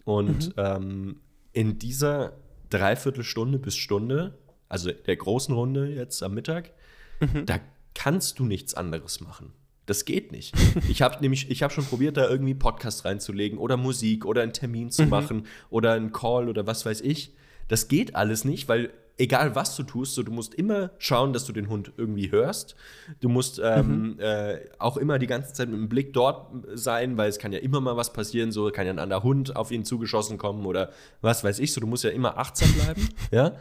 Und 0.05 0.49
mhm. 0.49 0.55
Ähm, 0.57 1.21
in 1.53 1.79
dieser 1.79 2.35
Dreiviertelstunde 2.69 3.59
bis 3.59 3.77
Stunde, 3.77 4.39
also 4.69 4.93
der 4.93 5.17
großen 5.17 5.55
Runde 5.55 5.89
jetzt 5.89 6.23
am 6.23 6.35
Mittag, 6.35 6.73
Mhm. 7.21 7.47
Da 7.47 7.61
kannst 7.95 8.39
du 8.39 8.45
nichts 8.45 8.75
anderes 8.75 9.21
machen. 9.21 9.53
Das 9.87 10.05
geht 10.05 10.33
nicht. 10.33 10.55
Ich 10.89 11.03
habe 11.03 11.17
nämlich, 11.21 11.51
ich 11.51 11.63
habe 11.63 11.73
schon 11.73 11.85
probiert, 11.85 12.17
da 12.17 12.29
irgendwie 12.29 12.55
Podcast 12.55 13.05
reinzulegen 13.05 13.59
oder 13.59 13.77
Musik 13.77 14.25
oder 14.25 14.43
einen 14.43 14.53
Termin 14.53 14.91
zu 14.91 15.05
mhm. 15.05 15.09
machen 15.09 15.47
oder 15.69 15.93
einen 15.93 16.13
Call 16.13 16.49
oder 16.49 16.67
was 16.67 16.87
weiß 16.87 17.01
ich. 17.01 17.35
Das 17.69 17.89
geht 17.89 18.15
alles 18.15 18.45
nicht, 18.45 18.69
weil 18.69 18.91
egal 19.21 19.55
was 19.55 19.77
du 19.77 19.83
tust, 19.83 20.15
so, 20.15 20.23
du 20.23 20.33
musst 20.33 20.55
immer 20.55 20.91
schauen, 20.99 21.33
dass 21.33 21.45
du 21.45 21.53
den 21.53 21.69
Hund 21.69 21.93
irgendwie 21.97 22.33
hörst. 22.33 22.75
Du 23.21 23.29
musst 23.29 23.61
ähm, 23.63 24.15
mhm. 24.15 24.21
äh, 24.21 24.61
auch 24.79 24.97
immer 24.97 25.19
die 25.19 25.27
ganze 25.27 25.53
Zeit 25.53 25.69
mit 25.69 25.79
dem 25.79 25.89
Blick 25.89 26.13
dort 26.13 26.51
sein, 26.75 27.17
weil 27.17 27.29
es 27.29 27.39
kann 27.39 27.53
ja 27.53 27.59
immer 27.59 27.81
mal 27.81 27.97
was 27.97 28.13
passieren, 28.13 28.51
so 28.51 28.71
kann 28.71 28.87
ja 28.87 28.93
ein 28.93 28.99
anderer 28.99 29.23
Hund 29.23 29.55
auf 29.57 29.71
ihn 29.71 29.85
zugeschossen 29.85 30.39
kommen 30.39 30.65
oder 30.65 30.91
was 31.21 31.45
weiß 31.45 31.59
ich, 31.59 31.73
so 31.73 31.81
du 31.81 31.87
musst 31.87 32.03
ja 32.05 32.11
immer 32.11 32.39
achtsam 32.39 32.73
bleiben, 32.73 33.09
ja. 33.31 33.53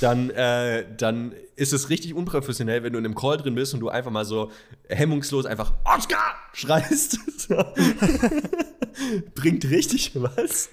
Dann, 0.00 0.28
äh, 0.30 0.84
dann 0.96 1.32
ist 1.56 1.72
es 1.72 1.88
richtig 1.88 2.14
unprofessionell, 2.14 2.82
wenn 2.82 2.92
du 2.92 2.98
in 2.98 3.06
einem 3.06 3.14
Call 3.14 3.38
drin 3.38 3.54
bist 3.54 3.72
und 3.72 3.80
du 3.80 3.88
einfach 3.88 4.10
mal 4.10 4.26
so 4.26 4.50
hemmungslos 4.88 5.46
einfach 5.46 5.72
Oscar 5.84 6.34
schreist. 6.52 7.18
Bringt 9.34 9.68
richtig 9.70 10.12
was. 10.14 10.70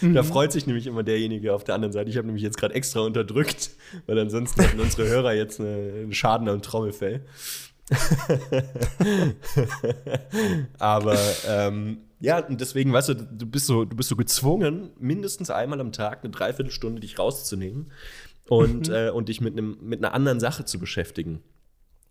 Mhm. 0.00 0.14
Da 0.14 0.22
freut 0.22 0.52
sich 0.52 0.66
nämlich 0.66 0.86
immer 0.86 1.02
derjenige 1.02 1.54
auf 1.54 1.64
der 1.64 1.74
anderen 1.74 1.92
Seite. 1.92 2.10
Ich 2.10 2.16
habe 2.16 2.26
nämlich 2.26 2.42
jetzt 2.42 2.58
gerade 2.58 2.74
extra 2.74 3.00
unterdrückt, 3.00 3.70
weil 4.06 4.18
ansonsten 4.18 4.62
hätten 4.62 4.80
unsere 4.80 5.08
Hörer 5.08 5.32
jetzt 5.34 5.60
einen 5.60 6.12
Schaden 6.12 6.48
am 6.48 6.62
Trommelfell. 6.62 7.24
Aber 10.78 11.18
ähm, 11.48 11.98
ja, 12.20 12.38
und 12.38 12.60
deswegen, 12.60 12.92
weißt 12.92 13.08
du, 13.10 13.14
du 13.14 13.46
bist 13.46 13.66
so, 13.66 13.84
du 13.84 13.96
bist 13.96 14.08
so 14.08 14.16
gezwungen, 14.16 14.90
mindestens 14.98 15.50
einmal 15.50 15.80
am 15.80 15.92
Tag 15.92 16.20
eine 16.22 16.30
Dreiviertelstunde 16.30 17.00
dich 17.00 17.18
rauszunehmen 17.18 17.90
und, 18.48 18.88
mhm. 18.88 18.94
äh, 18.94 19.10
und 19.10 19.28
dich 19.28 19.40
mit, 19.40 19.54
einem, 19.54 19.78
mit 19.82 19.98
einer 19.98 20.14
anderen 20.14 20.40
Sache 20.40 20.64
zu 20.64 20.78
beschäftigen. 20.78 21.42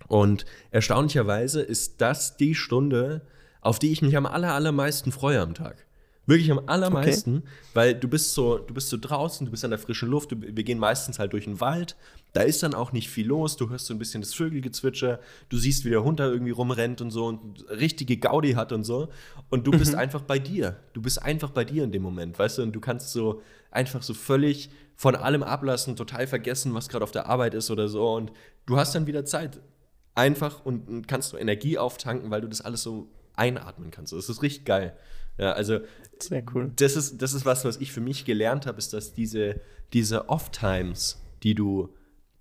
Und 0.08 0.46
erstaunlicherweise 0.72 1.62
ist 1.62 2.02
das 2.02 2.36
die 2.36 2.56
Stunde, 2.56 3.22
auf 3.62 3.80
die 3.80 3.92
ich 3.92 4.02
mich 4.02 4.18
am 4.18 4.26
aller, 4.26 4.54
allermeisten 4.54 5.12
freue 5.12 5.40
am 5.40 5.54
Tag. 5.54 5.86
Wirklich 6.28 6.52
am 6.52 6.62
allermeisten, 6.68 7.38
okay. 7.38 7.48
weil 7.74 7.96
du 7.96 8.08
bist 8.08 8.36
so, 8.36 8.60
du 8.60 8.76
bist 8.76 8.90
so 8.90 8.98
draußen, 9.00 9.46
du 9.46 9.52
bist 9.52 9.66
an 9.66 9.72
der 9.72 9.80
frischen 9.80 10.08
Luft, 10.08 10.32
du, 10.32 10.36
wir 10.40 10.64
gehen 10.64 10.78
meistens 10.78 11.18
halt 11.18 11.34
durch 11.34 11.46
den 11.46 11.60
Wald, 11.60 11.96
da 12.34 12.42
ist 12.42 12.62
dann 12.62 12.76
auch 12.76 12.92
nicht 12.92 13.10
viel 13.10 13.26
los, 13.26 13.58
du 13.58 13.70
hörst 13.70 13.88
so 13.88 13.94
ein 13.94 13.98
bisschen 13.98 14.22
das 14.22 14.36
Vögelgezwitscher, 14.36 15.20
du 15.50 15.58
siehst, 15.58 15.84
wie 15.84 15.90
der 15.90 16.04
Hund 16.04 16.20
da 16.20 16.28
irgendwie 16.28 16.52
rumrennt 16.52 17.02
und 17.02 17.10
so 17.10 17.26
und 17.26 17.66
richtige 17.72 18.18
Gaudi 18.18 18.54
hat 18.54 18.72
und 18.72 18.84
so 18.84 19.10
und 19.50 19.66
du 19.66 19.72
mhm. 19.72 19.80
bist 19.80 19.96
einfach 19.96 20.22
bei 20.22 20.38
dir. 20.38 20.78
Du 20.94 21.02
bist 21.02 21.22
einfach 21.22 21.50
bei 21.50 21.66
dir 21.66 21.84
in 21.84 21.92
dem 21.92 22.04
Moment, 22.04 22.38
weißt 22.38 22.60
du, 22.60 22.62
und 22.62 22.72
du 22.74 22.80
kannst 22.80 23.12
so 23.12 23.42
einfach 23.72 24.04
so 24.04 24.14
völlig 24.14 24.70
von 24.96 25.16
allem 25.16 25.42
ablassen, 25.42 25.96
total 25.96 26.28
vergessen, 26.28 26.76
was 26.76 26.88
gerade 26.88 27.04
auf 27.04 27.12
der 27.12 27.26
Arbeit 27.26 27.56
ist 27.56 27.72
oder 27.72 27.90
so 27.90 28.14
und 28.14 28.32
du 28.68 28.78
hast 28.78 28.94
dann 28.94 29.08
wieder 29.08 29.26
Zeit. 29.26 29.60
Einfach 30.14 30.66
und 30.66 31.08
kannst 31.08 31.34
du 31.34 31.38
Energie 31.38 31.78
auftanken, 31.78 32.30
weil 32.32 32.42
du 32.42 32.48
das 32.48 32.62
alles 32.62 32.84
so 32.84 33.08
einatmen 33.36 33.92
kannst. 33.92 34.14
Das 34.14 34.30
ist 34.30 34.42
richtig 34.42 34.66
geil. 34.66 34.96
Ja, 35.38 35.54
also 35.54 35.80
sehr 36.20 36.44
cool. 36.54 36.72
Das 36.76 36.96
ist, 36.96 37.22
das 37.22 37.34
ist 37.34 37.46
was, 37.46 37.66
was 37.66 37.78
ich 37.78 37.92
für 37.92 38.02
mich 38.02 38.26
gelernt 38.26 38.66
habe, 38.66 38.78
ist, 38.78 38.94
dass 38.94 39.14
diese, 39.14 39.62
diese 39.94 40.30
Off-Times, 40.30 41.22
die 41.44 41.56
du 41.56 41.90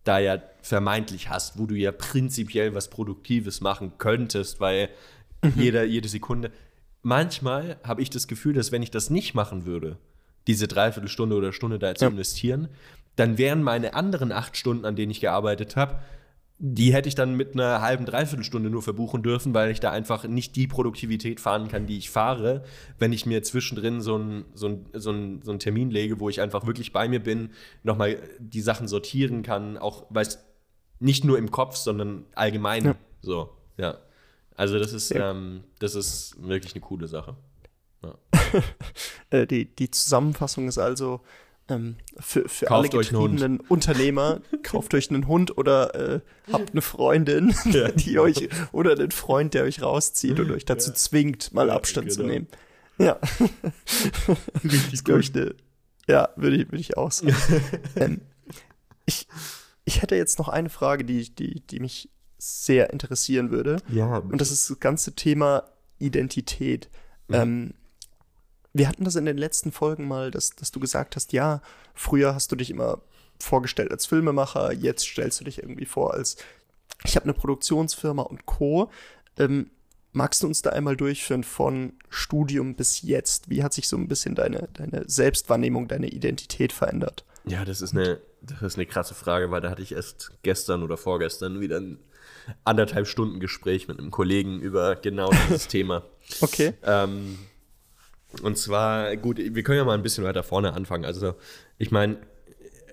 da 0.04 0.18
ja 0.18 0.42
vermeintlich 0.62 1.28
hast, 1.30 1.58
wo 1.58 1.66
du 1.66 1.74
ja 1.74 1.92
prinzipiell 1.92 2.74
was 2.74 2.88
Produktives 2.88 3.60
machen 3.60 3.92
könntest, 3.98 4.60
weil 4.60 4.88
mhm. 5.42 5.52
jeder, 5.56 5.84
jede 5.84 6.08
Sekunde. 6.08 6.50
Manchmal 7.02 7.78
habe 7.82 8.02
ich 8.02 8.10
das 8.10 8.28
Gefühl, 8.28 8.54
dass 8.54 8.72
wenn 8.72 8.82
ich 8.82 8.90
das 8.90 9.08
nicht 9.08 9.34
machen 9.34 9.64
würde, 9.64 9.96
diese 10.46 10.68
Dreiviertelstunde 10.68 11.36
oder 11.36 11.52
Stunde 11.52 11.78
da 11.78 11.94
zu 11.94 12.04
ja. 12.06 12.10
investieren, 12.10 12.68
dann 13.16 13.38
wären 13.38 13.62
meine 13.62 13.94
anderen 13.94 14.32
acht 14.32 14.56
Stunden, 14.56 14.84
an 14.84 14.96
denen 14.96 15.10
ich 15.10 15.20
gearbeitet 15.20 15.76
habe, 15.76 16.00
die 16.62 16.92
hätte 16.92 17.08
ich 17.08 17.14
dann 17.14 17.36
mit 17.36 17.54
einer 17.54 17.80
halben, 17.80 18.04
dreiviertel 18.04 18.60
nur 18.60 18.82
verbuchen 18.82 19.22
dürfen, 19.22 19.54
weil 19.54 19.70
ich 19.70 19.80
da 19.80 19.90
einfach 19.90 20.24
nicht 20.24 20.56
die 20.56 20.66
Produktivität 20.66 21.40
fahren 21.40 21.68
kann, 21.68 21.86
die 21.86 21.96
ich 21.96 22.10
fahre, 22.10 22.64
wenn 22.98 23.14
ich 23.14 23.24
mir 23.24 23.42
zwischendrin 23.42 24.02
so 24.02 24.16
einen 24.16 24.44
so 24.52 24.84
so 24.92 25.10
ein, 25.10 25.40
so 25.42 25.52
ein 25.52 25.58
Termin 25.58 25.90
lege, 25.90 26.20
wo 26.20 26.28
ich 26.28 26.42
einfach 26.42 26.66
wirklich 26.66 26.92
bei 26.92 27.08
mir 27.08 27.22
bin, 27.22 27.50
nochmal 27.82 28.18
die 28.38 28.60
Sachen 28.60 28.88
sortieren 28.88 29.42
kann, 29.42 29.78
auch 29.78 30.04
weil 30.10 30.26
es 30.26 30.38
nicht 30.98 31.24
nur 31.24 31.38
im 31.38 31.50
Kopf, 31.50 31.76
sondern 31.76 32.26
allgemein 32.34 32.84
ja. 32.84 32.94
so, 33.22 33.48
ja. 33.78 33.96
Also 34.54 34.78
das 34.78 34.92
ist, 34.92 35.08
ja. 35.08 35.30
ähm, 35.30 35.64
das 35.78 35.94
ist 35.94 36.36
wirklich 36.46 36.74
eine 36.74 36.82
coole 36.82 37.08
Sache. 37.08 37.36
Ja. 38.04 38.14
Äh, 39.32 39.46
die, 39.46 39.64
die 39.64 39.88
Zusammenfassung 39.88 40.66
ist 40.66 40.78
also, 40.78 41.20
ähm, 41.70 41.96
für, 42.18 42.48
für 42.48 42.70
alle 42.70 42.88
getriebenen 42.88 43.60
Unternehmer, 43.60 44.40
kauft 44.62 44.94
euch 44.94 45.10
einen 45.10 45.26
Hund 45.26 45.56
oder 45.56 45.94
äh, 45.94 46.20
habt 46.52 46.72
eine 46.72 46.82
Freundin, 46.82 47.54
ja. 47.66 47.90
die 47.90 48.18
euch 48.18 48.48
oder 48.72 48.92
einen 48.92 49.10
Freund, 49.10 49.54
der 49.54 49.64
euch 49.64 49.82
rauszieht 49.82 50.38
und 50.40 50.50
euch 50.50 50.64
dazu 50.64 50.90
ja. 50.90 50.96
zwingt, 50.96 51.54
mal 51.54 51.70
Abstand 51.70 52.08
genau. 52.08 52.20
zu 52.20 52.26
nehmen. 52.26 52.48
Ja. 52.98 53.18
Richtig 54.64 55.04
gut. 55.04 55.20
Ich, 55.20 55.34
ne, 55.34 55.54
ja, 56.06 56.28
würde 56.36 56.56
ich, 56.56 56.66
würde 56.66 56.80
ich 56.80 56.96
auch 56.96 57.10
sagen. 57.10 57.34
ähm, 57.96 58.20
ich, 59.06 59.26
ich 59.84 60.02
hätte 60.02 60.16
jetzt 60.16 60.38
noch 60.38 60.48
eine 60.48 60.68
Frage, 60.68 61.04
die, 61.04 61.34
die, 61.34 61.60
die 61.60 61.80
mich 61.80 62.10
sehr 62.38 62.90
interessieren 62.90 63.50
würde. 63.50 63.78
Ja. 63.88 64.18
Und 64.18 64.40
das 64.40 64.50
ist 64.50 64.68
das 64.68 64.80
ganze 64.80 65.14
Thema 65.14 65.64
Identität. 65.98 66.90
Mhm. 67.28 67.34
Ähm, 67.34 67.74
wir 68.72 68.88
hatten 68.88 69.04
das 69.04 69.16
in 69.16 69.24
den 69.24 69.38
letzten 69.38 69.72
Folgen 69.72 70.06
mal, 70.06 70.30
dass, 70.30 70.50
dass 70.50 70.70
du 70.70 70.80
gesagt 70.80 71.16
hast, 71.16 71.32
ja, 71.32 71.60
früher 71.94 72.34
hast 72.34 72.52
du 72.52 72.56
dich 72.56 72.70
immer 72.70 73.00
vorgestellt 73.38 73.90
als 73.90 74.06
Filmemacher, 74.06 74.72
jetzt 74.72 75.04
stellst 75.04 75.40
du 75.40 75.44
dich 75.44 75.62
irgendwie 75.62 75.86
vor 75.86 76.14
als, 76.14 76.36
ich 77.04 77.16
habe 77.16 77.24
eine 77.24 77.34
Produktionsfirma 77.34 78.22
und 78.22 78.46
Co. 78.46 78.90
Ähm, 79.38 79.70
magst 80.12 80.42
du 80.42 80.46
uns 80.46 80.62
da 80.62 80.70
einmal 80.70 80.96
durchführen 80.96 81.44
von 81.44 81.94
Studium 82.08 82.74
bis 82.74 83.02
jetzt? 83.02 83.48
Wie 83.48 83.62
hat 83.62 83.72
sich 83.72 83.88
so 83.88 83.96
ein 83.96 84.08
bisschen 84.08 84.34
deine, 84.34 84.68
deine 84.74 85.08
Selbstwahrnehmung, 85.08 85.88
deine 85.88 86.08
Identität 86.08 86.72
verändert? 86.72 87.24
Ja, 87.46 87.64
das 87.64 87.80
ist 87.80 87.96
eine, 87.96 88.20
das 88.42 88.62
ist 88.62 88.76
eine 88.76 88.86
krasse 88.86 89.14
Frage, 89.14 89.50
weil 89.50 89.60
da 89.60 89.70
hatte 89.70 89.82
ich 89.82 89.92
erst 89.92 90.32
gestern 90.42 90.82
oder 90.82 90.96
vorgestern 90.96 91.60
wieder 91.60 91.80
ein 91.80 91.98
anderthalb 92.64 93.06
Stunden 93.06 93.40
Gespräch 93.40 93.88
mit 93.88 93.98
einem 93.98 94.10
Kollegen 94.10 94.60
über 94.60 94.96
genau 94.96 95.30
dieses 95.30 95.68
Thema. 95.68 96.04
Okay. 96.40 96.74
Ähm, 96.82 97.38
und 98.42 98.56
zwar, 98.56 99.16
gut, 99.16 99.38
wir 99.38 99.62
können 99.62 99.78
ja 99.78 99.84
mal 99.84 99.94
ein 99.94 100.02
bisschen 100.02 100.24
weiter 100.24 100.42
vorne 100.42 100.72
anfangen. 100.72 101.04
Also, 101.04 101.34
ich 101.78 101.90
meine, 101.90 102.18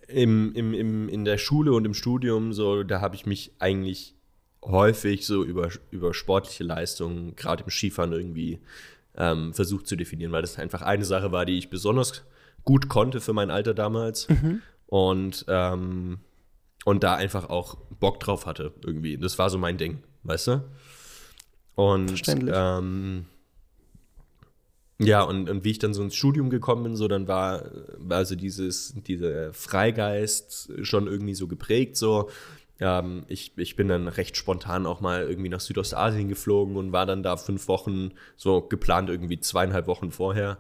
im, 0.07 0.53
im, 0.53 0.73
im, 0.73 1.09
in 1.09 1.25
der 1.25 1.37
Schule 1.37 1.73
und 1.73 1.85
im 1.85 1.93
Studium, 1.93 2.53
so, 2.53 2.83
da 2.83 3.01
habe 3.01 3.15
ich 3.15 3.25
mich 3.25 3.51
eigentlich 3.59 4.15
häufig 4.63 5.25
so 5.25 5.43
über, 5.43 5.69
über 5.91 6.13
sportliche 6.13 6.63
Leistungen, 6.63 7.35
gerade 7.35 7.63
im 7.63 7.69
Skifahren 7.69 8.13
irgendwie 8.13 8.59
ähm, 9.15 9.53
versucht 9.53 9.87
zu 9.87 9.95
definieren, 9.95 10.31
weil 10.31 10.41
das 10.41 10.57
einfach 10.57 10.81
eine 10.81 11.05
Sache 11.05 11.31
war, 11.31 11.45
die 11.45 11.57
ich 11.57 11.69
besonders 11.69 12.23
gut 12.63 12.89
konnte 12.89 13.21
für 13.21 13.33
mein 13.33 13.51
Alter 13.51 13.73
damals. 13.73 14.27
Mhm. 14.29 14.61
Und, 14.87 15.45
ähm, 15.47 16.19
und 16.85 17.03
da 17.03 17.15
einfach 17.15 17.49
auch 17.49 17.75
Bock 17.99 18.19
drauf 18.19 18.45
hatte, 18.45 18.73
irgendwie. 18.85 19.17
Das 19.17 19.37
war 19.37 19.49
so 19.49 19.57
mein 19.57 19.77
Ding, 19.77 20.03
weißt 20.23 20.47
du? 20.47 20.63
Und 21.75 22.21
ähm, 22.27 23.25
ja, 24.99 25.21
und, 25.21 25.49
und 25.49 25.63
wie 25.63 25.71
ich 25.71 25.79
dann 25.79 25.93
so 25.93 26.01
ins 26.01 26.15
Studium 26.15 26.49
gekommen 26.49 26.83
bin, 26.83 26.95
so 26.95 27.07
dann 27.07 27.27
war, 27.27 27.65
war 27.97 28.17
also 28.17 28.35
dieses, 28.35 28.95
dieser 29.07 29.53
Freigeist 29.53 30.71
schon 30.81 31.07
irgendwie 31.07 31.35
so 31.35 31.47
geprägt, 31.47 31.97
so. 31.97 32.29
Ähm, 32.79 33.23
ich, 33.27 33.53
ich 33.57 33.75
bin 33.75 33.87
dann 33.87 34.07
recht 34.07 34.37
spontan 34.37 34.85
auch 34.85 35.01
mal 35.01 35.23
irgendwie 35.27 35.49
nach 35.49 35.59
Südostasien 35.59 36.29
geflogen 36.29 36.75
und 36.77 36.91
war 36.91 37.05
dann 37.05 37.23
da 37.23 37.37
fünf 37.37 37.67
Wochen, 37.67 38.11
so 38.35 38.61
geplant 38.61 39.09
irgendwie 39.09 39.39
zweieinhalb 39.39 39.87
Wochen 39.87 40.11
vorher. 40.11 40.57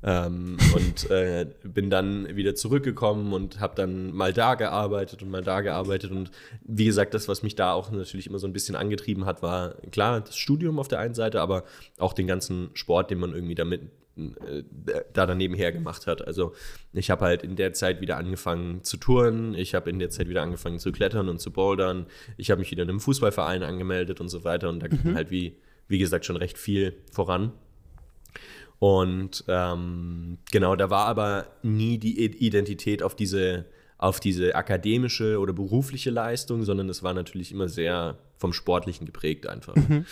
Ähm, 0.00 0.56
und 0.76 1.10
äh, 1.10 1.46
bin 1.64 1.90
dann 1.90 2.36
wieder 2.36 2.54
zurückgekommen 2.54 3.32
und 3.32 3.58
habe 3.58 3.74
dann 3.74 4.12
mal 4.12 4.32
da 4.32 4.54
gearbeitet 4.54 5.22
und 5.22 5.30
mal 5.30 5.42
da 5.42 5.60
gearbeitet. 5.60 6.12
Und 6.12 6.30
wie 6.62 6.84
gesagt, 6.84 7.14
das, 7.14 7.26
was 7.26 7.42
mich 7.42 7.56
da 7.56 7.72
auch 7.72 7.90
natürlich 7.90 8.28
immer 8.28 8.38
so 8.38 8.46
ein 8.46 8.52
bisschen 8.52 8.76
angetrieben 8.76 9.26
hat, 9.26 9.42
war 9.42 9.74
klar 9.90 10.20
das 10.20 10.36
Studium 10.36 10.78
auf 10.78 10.88
der 10.88 11.00
einen 11.00 11.14
Seite, 11.14 11.40
aber 11.40 11.64
auch 11.98 12.12
den 12.12 12.28
ganzen 12.28 12.70
Sport, 12.74 13.10
den 13.10 13.18
man 13.18 13.34
irgendwie 13.34 13.56
damit 13.56 13.82
äh, 14.18 14.64
da 15.12 15.26
daneben 15.26 15.54
her 15.54 15.72
gemacht 15.72 16.06
hat. 16.06 16.26
Also 16.26 16.52
ich 16.92 17.10
habe 17.10 17.24
halt 17.24 17.42
in 17.42 17.56
der 17.56 17.72
Zeit 17.72 18.00
wieder 18.00 18.16
angefangen 18.16 18.82
zu 18.82 18.96
touren, 18.96 19.54
ich 19.54 19.74
habe 19.74 19.90
in 19.90 19.98
der 19.98 20.10
Zeit 20.10 20.28
wieder 20.28 20.42
angefangen 20.42 20.78
zu 20.78 20.90
klettern 20.90 21.28
und 21.28 21.40
zu 21.40 21.52
bouldern, 21.52 22.06
ich 22.36 22.50
habe 22.50 22.58
mich 22.58 22.70
wieder 22.70 22.82
in 22.82 22.88
einem 22.88 23.00
Fußballverein 23.00 23.62
angemeldet 23.62 24.20
und 24.20 24.28
so 24.28 24.42
weiter 24.42 24.68
und 24.68 24.80
da 24.80 24.88
ging 24.88 25.12
mhm. 25.12 25.14
halt 25.14 25.30
wie, 25.30 25.56
wie 25.86 25.98
gesagt 25.98 26.24
schon 26.24 26.36
recht 26.36 26.58
viel 26.58 26.96
voran. 27.12 27.52
Und 28.78 29.44
ähm, 29.48 30.38
genau, 30.52 30.76
da 30.76 30.88
war 30.90 31.06
aber 31.06 31.46
nie 31.62 31.98
die 31.98 32.24
Identität 32.24 33.02
auf 33.02 33.16
diese, 33.16 33.66
auf 33.96 34.20
diese 34.20 34.54
akademische 34.54 35.38
oder 35.40 35.52
berufliche 35.52 36.10
Leistung, 36.10 36.62
sondern 36.62 36.88
es 36.88 37.02
war 37.02 37.14
natürlich 37.14 37.50
immer 37.50 37.68
sehr 37.68 38.18
vom 38.36 38.52
Sportlichen 38.52 39.04
geprägt 39.04 39.46
einfach. 39.48 39.74
Mhm. 39.74 40.06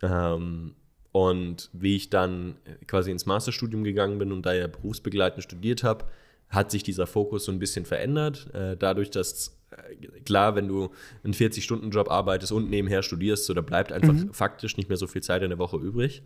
Ähm, 0.00 0.74
und 1.12 1.70
wie 1.72 1.96
ich 1.96 2.10
dann 2.10 2.56
quasi 2.86 3.10
ins 3.10 3.26
Masterstudium 3.26 3.84
gegangen 3.84 4.18
bin 4.18 4.32
und 4.32 4.46
da 4.46 4.54
ja 4.54 4.66
berufsbegleitend 4.66 5.42
studiert 5.42 5.82
habe, 5.82 6.04
hat 6.48 6.70
sich 6.70 6.82
dieser 6.82 7.06
Fokus 7.06 7.44
so 7.44 7.52
ein 7.52 7.58
bisschen 7.58 7.84
verändert. 7.84 8.52
Äh, 8.54 8.76
dadurch, 8.76 9.10
dass 9.10 9.58
äh, 9.70 10.20
klar, 10.20 10.54
wenn 10.54 10.68
du 10.68 10.90
einen 11.24 11.34
40-Stunden-Job 11.34 12.10
arbeitest 12.10 12.52
und 12.52 12.70
nebenher 12.70 13.02
studierst, 13.02 13.46
so 13.46 13.54
da 13.54 13.60
bleibt 13.60 13.92
einfach 13.92 14.14
mhm. 14.14 14.32
faktisch 14.32 14.76
nicht 14.76 14.88
mehr 14.88 14.96
so 14.96 15.06
viel 15.06 15.22
Zeit 15.22 15.42
in 15.42 15.50
der 15.50 15.58
Woche 15.58 15.76
übrig. 15.76 16.22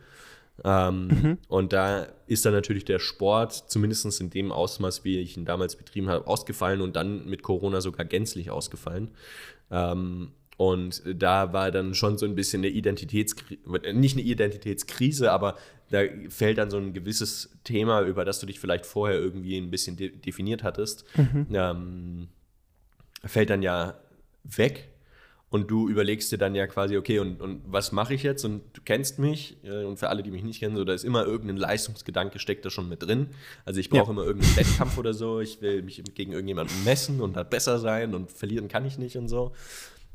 Ähm, 0.64 1.08
mhm. 1.08 1.38
Und 1.48 1.72
da 1.72 2.06
ist 2.26 2.44
dann 2.44 2.52
natürlich 2.52 2.84
der 2.84 2.98
Sport, 2.98 3.52
zumindest 3.52 4.20
in 4.20 4.30
dem 4.30 4.52
Ausmaß, 4.52 5.04
wie 5.04 5.18
ich 5.18 5.36
ihn 5.36 5.44
damals 5.44 5.76
betrieben 5.76 6.08
habe, 6.08 6.26
ausgefallen 6.26 6.80
und 6.80 6.96
dann 6.96 7.26
mit 7.26 7.42
Corona 7.42 7.80
sogar 7.80 8.04
gänzlich 8.06 8.50
ausgefallen. 8.50 9.10
Ähm, 9.70 10.32
und 10.58 11.02
da 11.06 11.52
war 11.52 11.70
dann 11.70 11.94
schon 11.94 12.18
so 12.18 12.26
ein 12.26 12.34
bisschen 12.34 12.60
eine 12.60 12.68
Identitätskrise, 12.68 13.60
nicht 13.94 14.16
eine 14.16 14.24
Identitätskrise, 14.24 15.32
aber 15.32 15.56
da 15.90 16.02
fällt 16.28 16.58
dann 16.58 16.70
so 16.70 16.76
ein 16.76 16.92
gewisses 16.92 17.50
Thema, 17.64 18.02
über 18.02 18.24
das 18.24 18.38
du 18.38 18.46
dich 18.46 18.60
vielleicht 18.60 18.86
vorher 18.86 19.18
irgendwie 19.18 19.56
ein 19.56 19.70
bisschen 19.70 19.96
de 19.96 20.14
definiert 20.14 20.62
hattest, 20.62 21.04
mhm. 21.16 21.46
ähm, 21.52 22.28
fällt 23.24 23.50
dann 23.50 23.62
ja 23.62 23.98
weg. 24.44 24.91
Und 25.52 25.70
du 25.70 25.86
überlegst 25.86 26.32
dir 26.32 26.38
dann 26.38 26.54
ja 26.54 26.66
quasi, 26.66 26.96
okay, 26.96 27.18
und, 27.18 27.42
und 27.42 27.60
was 27.66 27.92
mache 27.92 28.14
ich 28.14 28.22
jetzt? 28.22 28.42
Und 28.46 28.62
du 28.72 28.80
kennst 28.82 29.18
mich, 29.18 29.58
äh, 29.64 29.84
und 29.84 29.98
für 29.98 30.08
alle, 30.08 30.22
die 30.22 30.30
mich 30.30 30.42
nicht 30.42 30.60
kennen, 30.60 30.76
so, 30.76 30.84
da 30.84 30.94
ist 30.94 31.04
immer 31.04 31.26
irgendein 31.26 31.58
Leistungsgedanke, 31.58 32.38
steckt 32.38 32.64
da 32.64 32.70
schon 32.70 32.88
mit 32.88 33.02
drin. 33.02 33.26
Also 33.66 33.78
ich 33.78 33.90
brauche 33.90 34.06
ja. 34.06 34.10
immer 34.12 34.24
irgendeinen 34.24 34.56
Wettkampf 34.56 34.96
oder 34.96 35.12
so, 35.12 35.40
ich 35.40 35.60
will 35.60 35.82
mich 35.82 36.02
gegen 36.14 36.32
irgendjemanden 36.32 36.74
messen 36.84 37.20
und 37.20 37.36
da 37.36 37.42
besser 37.42 37.78
sein 37.78 38.14
und 38.14 38.32
verlieren 38.32 38.68
kann 38.68 38.86
ich 38.86 38.96
nicht 38.96 39.18
und 39.18 39.28
so. 39.28 39.52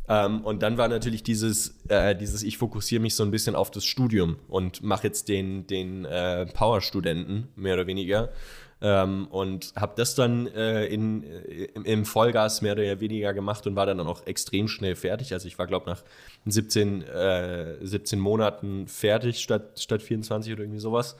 Ähm, 0.09 0.41
und 0.41 0.63
dann 0.63 0.79
war 0.79 0.87
natürlich 0.87 1.21
dieses, 1.21 1.75
äh, 1.87 2.15
dieses, 2.15 2.41
ich 2.41 2.57
fokussiere 2.57 2.99
mich 2.99 3.13
so 3.13 3.21
ein 3.21 3.29
bisschen 3.29 3.53
auf 3.53 3.69
das 3.69 3.85
Studium 3.85 4.37
und 4.47 4.81
mache 4.81 5.05
jetzt 5.05 5.29
den, 5.29 5.67
den 5.67 6.05
äh, 6.05 6.47
Power-Studenten, 6.47 7.49
mehr 7.55 7.75
oder 7.75 7.85
weniger. 7.85 8.29
Ähm, 8.79 9.27
und 9.31 9.73
habe 9.75 9.93
das 9.95 10.13
dann 10.13 10.45
äh, 10.47 10.85
in, 10.85 11.23
im, 11.73 11.83
im, 11.83 12.05
Vollgas 12.05 12.61
mehr 12.61 12.73
oder 12.73 12.99
weniger 12.99 13.33
gemacht 13.33 13.65
und 13.65 13.75
war 13.75 13.87
dann 13.87 13.99
auch 13.99 14.27
extrem 14.27 14.67
schnell 14.67 14.95
fertig. 14.95 15.33
Also 15.33 15.47
ich 15.47 15.57
war, 15.57 15.65
glaube 15.65 15.89
nach 15.89 16.03
17, 16.45 17.01
äh, 17.01 17.75
17 17.81 18.19
Monaten 18.19 18.87
fertig 18.87 19.39
statt, 19.39 19.79
statt 19.79 20.03
24 20.03 20.53
oder 20.53 20.61
irgendwie 20.61 20.79
sowas. 20.79 21.15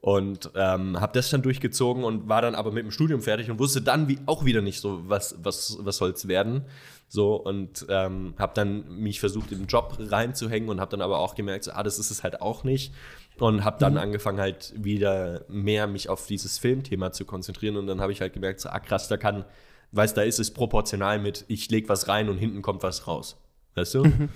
Und 0.00 0.50
ähm, 0.56 1.00
habe 1.00 1.12
das 1.14 1.30
dann 1.30 1.42
durchgezogen 1.42 2.04
und 2.04 2.28
war 2.28 2.42
dann 2.42 2.54
aber 2.54 2.72
mit 2.72 2.84
dem 2.84 2.90
Studium 2.90 3.22
fertig 3.22 3.50
und 3.50 3.58
wusste 3.60 3.80
dann 3.82 4.08
wie, 4.08 4.18
auch 4.26 4.44
wieder 4.44 4.60
nicht 4.60 4.80
so, 4.80 5.08
was, 5.08 5.36
was, 5.42 5.78
was 5.80 5.96
soll 5.96 6.10
es 6.10 6.26
werden. 6.26 6.64
So 7.08 7.36
und 7.36 7.86
ähm, 7.88 8.34
habe 8.36 8.52
dann 8.54 8.88
mich 8.98 9.20
versucht, 9.20 9.52
im 9.52 9.66
Job 9.66 9.96
reinzuhängen 9.98 10.68
und 10.68 10.80
habe 10.80 10.90
dann 10.90 11.02
aber 11.02 11.18
auch 11.20 11.36
gemerkt, 11.36 11.64
so, 11.64 11.72
ah, 11.72 11.84
das 11.84 12.00
ist 12.00 12.10
es 12.10 12.24
halt 12.24 12.40
auch 12.40 12.64
nicht 12.64 12.92
und 13.38 13.64
habe 13.64 13.78
dann 13.78 13.94
mhm. 13.94 13.98
angefangen 13.98 14.40
halt 14.40 14.72
wieder 14.76 15.44
mehr 15.48 15.86
mich 15.86 16.08
auf 16.08 16.26
dieses 16.26 16.58
Filmthema 16.58 17.12
zu 17.12 17.24
konzentrieren 17.24 17.76
und 17.76 17.86
dann 17.86 18.00
habe 18.00 18.12
ich 18.12 18.20
halt 18.20 18.32
gemerkt, 18.32 18.60
so, 18.60 18.68
ah 18.68 18.80
krass, 18.80 19.08
da 19.08 19.16
kann, 19.16 19.44
weißt, 19.92 20.16
da 20.16 20.22
ist 20.22 20.38
es 20.38 20.52
proportional 20.52 21.18
mit, 21.18 21.44
ich 21.48 21.70
lege 21.70 21.88
was 21.88 22.08
rein 22.08 22.28
und 22.28 22.38
hinten 22.38 22.62
kommt 22.62 22.82
was 22.82 23.06
raus, 23.06 23.36
weißt 23.74 23.94
du? 23.94 24.04
Mhm. 24.04 24.28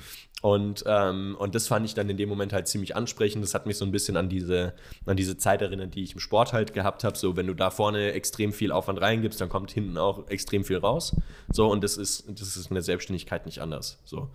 Und, 0.42 0.84
ähm, 0.86 1.36
und 1.38 1.55
das 1.55 1.68
fand 1.68 1.84
ich 1.84 1.92
dann 1.92 2.09
in 2.09 2.16
dem 2.16 2.28
Moment 2.28 2.53
halt 2.53 2.66
ziemlich 2.66 2.96
ansprechend. 2.96 3.44
Das 3.44 3.53
hat 3.53 3.66
mich 3.66 3.76
so 3.76 3.84
ein 3.84 3.90
bisschen 3.90 4.16
an 4.16 4.30
diese, 4.30 4.72
an 5.05 5.16
diese 5.16 5.36
Zeit 5.36 5.61
erinnert, 5.61 5.94
die 5.94 6.03
ich 6.03 6.14
im 6.14 6.20
Sport 6.20 6.53
halt 6.53 6.72
gehabt 6.72 7.05
habe. 7.05 7.16
So, 7.18 7.36
wenn 7.36 7.46
du 7.46 7.55
da 7.55 7.70
vorne 7.70 8.12
extrem 8.12 8.53
viel 8.53 8.72
Aufwand 8.72 9.01
reingibst, 9.01 9.40
dann 9.40 9.51
kommt 9.51 9.70
hinten 9.70 9.98
auch 9.98 10.28
extrem 10.28 10.64
viel 10.64 10.78
raus. 10.78 11.14
So, 11.53 11.70
und 11.70 11.84
das 11.84 11.98
ist, 11.98 12.24
das 12.28 12.57
ist 12.57 12.68
in 12.70 12.74
der 12.74 12.82
Selbstständigkeit 12.82 13.44
nicht 13.44 13.61
anders. 13.61 13.98
So. 14.05 14.30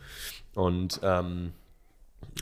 Und 0.53 0.99
ähm, 1.01 1.53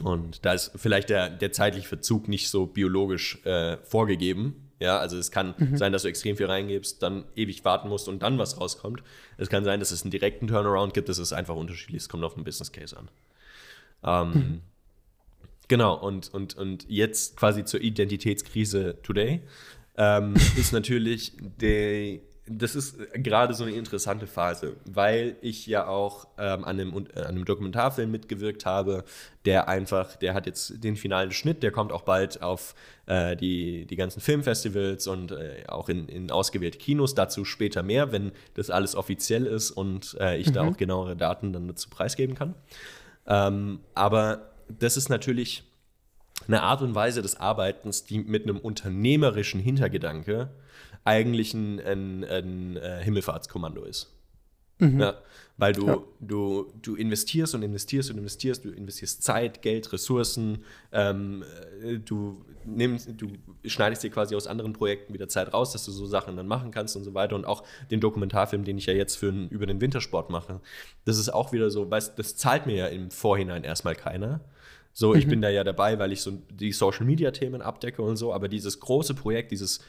und 0.02 0.46
da 0.46 0.54
ist 0.54 0.72
vielleicht 0.76 1.10
der, 1.10 1.30
der 1.30 1.52
zeitliche 1.52 1.88
Verzug 1.88 2.28
nicht 2.28 2.50
so 2.50 2.66
biologisch 2.66 3.44
äh, 3.46 3.78
vorgegeben. 3.84 4.70
Ja, 4.80 4.98
also 4.98 5.18
es 5.18 5.32
kann 5.32 5.54
mhm. 5.58 5.78
sein, 5.78 5.94
dass 5.94 6.02
du 6.02 6.08
extrem 6.08 6.36
viel 6.36 6.48
reingibst, 6.48 7.02
dann 7.02 7.26
ewig 7.36 7.64
warten 7.64 7.90
musst 7.90 8.10
und 8.10 8.24
dann 8.24 8.38
was 8.38 8.60
rauskommt. 8.60 9.04
Es 9.38 9.50
kann 9.50 9.64
sein, 9.64 9.80
dass 9.80 9.92
es 9.92 10.02
einen 10.02 10.12
direkten 10.12 10.48
Turnaround 10.48 10.94
gibt. 10.94 11.10
Das 11.10 11.20
ist 11.20 11.32
einfach 11.32 11.56
unterschiedlich. 11.56 12.02
Es 12.02 12.10
kommt 12.10 12.24
auf 12.24 12.34
den 12.34 12.44
Business 12.44 12.72
Case 12.72 12.98
an. 12.98 13.10
Ähm, 14.04 14.34
mhm. 14.34 14.62
Genau, 15.70 15.96
und, 15.96 16.34
und, 16.34 16.56
und 16.56 16.86
jetzt 16.90 17.38
quasi 17.38 17.64
zur 17.64 17.82
Identitätskrise 17.82 18.98
today 19.04 19.42
ähm, 19.96 20.34
ist 20.58 20.74
natürlich 20.74 21.34
der 21.40 22.20
das 22.46 22.76
ist 22.76 22.98
gerade 23.14 23.54
so 23.54 23.64
eine 23.64 23.74
interessante 23.74 24.28
Phase, 24.28 24.76
weil 24.86 25.38
ich 25.42 25.66
ja 25.66 25.88
auch 25.88 26.28
ähm, 26.38 26.66
an, 26.66 26.80
einem, 26.80 27.08
äh, 27.16 27.20
an 27.20 27.28
einem 27.28 27.46
Dokumentarfilm 27.46 28.12
mitgewirkt 28.12 28.66
habe, 28.66 29.06
der 29.46 29.70
einfach, 29.70 30.18
der 30.18 30.34
hat 30.34 30.46
jetzt 30.46 30.84
den 30.84 30.98
finalen 30.98 31.32
Schnitt, 31.32 31.64
der 31.64 31.72
kommt 31.72 31.94
auch 31.94 32.02
bald 32.02 32.42
auf 32.42 32.76
äh, 33.06 33.38
die, 33.38 33.86
die 33.86 33.96
ganzen 33.96 34.20
Filmfestivals 34.20 35.08
und 35.08 35.32
äh, 35.32 35.64
auch 35.68 35.88
in, 35.88 36.10
in 36.10 36.32
ausgewählte 36.32 36.78
Kinos. 36.78 37.16
Dazu 37.16 37.46
später 37.46 37.82
mehr, 37.82 38.12
wenn 38.12 38.34
das 38.56 38.70
alles 38.70 38.96
offiziell 38.96 39.46
ist 39.46 39.72
und 39.72 40.18
äh, 40.20 40.38
ich 40.38 40.48
mhm. 40.48 40.54
da 40.54 40.68
auch 40.68 40.76
genauere 40.76 41.16
Daten 41.16 41.54
dann 41.54 41.70
dazu 41.70 41.90
preisgeben 41.90 42.36
kann. 42.36 42.56
Ähm, 43.26 43.80
aber 43.94 44.52
das 44.68 44.98
ist 44.98 45.08
natürlich 45.08 45.64
eine 46.48 46.62
Art 46.62 46.82
und 46.82 46.94
Weise 46.94 47.22
des 47.22 47.40
Arbeitens, 47.40 48.04
die 48.04 48.20
mit 48.20 48.44
einem 48.44 48.58
unternehmerischen 48.58 49.62
Hintergedanke 49.62 50.50
eigentlich 51.04 51.54
ein, 51.54 51.80
ein, 51.80 52.24
ein 52.24 52.78
äh, 52.78 53.04
Himmelfahrtskommando 53.04 53.84
ist. 53.84 54.12
Mhm. 54.80 55.00
Ja, 55.00 55.16
weil 55.58 55.74
du, 55.74 55.88
ja. 55.88 55.98
du, 56.20 56.74
du 56.82 56.96
investierst 56.96 57.54
und 57.54 57.62
investierst 57.62 58.10
und 58.10 58.18
investierst, 58.18 58.66
du 58.66 58.70
investierst 58.70 59.22
Zeit, 59.22 59.62
Geld, 59.62 59.94
Ressourcen, 59.94 60.64
ähm, 60.92 61.44
äh, 61.84 62.00
du 62.00 62.44
nimmst, 62.66 63.10
du 63.18 63.28
schneidest 63.66 64.04
dir 64.04 64.10
quasi 64.10 64.36
aus 64.36 64.48
anderen 64.48 64.74
Projekten 64.74 65.14
wieder 65.14 65.28
Zeit 65.28 65.54
raus, 65.54 65.72
dass 65.72 65.86
du 65.86 65.92
so 65.92 66.06
Sachen 66.08 66.38
dann 66.38 66.48
machen 66.48 66.72
kannst 66.72 66.96
und 66.96 67.04
so 67.04 67.14
weiter. 67.14 67.36
Und 67.36 67.46
auch 67.46 67.64
den 67.92 68.00
Dokumentarfilm, 68.00 68.64
den 68.64 68.78
ich 68.78 68.88
ja 68.88 68.94
jetzt 68.94 69.16
für 69.16 69.30
über 69.50 69.68
den 69.68 69.80
Wintersport 69.80 70.30
mache, 70.30 70.60
das 71.06 71.18
ist 71.20 71.30
auch 71.30 71.52
wieder 71.52 71.70
so, 71.70 71.90
weißt, 71.90 72.18
das 72.18 72.36
zahlt 72.36 72.66
mir 72.66 72.76
ja 72.76 72.88
im 72.88 73.12
Vorhinein 73.12 73.64
erstmal 73.64 73.96
keiner. 73.96 74.42
So, 74.96 75.16
ich 75.16 75.26
mhm. 75.26 75.32
bin 75.32 75.42
da 75.42 75.50
ja 75.50 75.64
dabei, 75.64 75.98
weil 75.98 76.12
ich 76.12 76.22
so 76.22 76.32
die 76.52 76.72
Social 76.72 77.06
Media 77.06 77.32
Themen 77.32 77.62
abdecke 77.62 78.02
und 78.02 78.16
so, 78.16 78.32
aber 78.32 78.48
dieses 78.48 78.80
große 78.80 79.16
Projekt, 79.16 79.52
dieses 79.52 79.80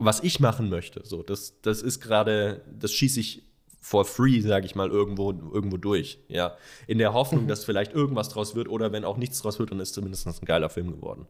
was 0.00 0.20
ich 0.20 0.40
machen 0.40 0.70
möchte. 0.70 1.02
So, 1.04 1.22
das, 1.22 1.60
das 1.60 1.82
ist 1.82 2.00
gerade, 2.00 2.62
das 2.78 2.90
schieße 2.92 3.20
ich 3.20 3.42
for 3.80 4.04
free, 4.04 4.40
sage 4.40 4.66
ich 4.66 4.74
mal, 4.74 4.88
irgendwo, 4.88 5.30
irgendwo 5.30 5.76
durch. 5.76 6.18
Ja. 6.28 6.56
In 6.86 6.98
der 6.98 7.12
Hoffnung, 7.12 7.44
mhm. 7.44 7.48
dass 7.48 7.64
vielleicht 7.64 7.92
irgendwas 7.92 8.30
draus 8.30 8.54
wird 8.54 8.68
oder 8.68 8.92
wenn 8.92 9.04
auch 9.04 9.18
nichts 9.18 9.40
draus 9.40 9.58
wird, 9.58 9.70
dann 9.70 9.80
ist 9.80 9.94
zumindest 9.94 10.26
ein 10.26 10.46
geiler 10.46 10.70
Film 10.70 10.90
geworden. 10.90 11.26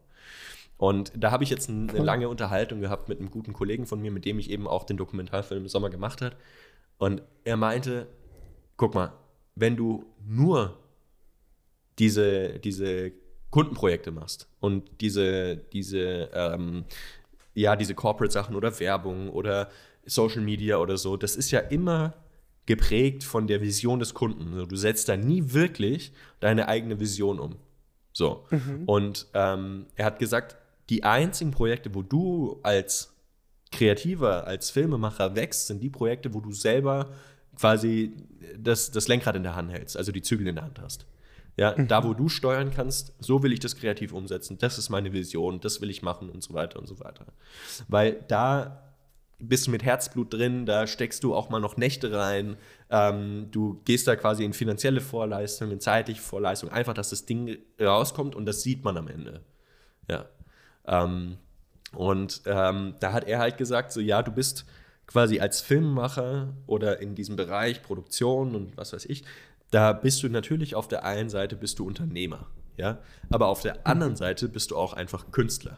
Und 0.77 1.11
da 1.15 1.31
habe 1.31 1.43
ich 1.43 1.49
jetzt 1.49 1.69
eine 1.69 1.91
lange 1.91 2.27
Unterhaltung 2.27 2.81
gehabt 2.81 3.07
mit 3.07 3.19
einem 3.19 3.29
guten 3.29 3.53
Kollegen 3.53 3.85
von 3.85 4.01
mir, 4.01 4.09
mit 4.09 4.25
dem 4.25 4.39
ich 4.39 4.49
eben 4.49 4.67
auch 4.67 4.83
den 4.83 4.97
Dokumentarfilm 4.97 5.63
im 5.63 5.69
Sommer 5.69 5.89
gemacht 5.89 6.21
habe. 6.21 6.35
Und 6.97 7.21
er 7.43 7.57
meinte, 7.57 8.07
guck 8.77 8.95
mal, 8.95 9.13
wenn 9.55 9.75
du 9.75 10.05
nur 10.25 10.77
diese, 11.99 12.57
diese 12.59 13.11
Kundenprojekte 13.51 14.11
machst 14.11 14.47
und 14.59 14.89
diese, 15.01 15.57
diese 15.57 16.29
ähm, 16.33 16.85
ja, 17.53 17.75
diese 17.75 17.95
Corporate-Sachen 17.95 18.55
oder 18.55 18.79
Werbung 18.79 19.29
oder 19.29 19.69
Social 20.05 20.41
Media 20.41 20.77
oder 20.77 20.97
so, 20.97 21.17
das 21.17 21.35
ist 21.35 21.51
ja 21.51 21.59
immer 21.59 22.13
geprägt 22.65 23.23
von 23.23 23.47
der 23.47 23.61
Vision 23.61 23.99
des 23.99 24.13
Kunden. 24.13 24.67
Du 24.67 24.75
setzt 24.75 25.09
da 25.09 25.17
nie 25.17 25.53
wirklich 25.53 26.13
deine 26.39 26.67
eigene 26.67 26.99
Vision 26.99 27.39
um. 27.39 27.55
So. 28.13 28.45
Mhm. 28.49 28.83
Und 28.85 29.27
ähm, 29.33 29.87
er 29.95 30.05
hat 30.05 30.19
gesagt, 30.19 30.57
die 30.89 31.03
einzigen 31.03 31.51
Projekte, 31.51 31.93
wo 31.95 32.01
du 32.01 32.59
als 32.63 33.13
Kreativer, 33.71 34.45
als 34.47 34.69
Filmemacher 34.69 35.35
wächst, 35.35 35.67
sind 35.67 35.81
die 35.81 35.89
Projekte, 35.89 36.33
wo 36.33 36.41
du 36.41 36.51
selber 36.51 37.09
quasi 37.57 38.13
das, 38.57 38.91
das 38.91 39.07
Lenkrad 39.07 39.35
in 39.35 39.43
der 39.43 39.55
Hand 39.55 39.71
hältst, 39.71 39.97
also 39.97 40.11
die 40.11 40.21
Zügel 40.21 40.47
in 40.47 40.55
der 40.55 40.65
Hand 40.65 40.79
hast. 40.81 41.05
Ja, 41.57 41.75
mhm. 41.77 41.87
da 41.87 42.03
wo 42.03 42.13
du 42.13 42.29
steuern 42.29 42.71
kannst, 42.71 43.13
so 43.19 43.43
will 43.43 43.51
ich 43.51 43.59
das 43.59 43.75
kreativ 43.75 44.13
umsetzen, 44.13 44.57
das 44.57 44.77
ist 44.77 44.89
meine 44.89 45.11
Vision, 45.11 45.59
das 45.59 45.81
will 45.81 45.89
ich 45.89 46.01
machen 46.01 46.29
und 46.29 46.41
so 46.41 46.53
weiter 46.53 46.79
und 46.79 46.87
so 46.87 46.99
weiter. 46.99 47.25
Weil 47.87 48.23
da 48.27 48.91
bist 49.37 49.67
du 49.67 49.71
mit 49.71 49.83
Herzblut 49.83 50.33
drin, 50.33 50.65
da 50.65 50.87
steckst 50.87 51.23
du 51.23 51.35
auch 51.35 51.49
mal 51.49 51.59
noch 51.59 51.75
Nächte 51.75 52.13
rein, 52.13 52.57
ähm, 52.89 53.47
du 53.51 53.81
gehst 53.85 54.07
da 54.07 54.15
quasi 54.15 54.45
in 54.45 54.53
finanzielle 54.53 55.01
Vorleistung, 55.01 55.71
in 55.71 55.79
zeitliche 55.79 56.21
Vorleistung, 56.21 56.69
einfach, 56.69 56.93
dass 56.93 57.09
das 57.09 57.25
Ding 57.25 57.57
rauskommt 57.79 58.35
und 58.35 58.45
das 58.45 58.61
sieht 58.61 58.83
man 58.83 58.97
am 58.97 59.07
Ende. 59.07 59.41
Ja. 60.07 60.25
Ähm, 60.85 61.37
und 61.93 62.41
ähm, 62.45 62.95
da 62.99 63.11
hat 63.11 63.25
er 63.25 63.39
halt 63.39 63.57
gesagt, 63.57 63.91
so 63.91 63.99
ja, 63.99 64.21
du 64.21 64.31
bist 64.31 64.65
quasi 65.07 65.39
als 65.39 65.59
Filmemacher 65.59 66.53
oder 66.67 67.01
in 67.01 67.15
diesem 67.15 67.35
Bereich 67.35 67.83
Produktion 67.83 68.55
und 68.55 68.77
was 68.77 68.93
weiß 68.93 69.05
ich, 69.05 69.23
da 69.71 69.93
bist 69.93 70.21
du 70.23 70.29
natürlich 70.29 70.75
auf 70.75 70.87
der 70.87 71.03
einen 71.03 71.29
Seite 71.29 71.55
bist 71.55 71.79
du 71.79 71.85
Unternehmer, 71.85 72.47
ja, 72.77 72.99
aber 73.29 73.47
auf 73.47 73.61
der 73.61 73.87
anderen 73.87 74.15
Seite 74.15 74.47
bist 74.47 74.71
du 74.71 74.77
auch 74.77 74.93
einfach 74.93 75.31
Künstler. 75.31 75.77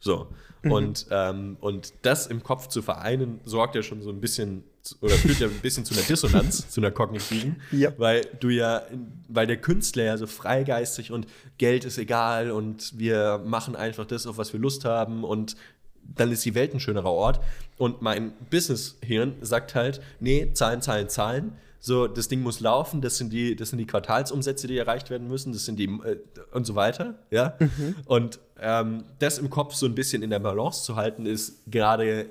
So. 0.00 0.28
Mhm. 0.62 0.72
Und, 0.72 1.06
ähm, 1.10 1.56
und 1.60 1.92
das 2.02 2.26
im 2.26 2.42
Kopf 2.42 2.68
zu 2.68 2.82
vereinen, 2.82 3.40
sorgt 3.44 3.74
ja 3.74 3.82
schon 3.82 4.02
so 4.02 4.10
ein 4.10 4.20
bisschen 4.20 4.64
oder 5.02 5.14
führt 5.14 5.40
ja 5.40 5.46
ein 5.46 5.60
bisschen 5.60 5.84
zu 5.84 5.94
einer 5.94 6.02
Dissonanz, 6.02 6.68
zu 6.70 6.80
einer 6.80 6.90
kognitiven, 6.90 7.60
ja. 7.70 7.92
weil 7.98 8.22
du 8.40 8.48
ja, 8.48 8.82
weil 9.28 9.46
der 9.46 9.58
Künstler 9.58 10.04
ja 10.04 10.16
so 10.16 10.26
freigeistig 10.26 11.12
und 11.12 11.26
Geld 11.58 11.84
ist 11.84 11.98
egal 11.98 12.50
und 12.50 12.98
wir 12.98 13.42
machen 13.44 13.76
einfach 13.76 14.06
das, 14.06 14.26
auf 14.26 14.38
was 14.38 14.54
wir 14.54 14.60
Lust 14.60 14.86
haben 14.86 15.22
und 15.22 15.56
dann 16.02 16.32
ist 16.32 16.44
die 16.44 16.54
Welt 16.54 16.72
ein 16.72 16.80
schönerer 16.80 17.10
Ort. 17.10 17.40
Und 17.76 18.02
mein 18.02 18.32
Business-Hirn 18.50 19.34
sagt 19.42 19.74
halt, 19.74 20.00
nee, 20.18 20.50
Zahlen, 20.54 20.82
Zahlen, 20.82 21.08
Zahlen 21.08 21.52
So, 21.82 22.06
das 22.06 22.28
Ding 22.28 22.42
muss 22.42 22.60
laufen, 22.60 23.00
das 23.00 23.16
sind 23.16 23.32
die, 23.32 23.56
das 23.56 23.70
sind 23.70 23.78
die 23.78 23.86
Quartalsumsätze, 23.86 24.66
die 24.66 24.76
erreicht 24.76 25.08
werden 25.08 25.28
müssen, 25.28 25.54
das 25.54 25.64
sind 25.64 25.78
die 25.78 25.86
äh, 25.86 26.18
und 26.52 26.66
so 26.66 26.74
weiter, 26.74 27.14
ja. 27.30 27.54
Mhm. 27.58 27.96
Und 28.04 28.38
ähm, 28.60 29.04
das 29.18 29.38
im 29.38 29.48
Kopf 29.48 29.74
so 29.74 29.86
ein 29.86 29.94
bisschen 29.94 30.22
in 30.22 30.28
der 30.28 30.40
Balance 30.40 30.84
zu 30.84 30.96
halten, 30.96 31.24
ist 31.24 31.62
gerade 31.66 32.26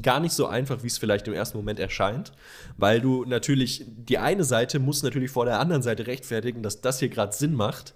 gar 0.00 0.20
nicht 0.20 0.32
so 0.32 0.46
einfach, 0.46 0.82
wie 0.82 0.86
es 0.86 0.96
vielleicht 0.96 1.28
im 1.28 1.34
ersten 1.34 1.58
Moment 1.58 1.78
erscheint, 1.78 2.32
weil 2.78 3.00
du 3.02 3.26
natürlich, 3.26 3.84
die 3.86 4.16
eine 4.16 4.42
Seite 4.42 4.78
muss 4.78 5.02
natürlich 5.02 5.30
vor 5.30 5.44
der 5.44 5.60
anderen 5.60 5.82
Seite 5.82 6.06
rechtfertigen, 6.06 6.62
dass 6.62 6.80
das 6.80 6.98
hier 6.98 7.10
gerade 7.10 7.34
Sinn 7.34 7.54
macht. 7.54 7.94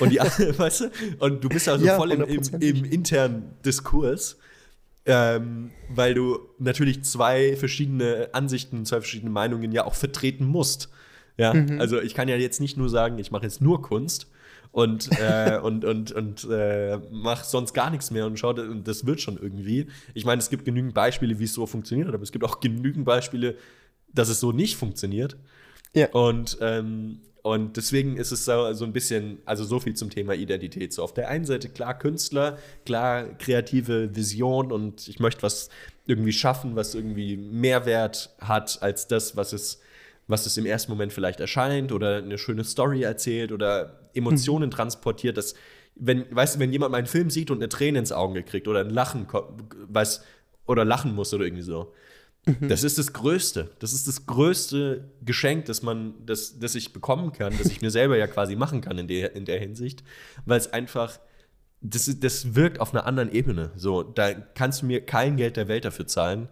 Und 0.00 0.10
die 0.10 0.20
andere, 0.22 0.58
weißt 0.58 0.80
du, 0.80 0.90
und 1.18 1.44
du 1.44 1.48
bist 1.50 1.68
also 1.68 1.84
ja, 1.84 1.96
voll 1.96 2.12
im, 2.12 2.22
im, 2.22 2.42
im 2.60 2.84
internen 2.84 3.54
Diskurs 3.64 4.38
ähm, 5.08 5.70
weil 5.88 6.12
du 6.12 6.38
natürlich 6.58 7.02
zwei 7.02 7.56
verschiedene 7.56 8.28
Ansichten, 8.32 8.84
zwei 8.84 9.00
verschiedene 9.00 9.30
Meinungen 9.30 9.72
ja 9.72 9.86
auch 9.86 9.94
vertreten 9.94 10.44
musst. 10.44 10.90
Ja, 11.38 11.54
mhm. 11.54 11.80
also 11.80 12.00
ich 12.00 12.14
kann 12.14 12.28
ja 12.28 12.36
jetzt 12.36 12.60
nicht 12.60 12.76
nur 12.76 12.90
sagen, 12.90 13.18
ich 13.18 13.30
mache 13.30 13.44
jetzt 13.44 13.62
nur 13.62 13.80
Kunst 13.80 14.28
und, 14.70 15.08
äh, 15.18 15.58
und, 15.62 15.84
und, 15.84 16.12
und 16.12 16.46
äh, 16.50 16.98
mach 17.10 17.42
sonst 17.44 17.72
gar 17.72 17.90
nichts 17.90 18.10
mehr 18.10 18.26
und 18.26 18.38
schau, 18.38 18.52
das 18.52 19.06
wird 19.06 19.20
schon 19.20 19.38
irgendwie. 19.38 19.86
Ich 20.12 20.26
meine, 20.26 20.40
es 20.40 20.50
gibt 20.50 20.66
genügend 20.66 20.92
Beispiele, 20.92 21.38
wie 21.38 21.44
es 21.44 21.54
so 21.54 21.66
funktioniert, 21.66 22.08
aber 22.08 22.22
es 22.22 22.32
gibt 22.32 22.44
auch 22.44 22.60
genügend 22.60 23.06
Beispiele, 23.06 23.56
dass 24.12 24.28
es 24.28 24.40
so 24.40 24.52
nicht 24.52 24.76
funktioniert. 24.76 25.36
Ja. 25.94 26.10
Und 26.10 26.58
ähm, 26.60 27.20
und 27.48 27.78
deswegen 27.78 28.18
ist 28.18 28.30
es 28.30 28.44
so, 28.44 28.72
so 28.74 28.84
ein 28.84 28.92
bisschen, 28.92 29.38
also 29.46 29.64
so 29.64 29.80
viel 29.80 29.94
zum 29.94 30.10
Thema 30.10 30.34
Identität. 30.34 30.92
So 30.92 31.02
auf 31.02 31.14
der 31.14 31.28
einen 31.28 31.46
Seite 31.46 31.70
klar 31.70 31.98
Künstler, 31.98 32.58
klar 32.84 33.24
kreative 33.38 34.14
Vision 34.14 34.70
und 34.70 35.08
ich 35.08 35.18
möchte 35.18 35.42
was 35.42 35.70
irgendwie 36.06 36.32
schaffen, 36.32 36.76
was 36.76 36.94
irgendwie 36.94 37.38
Mehrwert 37.38 38.36
hat 38.38 38.82
als 38.82 39.06
das, 39.06 39.34
was 39.34 39.54
es, 39.54 39.80
was 40.26 40.44
es 40.44 40.58
im 40.58 40.66
ersten 40.66 40.92
Moment 40.92 41.12
vielleicht 41.12 41.40
erscheint 41.40 41.90
oder 41.90 42.18
eine 42.18 42.36
schöne 42.36 42.64
Story 42.64 43.02
erzählt 43.02 43.50
oder 43.50 43.98
Emotionen 44.12 44.66
mhm. 44.66 44.74
transportiert. 44.74 45.38
Das, 45.38 45.54
wenn, 45.94 46.26
weißt 46.30 46.56
du, 46.56 46.58
wenn 46.60 46.70
jemand 46.70 46.92
meinen 46.92 47.06
Film 47.06 47.30
sieht 47.30 47.50
und 47.50 47.58
eine 47.58 47.70
Träne 47.70 47.98
ins 47.98 48.12
Auge 48.12 48.42
kriegt 48.42 48.68
oder 48.68 48.80
ein 48.80 48.90
Lachen, 48.90 49.26
weiß, 49.88 50.22
oder 50.66 50.84
lachen 50.84 51.14
muss 51.14 51.32
oder 51.32 51.46
irgendwie 51.46 51.62
so, 51.62 51.94
Mhm. 52.46 52.68
Das 52.68 52.84
ist 52.84 52.98
das 52.98 53.12
Größte. 53.12 53.70
Das 53.78 53.92
ist 53.92 54.08
das 54.08 54.26
größte 54.26 55.10
Geschenk, 55.22 55.66
das 55.66 55.82
man, 55.82 56.14
das, 56.24 56.58
das 56.58 56.74
ich 56.74 56.92
bekommen 56.92 57.32
kann, 57.32 57.54
das 57.58 57.68
ich 57.68 57.82
mir 57.82 57.90
selber 57.90 58.16
ja 58.16 58.26
quasi 58.26 58.56
machen 58.56 58.80
kann 58.80 58.98
in 58.98 59.08
der, 59.08 59.34
in 59.34 59.44
der 59.44 59.60
Hinsicht, 59.60 60.02
weil 60.46 60.58
es 60.58 60.72
einfach, 60.72 61.18
das, 61.80 62.10
das 62.20 62.54
wirkt 62.54 62.80
auf 62.80 62.94
einer 62.94 63.06
anderen 63.06 63.30
Ebene. 63.30 63.70
So, 63.76 64.02
da 64.02 64.32
kannst 64.32 64.82
du 64.82 64.86
mir 64.86 65.04
kein 65.04 65.36
Geld 65.36 65.56
der 65.56 65.68
Welt 65.68 65.84
dafür 65.84 66.06
zahlen, 66.06 66.48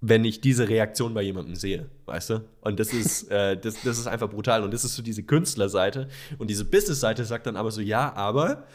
wenn 0.00 0.24
ich 0.24 0.40
diese 0.40 0.68
Reaktion 0.68 1.12
bei 1.12 1.22
jemandem 1.22 1.56
sehe, 1.56 1.90
weißt 2.06 2.30
du? 2.30 2.44
Und 2.62 2.80
das 2.80 2.92
ist, 2.92 3.24
äh, 3.30 3.56
das, 3.58 3.82
das 3.82 3.98
ist 3.98 4.06
einfach 4.06 4.30
brutal. 4.30 4.62
Und 4.62 4.72
das 4.72 4.84
ist 4.84 4.94
so 4.96 5.02
diese 5.02 5.22
Künstlerseite. 5.22 6.08
Und 6.38 6.48
diese 6.48 6.64
Businessseite 6.64 7.24
sagt 7.24 7.46
dann 7.46 7.56
aber 7.56 7.70
so, 7.70 7.80
ja, 7.80 8.12
aber 8.14 8.66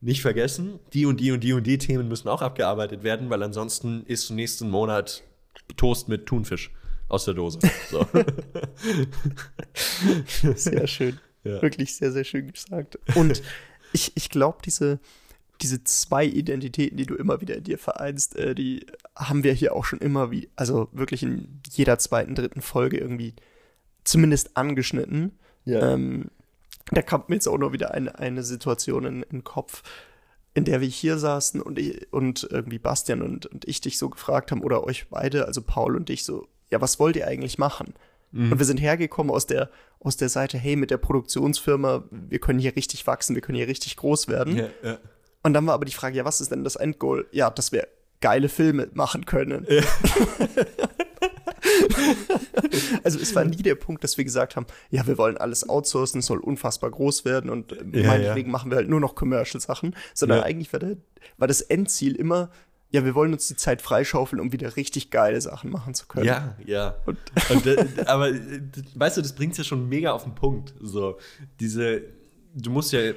nicht 0.00 0.22
vergessen, 0.22 0.80
die 0.92 1.06
und 1.06 1.20
die 1.20 1.30
und 1.30 1.40
die 1.44 1.52
und 1.52 1.64
die 1.64 1.78
Themen 1.78 2.08
müssen 2.08 2.28
auch 2.28 2.42
abgearbeitet 2.42 3.04
werden, 3.04 3.30
weil 3.30 3.42
ansonsten 3.42 4.02
ist 4.06 4.30
nächsten 4.30 4.68
Monat 4.68 5.22
Toast 5.74 6.08
mit 6.08 6.26
Thunfisch 6.26 6.70
aus 7.08 7.24
der 7.26 7.34
Dose. 7.34 7.58
So. 7.90 8.06
sehr 10.54 10.86
schön. 10.86 11.18
Ja. 11.44 11.60
Wirklich 11.60 11.96
sehr, 11.96 12.12
sehr 12.12 12.22
schön 12.22 12.52
gesagt. 12.52 13.00
Und 13.16 13.42
ich, 13.92 14.12
ich 14.14 14.30
glaube, 14.30 14.58
diese, 14.64 15.00
diese 15.60 15.82
zwei 15.82 16.24
Identitäten, 16.24 16.96
die 16.96 17.04
du 17.04 17.16
immer 17.16 17.40
wieder 17.40 17.56
in 17.56 17.64
dir 17.64 17.78
vereinst, 17.78 18.36
äh, 18.36 18.54
die 18.54 18.86
haben 19.16 19.42
wir 19.42 19.52
hier 19.52 19.74
auch 19.74 19.84
schon 19.84 19.98
immer 19.98 20.30
wie, 20.30 20.50
also 20.54 20.88
wirklich 20.92 21.24
in 21.24 21.60
jeder 21.68 21.98
zweiten, 21.98 22.36
dritten 22.36 22.60
Folge 22.60 22.98
irgendwie 22.98 23.34
zumindest 24.04 24.56
angeschnitten. 24.56 25.32
Ja. 25.64 25.94
Ähm, 25.94 26.30
da 26.92 27.02
kommt 27.02 27.28
mir 27.28 27.34
jetzt 27.34 27.48
auch 27.48 27.58
noch 27.58 27.72
wieder 27.72 27.92
eine, 27.92 28.18
eine 28.18 28.44
Situation 28.44 29.04
in, 29.04 29.22
in 29.22 29.38
den 29.38 29.44
Kopf, 29.44 29.82
in 30.54 30.64
der 30.64 30.80
wir 30.80 30.88
hier 30.88 31.18
saßen 31.18 31.60
und, 31.60 31.78
ich, 31.78 32.12
und 32.12 32.46
irgendwie 32.50 32.78
Bastian 32.78 33.22
und, 33.22 33.46
und 33.46 33.66
ich 33.66 33.80
dich 33.80 33.98
so 33.98 34.10
gefragt 34.10 34.50
haben, 34.50 34.62
oder 34.62 34.84
euch 34.84 35.08
beide, 35.08 35.46
also 35.46 35.62
Paul 35.62 35.96
und 35.96 36.10
ich, 36.10 36.24
so, 36.24 36.46
ja, 36.70 36.80
was 36.80 36.98
wollt 36.98 37.16
ihr 37.16 37.26
eigentlich 37.26 37.58
machen? 37.58 37.94
Mhm. 38.32 38.52
Und 38.52 38.58
wir 38.58 38.66
sind 38.66 38.80
hergekommen 38.80 39.32
aus 39.32 39.46
der, 39.46 39.70
aus 40.00 40.16
der 40.16 40.28
Seite, 40.28 40.58
hey, 40.58 40.76
mit 40.76 40.90
der 40.90 40.98
Produktionsfirma, 40.98 42.04
wir 42.10 42.38
können 42.38 42.58
hier 42.58 42.76
richtig 42.76 43.06
wachsen, 43.06 43.34
wir 43.34 43.42
können 43.42 43.56
hier 43.56 43.68
richtig 43.68 43.96
groß 43.96 44.28
werden. 44.28 44.56
Ja, 44.56 44.68
ja. 44.82 44.98
Und 45.42 45.54
dann 45.54 45.66
war 45.66 45.74
aber 45.74 45.84
die 45.84 45.92
Frage, 45.92 46.16
ja, 46.16 46.24
was 46.24 46.40
ist 46.40 46.50
denn 46.50 46.64
das 46.64 46.76
Endgoal? 46.76 47.26
Ja, 47.32 47.50
dass 47.50 47.72
wir 47.72 47.88
geile 48.20 48.48
Filme 48.48 48.88
machen 48.92 49.26
können. 49.26 49.66
Ja. 49.68 49.82
also 53.04 53.18
es 53.18 53.34
war 53.34 53.44
nie 53.44 53.62
der 53.62 53.74
Punkt, 53.74 54.04
dass 54.04 54.16
wir 54.16 54.24
gesagt 54.24 54.56
haben, 54.56 54.66
ja, 54.90 55.06
wir 55.06 55.18
wollen 55.18 55.36
alles 55.36 55.68
outsourcen, 55.68 56.20
es 56.20 56.26
soll 56.26 56.38
unfassbar 56.38 56.90
groß 56.90 57.24
werden 57.24 57.50
und 57.50 57.72
ja, 57.72 58.06
meinetwegen 58.06 58.48
ja. 58.48 58.52
machen 58.52 58.70
wir 58.70 58.76
halt 58.76 58.88
nur 58.88 59.00
noch 59.00 59.14
Commercial-Sachen, 59.14 59.96
sondern 60.14 60.38
ja. 60.38 60.44
eigentlich 60.44 60.72
war, 60.72 60.80
der, 60.80 60.96
war 61.38 61.48
das 61.48 61.60
Endziel 61.60 62.16
immer, 62.16 62.50
ja, 62.90 63.04
wir 63.04 63.14
wollen 63.14 63.32
uns 63.32 63.48
die 63.48 63.56
Zeit 63.56 63.80
freischaufeln, 63.80 64.40
um 64.40 64.52
wieder 64.52 64.76
richtig 64.76 65.10
geile 65.10 65.40
Sachen 65.40 65.70
machen 65.70 65.94
zu 65.94 66.06
können. 66.06 66.26
Ja, 66.26 66.56
ja. 66.64 66.96
Und, 67.06 67.18
und 67.48 67.66
äh, 67.66 67.86
aber 68.06 68.30
weißt 68.94 69.16
du, 69.16 69.22
das 69.22 69.32
bringt 69.32 69.52
es 69.52 69.58
ja 69.58 69.64
schon 69.64 69.88
mega 69.88 70.12
auf 70.12 70.24
den 70.24 70.34
Punkt. 70.34 70.74
So, 70.78 71.18
diese, 71.58 72.02
du 72.54 72.70
musst 72.70 72.92
ja 72.92 73.12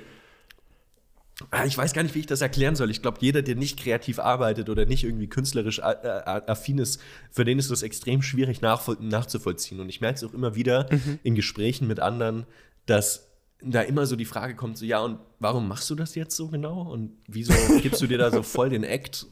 ich 1.65 1.77
weiß 1.77 1.93
gar 1.93 2.03
nicht, 2.03 2.15
wie 2.15 2.19
ich 2.19 2.27
das 2.27 2.41
erklären 2.41 2.75
soll. 2.75 2.89
Ich 2.89 3.01
glaube, 3.01 3.17
jeder, 3.19 3.41
der 3.41 3.55
nicht 3.55 3.77
kreativ 3.77 4.19
arbeitet 4.19 4.69
oder 4.69 4.85
nicht 4.85 5.03
irgendwie 5.03 5.27
künstlerisch 5.27 5.81
affin 5.83 6.77
ist, 6.77 7.01
für 7.29 7.43
den 7.43 7.59
ist 7.59 7.71
das 7.71 7.83
extrem 7.83 8.21
schwierig 8.21 8.61
nachzuvollziehen. 8.61 9.81
Und 9.81 9.89
ich 9.89 9.99
merke 9.99 10.15
es 10.15 10.23
auch 10.23 10.33
immer 10.33 10.55
wieder 10.55 10.87
mhm. 10.91 11.19
in 11.23 11.35
Gesprächen 11.35 11.87
mit 11.87 11.99
anderen, 11.99 12.45
dass 12.85 13.31
da 13.61 13.81
immer 13.81 14.05
so 14.05 14.15
die 14.15 14.25
Frage 14.25 14.55
kommt, 14.55 14.77
so 14.77 14.85
ja, 14.85 14.99
und 14.99 15.19
warum 15.39 15.67
machst 15.67 15.89
du 15.89 15.95
das 15.95 16.15
jetzt 16.15 16.35
so 16.35 16.47
genau? 16.47 16.81
Und 16.81 17.11
wieso 17.27 17.53
gibst 17.81 18.01
du 18.01 18.07
dir 18.07 18.17
da 18.17 18.31
so 18.31 18.43
voll 18.43 18.69
den 18.69 18.83
Act? 18.83 19.27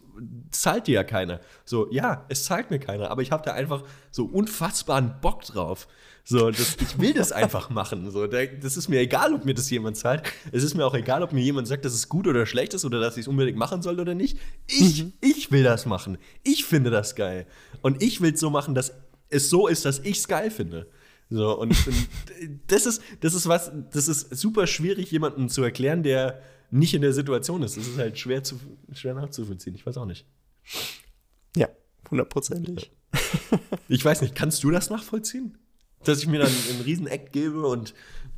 Zahlt 0.52 0.88
dir 0.88 0.96
ja 0.96 1.04
keiner. 1.04 1.40
So, 1.66 1.92
ja, 1.92 2.26
es 2.30 2.46
zahlt 2.46 2.70
mir 2.70 2.80
keiner, 2.80 3.12
aber 3.12 3.22
ich 3.22 3.32
habe 3.32 3.44
da 3.44 3.54
einfach 3.54 3.84
so 4.12 4.26
unfassbaren 4.26 5.16
Bock 5.22 5.44
drauf. 5.44 5.88
So, 6.26 6.52
das, 6.52 6.78
ich 6.80 7.00
will 7.00 7.14
das 7.14 7.34
einfach 7.34 7.70
machen. 7.70 8.10
So, 8.10 8.28
das 8.28 8.78
ist 8.78 8.88
mir 8.88 9.02
egal, 9.02 9.34
ob 9.34 9.44
mir 9.44 9.54
das 9.54 9.70
jemand 9.70 9.98
zahlt. 9.98 10.24
Es 10.54 10.64
ist 10.64 10.74
mir 10.74 10.86
auch 10.86 10.94
egal, 10.94 11.22
ob 11.22 11.34
mir 11.34 11.42
jemand 11.42 11.68
sagt, 11.68 11.84
dass 11.84 11.94
es 11.94 12.08
gut 12.08 12.28
oder 12.28 12.46
schlecht 12.46 12.74
ist 12.74 12.86
oder 12.86 13.02
dass 13.02 13.18
ich 13.18 13.22
es 13.22 13.28
unbedingt 13.28 13.58
machen 13.58 13.82
soll 13.82 14.00
oder 14.00 14.16
nicht. 14.16 14.38
Ich, 14.68 15.04
mhm. 15.04 15.14
ich 15.20 15.52
will 15.52 15.64
das 15.64 15.86
machen. 15.86 16.18
Ich 16.44 16.64
finde 16.64 16.92
das 16.92 17.16
geil. 17.16 17.46
Und 17.82 18.02
ich 18.02 18.22
will 18.22 18.34
es 18.34 18.40
so 18.40 18.50
machen, 18.50 18.74
dass 18.74 18.94
es 19.30 19.50
so 19.50 19.68
ist, 19.68 19.84
dass 19.84 20.00
ich 20.00 20.20
es 20.20 20.28
geil 20.30 20.50
finde. 20.50 20.88
So, 21.30 21.60
und, 21.60 21.72
und 21.88 22.08
das 22.68 22.86
ist, 22.86 23.02
das 23.20 23.34
ist 23.34 23.48
was, 23.50 23.72
das 23.92 24.08
ist 24.08 24.36
super 24.38 24.66
schwierig, 24.66 25.12
jemandem 25.12 25.50
zu 25.50 25.62
erklären, 25.62 26.04
der 26.04 26.42
nicht 26.72 26.94
in 26.94 27.02
der 27.02 27.14
Situation 27.14 27.64
ist. 27.64 27.76
Das 27.76 27.86
ist 27.86 27.98
halt 27.98 28.18
schwer, 28.18 28.44
zu, 28.44 28.60
schwer 28.94 29.14
nachzuvollziehen. 29.14 29.76
Ich 29.76 29.86
weiß 29.86 29.98
auch 29.98 30.06
nicht. 30.06 30.26
Ja, 31.58 31.68
hundertprozentig. 32.10 32.92
Ich 33.90 34.04
weiß 34.04 34.22
nicht, 34.22 34.36
kannst 34.36 34.64
du 34.64 34.72
das 34.72 34.90
nachvollziehen? 34.90 35.58
Dass 36.04 36.20
ich 36.20 36.28
mir 36.28 36.40
dann 36.40 36.52
einen 36.70 36.82
riesen 36.82 37.08
Eck 37.08 37.32
gebe 37.32 37.66
und 37.66 37.94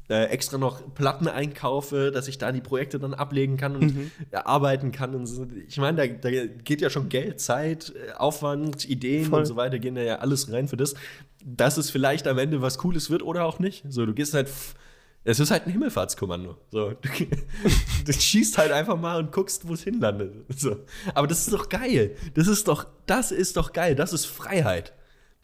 äh, 0.09 0.25
extra 0.25 0.57
noch 0.57 0.93
Platten 0.93 1.27
einkaufe, 1.27 2.11
dass 2.11 2.27
ich 2.27 2.37
da 2.37 2.51
die 2.51 2.61
Projekte 2.61 2.99
dann 2.99 3.13
ablegen 3.13 3.57
kann 3.57 3.75
und 3.75 3.95
mhm. 3.95 4.11
arbeiten 4.31 4.91
kann. 4.91 5.15
Und 5.15 5.25
so. 5.25 5.47
Ich 5.67 5.77
meine, 5.77 6.07
da, 6.07 6.29
da, 6.29 6.45
geht 6.45 6.81
ja 6.81 6.89
schon 6.89 7.09
Geld, 7.09 7.39
Zeit, 7.39 7.93
äh, 7.95 8.13
Aufwand, 8.13 8.87
Ideen 8.87 9.25
Voll. 9.25 9.39
und 9.39 9.45
so 9.45 9.55
weiter, 9.55 9.79
gehen 9.79 9.95
da 9.95 10.01
ja 10.01 10.17
alles 10.17 10.51
rein 10.51 10.67
für 10.67 10.77
das, 10.77 10.93
dass 11.43 11.77
es 11.77 11.89
vielleicht 11.89 12.27
am 12.27 12.37
Ende 12.37 12.61
was 12.61 12.77
Cooles 12.77 13.09
wird 13.09 13.23
oder 13.23 13.45
auch 13.45 13.59
nicht. 13.59 13.83
So, 13.89 14.05
du 14.05 14.13
gehst 14.13 14.33
halt. 14.33 14.49
Es 15.27 15.39
ist 15.39 15.49
halt 15.49 15.65
ein 15.65 15.71
Himmelfahrtskommando. 15.71 16.55
So, 16.69 16.91
du, 17.01 17.09
du 18.05 18.13
schießt 18.13 18.59
halt 18.59 18.71
einfach 18.71 18.99
mal 18.99 19.17
und 19.17 19.31
guckst, 19.31 19.67
wo 19.67 19.73
es 19.73 19.83
hinlandet. 19.83 20.35
So. 20.55 20.77
Aber 21.15 21.25
das 21.25 21.39
ist 21.39 21.51
doch 21.51 21.67
geil. 21.67 22.15
Das 22.35 22.47
ist 22.47 22.67
doch, 22.67 22.85
das 23.07 23.31
ist 23.31 23.57
doch 23.57 23.73
geil. 23.73 23.95
Das 23.95 24.13
ist 24.13 24.27
Freiheit. 24.27 24.93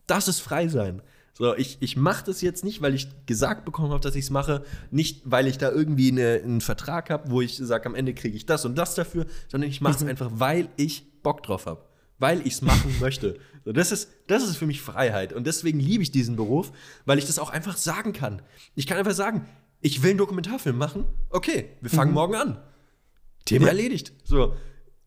Das 0.05 0.28
ist 0.28 0.39
Frei 0.39 0.67
sein. 0.67 1.01
So, 1.34 1.55
ich, 1.55 1.77
ich 1.79 1.95
mache 1.95 2.25
das 2.25 2.41
jetzt 2.41 2.63
nicht, 2.63 2.82
weil 2.82 2.93
ich 2.93 3.07
gesagt 3.25 3.63
bekommen 3.63 3.91
habe, 3.91 4.01
dass 4.01 4.15
ich 4.15 4.25
es 4.25 4.29
mache, 4.29 4.63
nicht, 4.91 5.21
weil 5.23 5.47
ich 5.47 5.57
da 5.57 5.71
irgendwie 5.71 6.11
eine, 6.11 6.41
einen 6.43 6.61
Vertrag 6.61 7.09
habe, 7.09 7.32
wo 7.32 7.41
ich 7.41 7.57
sage, 7.57 7.86
am 7.86 7.95
Ende 7.95 8.13
kriege 8.13 8.36
ich 8.36 8.45
das 8.45 8.65
und 8.65 8.77
das 8.77 8.95
dafür, 8.95 9.25
sondern 9.47 9.69
ich 9.69 9.82
mache 9.82 9.95
es 9.95 10.03
mhm. 10.03 10.09
einfach, 10.09 10.29
weil 10.34 10.69
ich 10.75 11.21
Bock 11.23 11.43
drauf 11.43 11.67
habe, 11.67 11.86
weil 12.19 12.41
ich 12.41 12.53
es 12.53 12.61
machen 12.61 12.93
möchte. 12.99 13.39
So, 13.63 13.71
das, 13.71 13.91
ist, 13.91 14.09
das 14.27 14.43
ist 14.43 14.57
für 14.57 14.65
mich 14.65 14.82
Freiheit 14.82 15.32
und 15.32 15.47
deswegen 15.47 15.79
liebe 15.79 16.03
ich 16.03 16.11
diesen 16.11 16.36
Beruf, 16.36 16.71
weil 17.05 17.17
ich 17.17 17.25
das 17.25 17.39
auch 17.39 17.49
einfach 17.49 17.77
sagen 17.77 18.11
kann. 18.11 18.41
Ich 18.75 18.86
kann 18.86 18.97
einfach 18.97 19.13
sagen, 19.13 19.47
ich 19.79 20.03
will 20.03 20.11
einen 20.11 20.19
Dokumentarfilm 20.19 20.77
machen, 20.77 21.05
okay, 21.29 21.69
wir 21.82 21.89
fangen 21.89 22.11
mhm. 22.11 22.15
morgen 22.15 22.36
an. 22.36 22.61
Thema 23.45 23.65
ja. 23.65 23.69
erledigt. 23.69 24.13
So, 24.23 24.55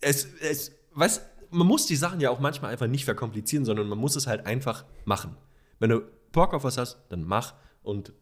es, 0.01 0.27
es, 0.41 0.73
weißt, 0.95 1.23
man 1.51 1.67
muss 1.67 1.87
die 1.87 1.97
Sachen 1.97 2.21
ja 2.21 2.31
auch 2.31 2.41
manchmal 2.41 2.73
einfach 2.73 2.87
nicht 2.87 3.05
verkomplizieren, 3.05 3.65
sondern 3.65 3.89
man 3.89 3.99
muss 3.99 4.17
es 4.17 4.27
halt 4.27 4.47
einfach 4.47 4.85
machen. 5.05 5.37
Wenn 5.79 5.91
du 5.91 6.03
Bock 6.35 6.53
auf 6.53 6.65
was 6.65 6.77
hast, 6.77 6.99
dann 7.09 7.25
mach 7.25 7.55
und 7.83 8.13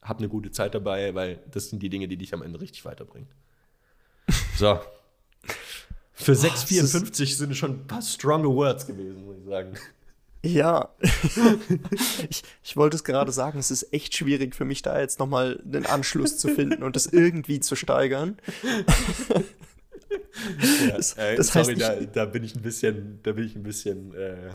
hab 0.00 0.18
eine 0.18 0.28
gute 0.28 0.52
Zeit 0.52 0.74
dabei, 0.74 1.14
weil 1.14 1.40
das 1.50 1.70
sind 1.70 1.82
die 1.82 1.88
Dinge, 1.88 2.06
die 2.06 2.16
dich 2.16 2.32
am 2.32 2.42
Ende 2.42 2.60
richtig 2.60 2.84
weiterbringen. 2.84 3.28
So. 4.56 4.78
Für 6.12 6.32
6,54 6.32 7.36
sind 7.36 7.56
schon 7.56 7.72
ein 7.72 7.86
paar 7.88 8.00
stronge 8.00 8.48
Words 8.48 8.86
gewesen, 8.86 9.26
muss 9.26 9.36
ich 9.38 9.44
sagen. 9.46 9.74
Ja, 10.44 10.90
ich, 12.30 12.44
ich 12.62 12.76
wollte 12.76 12.96
es 12.96 13.02
gerade 13.02 13.32
sagen, 13.32 13.58
es 13.58 13.72
ist 13.72 13.92
echt 13.92 14.14
schwierig 14.14 14.54
für 14.54 14.64
mich, 14.64 14.82
da 14.82 15.00
jetzt 15.00 15.18
nochmal 15.18 15.60
einen 15.64 15.86
Anschluss 15.86 16.38
zu 16.38 16.48
finden 16.48 16.84
und 16.84 16.94
das 16.94 17.06
irgendwie 17.06 17.60
zu 17.60 17.74
steigern. 17.74 18.36
Ja, 20.86 20.96
das, 20.96 21.14
äh, 21.14 21.36
das 21.36 21.48
sorry, 21.48 21.74
heißt, 21.74 21.80
da, 21.80 21.94
da, 22.00 22.24
bin 22.26 22.44
ich 22.44 22.54
ein 22.54 22.62
bisschen, 22.62 23.20
da 23.22 23.32
bin 23.32 23.46
ich 23.46 23.56
ein 23.56 23.62
bisschen, 23.62 24.14
äh, 24.14 24.50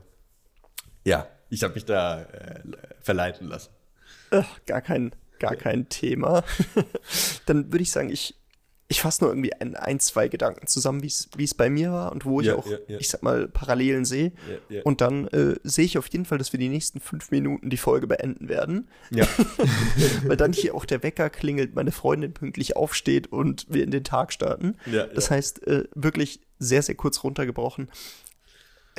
ja, 1.05 1.27
ich 1.49 1.63
habe 1.63 1.73
mich 1.73 1.85
da 1.85 2.21
äh, 2.21 2.61
verleiten 3.01 3.47
lassen. 3.47 3.71
Ach, 4.31 4.59
gar 4.65 4.81
kein, 4.81 5.11
gar 5.39 5.55
kein 5.55 5.89
Thema. 5.89 6.43
Dann 7.45 7.71
würde 7.71 7.81
ich 7.81 7.91
sagen, 7.91 8.09
ich, 8.09 8.35
ich 8.87 9.01
fasse 9.01 9.23
nur 9.23 9.31
irgendwie 9.31 9.53
ein, 9.53 9.75
ein, 9.75 9.99
zwei 9.99 10.27
Gedanken 10.27 10.67
zusammen, 10.67 11.03
wie 11.03 11.43
es 11.43 11.53
bei 11.53 11.69
mir 11.69 11.91
war 11.91 12.11
und 12.11 12.25
wo 12.25 12.41
ich 12.41 12.47
ja, 12.47 12.55
auch, 12.55 12.65
ja, 12.67 12.77
ja. 12.87 12.97
ich 12.99 13.09
sag 13.09 13.23
mal, 13.23 13.47
Parallelen 13.47 14.05
sehe. 14.05 14.31
Und 14.83 15.01
dann 15.01 15.27
äh, 15.27 15.55
sehe 15.63 15.85
ich 15.85 15.97
auf 15.97 16.07
jeden 16.07 16.25
Fall, 16.25 16.37
dass 16.37 16.53
wir 16.53 16.59
die 16.59 16.69
nächsten 16.69 16.99
fünf 16.99 17.31
Minuten 17.31 17.69
die 17.69 17.77
Folge 17.77 18.07
beenden 18.07 18.49
werden. 18.49 18.87
Ja. 19.11 19.27
Weil 20.25 20.37
dann 20.37 20.53
hier 20.53 20.75
auch 20.75 20.85
der 20.85 21.03
Wecker 21.03 21.29
klingelt, 21.29 21.75
meine 21.75 21.91
Freundin 21.91 22.33
pünktlich 22.33 22.75
aufsteht 22.75 23.27
und 23.27 23.65
wir 23.69 23.83
in 23.83 23.91
den 23.91 24.03
Tag 24.03 24.33
starten. 24.33 24.75
das 25.13 25.31
heißt, 25.31 25.65
äh, 25.67 25.85
wirklich 25.93 26.41
sehr, 26.59 26.81
sehr 26.81 26.95
kurz 26.95 27.23
runtergebrochen. 27.23 27.89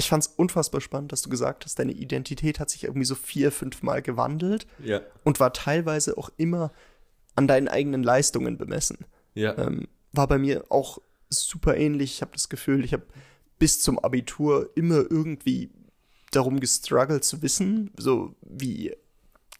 Ich 0.01 0.09
fand 0.09 0.25
es 0.25 0.29
unfassbar 0.29 0.81
spannend, 0.81 1.13
dass 1.13 1.23
du 1.23 1.31
gesagt 1.31 1.65
hast, 1.65 1.79
deine 1.79 1.93
Identität 1.93 2.59
hat 2.59 2.71
sich 2.71 2.85
irgendwie 2.85 3.05
so 3.05 3.15
vier, 3.15 3.53
fünf 3.53 3.83
Mal 3.83 4.03
gewandelt 4.03 4.67
und 5.25 5.41
war 5.41 5.53
teilweise 5.53 6.17
auch 6.17 6.31
immer 6.39 6.73
an 7.37 7.47
deinen 7.47 7.69
eigenen 7.69 8.03
Leistungen 8.03 8.59
bemessen. 8.59 8.99
Ja. 9.35 9.57
Ähm, 9.59 9.89
war 10.13 10.27
bei 10.27 10.39
mir 10.39 10.65
auch 10.71 10.99
super 11.29 11.77
ähnlich. 11.77 12.15
Ich 12.15 12.23
habe 12.23 12.33
das 12.33 12.49
Gefühl, 12.49 12.85
ich 12.85 12.93
habe 12.93 13.05
bis 13.59 13.81
zum 13.81 13.99
Abitur 13.99 14.71
immer 14.75 15.05
irgendwie 15.11 15.71
darum 16.31 16.61
gestruggelt 16.61 17.25
zu 17.25 17.43
wissen, 17.43 17.91
so 17.99 18.35
wie, 18.41 18.97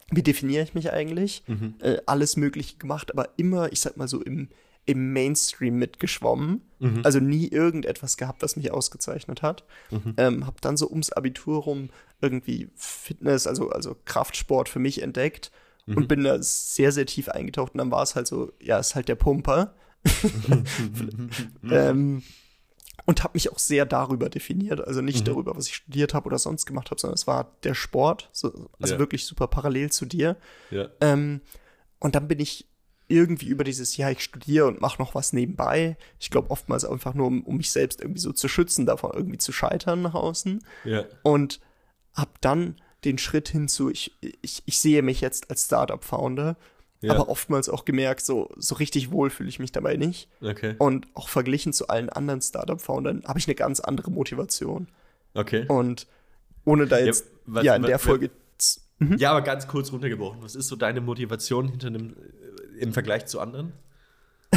wie 0.09 0.23
definiere 0.23 0.63
ich 0.63 0.73
mich 0.73 0.91
eigentlich? 0.91 1.43
Mhm. 1.47 1.75
Äh, 1.79 1.97
alles 2.07 2.35
Mögliche 2.35 2.77
gemacht, 2.77 3.11
aber 3.11 3.29
immer, 3.37 3.71
ich 3.71 3.79
sag 3.79 3.97
mal 3.97 4.07
so, 4.07 4.21
im, 4.21 4.49
im 4.85 5.13
Mainstream 5.13 5.77
mitgeschwommen. 5.77 6.61
Mhm. 6.79 7.01
Also 7.03 7.19
nie 7.19 7.47
irgendetwas 7.47 8.17
gehabt, 8.17 8.41
was 8.41 8.55
mich 8.55 8.71
ausgezeichnet 8.71 9.41
hat. 9.41 9.63
Mhm. 9.91 10.13
Ähm, 10.17 10.47
hab 10.47 10.61
dann 10.61 10.77
so 10.77 10.89
ums 10.89 11.11
Abitur 11.11 11.61
rum 11.63 11.89
irgendwie 12.21 12.69
Fitness, 12.75 13.47
also, 13.47 13.69
also 13.69 13.95
Kraftsport 14.05 14.69
für 14.69 14.79
mich 14.79 15.01
entdeckt 15.01 15.51
mhm. 15.85 15.97
und 15.97 16.07
bin 16.07 16.23
da 16.23 16.41
sehr, 16.41 16.91
sehr 16.91 17.05
tief 17.05 17.29
eingetaucht. 17.29 17.73
Und 17.73 17.79
dann 17.79 17.91
war 17.91 18.03
es 18.03 18.15
halt 18.15 18.27
so, 18.27 18.51
ja, 18.61 18.79
ist 18.79 18.95
halt 18.95 19.07
der 19.07 19.15
Pumper. 19.15 19.75
ähm, 21.69 22.23
und 23.05 23.23
habe 23.23 23.31
mich 23.33 23.51
auch 23.51 23.59
sehr 23.59 23.85
darüber 23.85 24.29
definiert, 24.29 24.85
also 24.85 25.01
nicht 25.01 25.21
mhm. 25.21 25.25
darüber, 25.25 25.55
was 25.55 25.67
ich 25.67 25.75
studiert 25.75 26.13
habe 26.13 26.27
oder 26.27 26.39
sonst 26.39 26.65
gemacht 26.65 26.91
habe, 26.91 26.99
sondern 26.99 27.15
es 27.15 27.27
war 27.27 27.55
der 27.63 27.73
Sport, 27.73 28.29
so, 28.31 28.69
also 28.79 28.95
ja. 28.95 28.99
wirklich 28.99 29.25
super 29.25 29.47
parallel 29.47 29.91
zu 29.91 30.05
dir. 30.05 30.37
Ja. 30.69 30.89
Ähm, 31.01 31.41
und 31.99 32.15
dann 32.15 32.27
bin 32.27 32.39
ich 32.39 32.67
irgendwie 33.11 33.47
über 33.47 33.63
dieses, 33.63 33.97
ja, 33.97 34.09
ich 34.09 34.21
studiere 34.21 34.67
und 34.67 34.81
mache 34.81 35.01
noch 35.01 35.13
was 35.13 35.33
nebenbei. 35.33 35.97
Ich 36.19 36.29
glaube 36.29 36.49
oftmals 36.49 36.85
einfach 36.85 37.13
nur, 37.13 37.27
um, 37.27 37.43
um, 37.43 37.57
mich 37.57 37.71
selbst 37.71 38.01
irgendwie 38.01 38.21
so 38.21 38.31
zu 38.31 38.47
schützen, 38.47 38.85
davon 38.85 39.11
irgendwie 39.13 39.37
zu 39.37 39.51
scheitern 39.51 40.01
nach 40.01 40.13
außen. 40.13 40.63
Ja. 40.85 41.05
Und 41.23 41.59
habe 42.13 42.31
dann 42.41 42.75
den 43.03 43.17
Schritt 43.17 43.49
hinzu, 43.49 43.89
ich, 43.89 44.17
ich, 44.41 44.63
ich 44.65 44.79
sehe 44.79 45.01
mich 45.01 45.21
jetzt 45.21 45.49
als 45.49 45.65
Startup-Founder, 45.65 46.55
ja. 47.01 47.13
aber 47.13 47.29
oftmals 47.29 47.67
auch 47.69 47.85
gemerkt, 47.85 48.21
so, 48.21 48.49
so 48.57 48.75
richtig 48.75 49.11
wohl 49.11 49.29
fühle 49.29 49.49
ich 49.49 49.59
mich 49.59 49.71
dabei 49.71 49.97
nicht. 49.97 50.29
Okay. 50.41 50.75
Und 50.77 51.07
auch 51.13 51.29
verglichen 51.29 51.73
zu 51.73 51.87
allen 51.87 52.09
anderen 52.09 52.41
Startup-Foundern 52.41 53.23
habe 53.25 53.39
ich 53.39 53.47
eine 53.47 53.55
ganz 53.55 53.79
andere 53.79 54.11
Motivation. 54.11 54.87
Okay. 55.33 55.65
Und 55.67 56.07
ohne 56.65 56.87
da 56.87 56.99
jetzt, 56.99 57.25
ja, 57.25 57.31
was, 57.45 57.63
ja 57.63 57.75
in 57.75 57.83
der 57.83 57.95
was, 57.95 58.03
Folge. 58.03 58.29
Mhm. 58.99 59.17
Ja, 59.17 59.31
aber 59.31 59.41
ganz 59.41 59.67
kurz 59.67 59.91
runtergebrochen. 59.91 60.43
Was 60.43 60.55
ist 60.55 60.67
so 60.67 60.75
deine 60.75 61.01
Motivation 61.01 61.67
hinter 61.67 61.87
einem, 61.87 62.11
äh, 62.11 62.13
im 62.81 62.93
Vergleich 62.93 63.25
zu 63.25 63.39
anderen? 63.39 63.73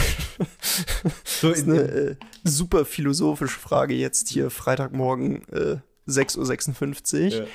so 1.24 1.50
das 1.50 1.58
ist 1.58 1.68
eine 1.68 1.80
äh, 1.80 2.16
super 2.42 2.84
philosophische 2.84 3.58
Frage 3.58 3.94
jetzt 3.94 4.28
hier 4.28 4.50
Freitagmorgen 4.50 5.46
äh, 5.48 5.78
6.56 6.08 7.40
Uhr. 7.40 7.46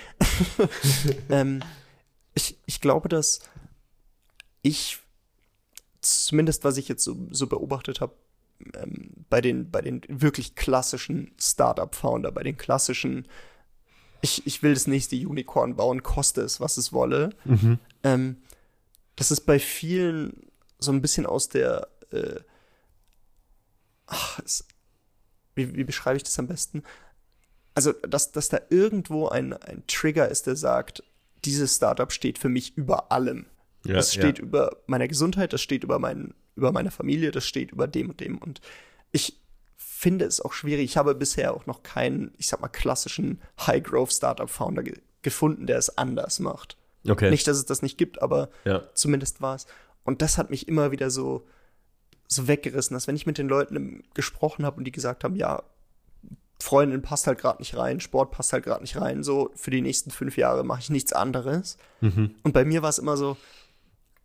Ja. 0.59 0.69
ähm, 1.29 1.61
ich, 2.33 2.57
ich 2.65 2.81
glaube, 2.81 3.09
dass 3.09 3.41
ich, 4.61 4.99
zumindest 6.01 6.63
was 6.63 6.77
ich 6.77 6.87
jetzt 6.87 7.03
so, 7.03 7.17
so 7.31 7.47
beobachtet 7.47 8.01
habe, 8.01 8.13
ähm, 8.75 9.11
bei, 9.29 9.41
den, 9.41 9.69
bei 9.71 9.81
den 9.81 10.01
wirklich 10.07 10.55
klassischen 10.55 11.31
Startup-Founder, 11.39 12.31
bei 12.31 12.43
den 12.43 12.57
klassischen, 12.57 13.27
ich, 14.21 14.45
ich 14.45 14.63
will 14.63 14.73
das 14.73 14.87
nächste 14.87 15.15
Unicorn 15.15 15.75
bauen, 15.75 16.03
koste 16.03 16.41
es, 16.41 16.59
was 16.59 16.77
es 16.77 16.91
wolle, 16.91 17.31
mhm. 17.45 17.79
ähm, 18.03 18.37
das 19.15 19.31
ist 19.31 19.41
bei 19.41 19.59
vielen 19.59 20.48
so 20.79 20.91
ein 20.91 21.01
bisschen 21.01 21.25
aus 21.25 21.49
der, 21.49 21.87
äh, 22.11 22.39
ach, 24.07 24.39
es, 24.43 24.65
wie, 25.55 25.75
wie 25.75 25.83
beschreibe 25.83 26.17
ich 26.17 26.23
das 26.23 26.39
am 26.39 26.47
besten? 26.47 26.83
also 27.79 27.93
dass, 27.93 28.33
dass 28.33 28.49
da 28.49 28.59
irgendwo 28.69 29.29
ein, 29.29 29.53
ein 29.53 29.83
Trigger 29.87 30.27
ist, 30.27 30.47
der 30.47 30.57
sagt, 30.57 31.01
dieses 31.45 31.77
Startup 31.77 32.11
steht 32.11 32.37
für 32.37 32.49
mich 32.49 32.75
über 32.75 33.09
allem. 33.09 33.45
Ja, 33.85 33.93
das 33.93 34.13
steht 34.13 34.39
ja. 34.39 34.43
über 34.43 34.75
meiner 34.87 35.07
Gesundheit, 35.07 35.53
das 35.53 35.61
steht 35.61 35.85
über, 35.85 35.97
mein, 35.97 36.33
über 36.57 36.73
meine 36.73 36.91
Familie, 36.91 37.31
das 37.31 37.45
steht 37.45 37.71
über 37.71 37.87
dem 37.87 38.09
und 38.09 38.19
dem. 38.19 38.37
Und 38.37 38.59
ich 39.13 39.39
finde 39.77 40.25
es 40.25 40.41
auch 40.41 40.51
schwierig. 40.51 40.83
Ich 40.83 40.97
habe 40.97 41.15
bisher 41.15 41.53
auch 41.53 41.65
noch 41.67 41.81
keinen, 41.81 42.33
ich 42.37 42.47
sag 42.47 42.59
mal, 42.59 42.67
klassischen 42.67 43.41
High-Growth-Startup-Founder 43.65 44.83
ge 44.83 44.95
gefunden, 45.21 45.67
der 45.67 45.77
es 45.77 45.97
anders 45.97 46.39
macht. 46.39 46.77
Okay. 47.05 47.29
Nicht, 47.29 47.45
dass 47.45 47.57
es 47.57 47.65
das 47.65 47.81
nicht 47.81 47.97
gibt, 47.97 48.21
aber 48.21 48.49
ja. 48.63 48.83
zumindest 48.93 49.41
war 49.41 49.55
es. 49.55 49.67
Und 50.03 50.21
das 50.21 50.37
hat 50.37 50.49
mich 50.49 50.67
immer 50.67 50.91
wieder 50.91 51.09
so, 51.09 51.47
so 52.27 52.47
weggerissen, 52.47 52.93
dass 52.93 53.07
wenn 53.07 53.15
ich 53.15 53.25
mit 53.25 53.37
den 53.37 53.47
Leuten 53.47 54.03
gesprochen 54.13 54.65
habe 54.65 54.77
und 54.77 54.83
die 54.85 54.91
gesagt 54.91 55.23
haben, 55.23 55.35
ja, 55.35 55.63
Freundin 56.61 57.01
passt 57.01 57.25
halt 57.25 57.39
gerade 57.39 57.59
nicht 57.59 57.77
rein, 57.77 57.99
Sport 57.99 58.31
passt 58.31 58.51
halt 58.51 58.65
gerade 58.65 58.81
nicht 58.81 58.99
rein, 58.99 59.23
so 59.23 59.51
für 59.55 59.71
die 59.71 59.81
nächsten 59.81 60.11
fünf 60.11 60.37
Jahre 60.37 60.63
mache 60.63 60.81
ich 60.81 60.89
nichts 60.89 61.13
anderes. 61.13 61.77
Mhm. 62.01 62.35
Und 62.43 62.51
bei 62.53 62.65
mir 62.65 62.81
war 62.81 62.89
es 62.89 62.97
immer 62.97 63.15
so, 63.15 63.37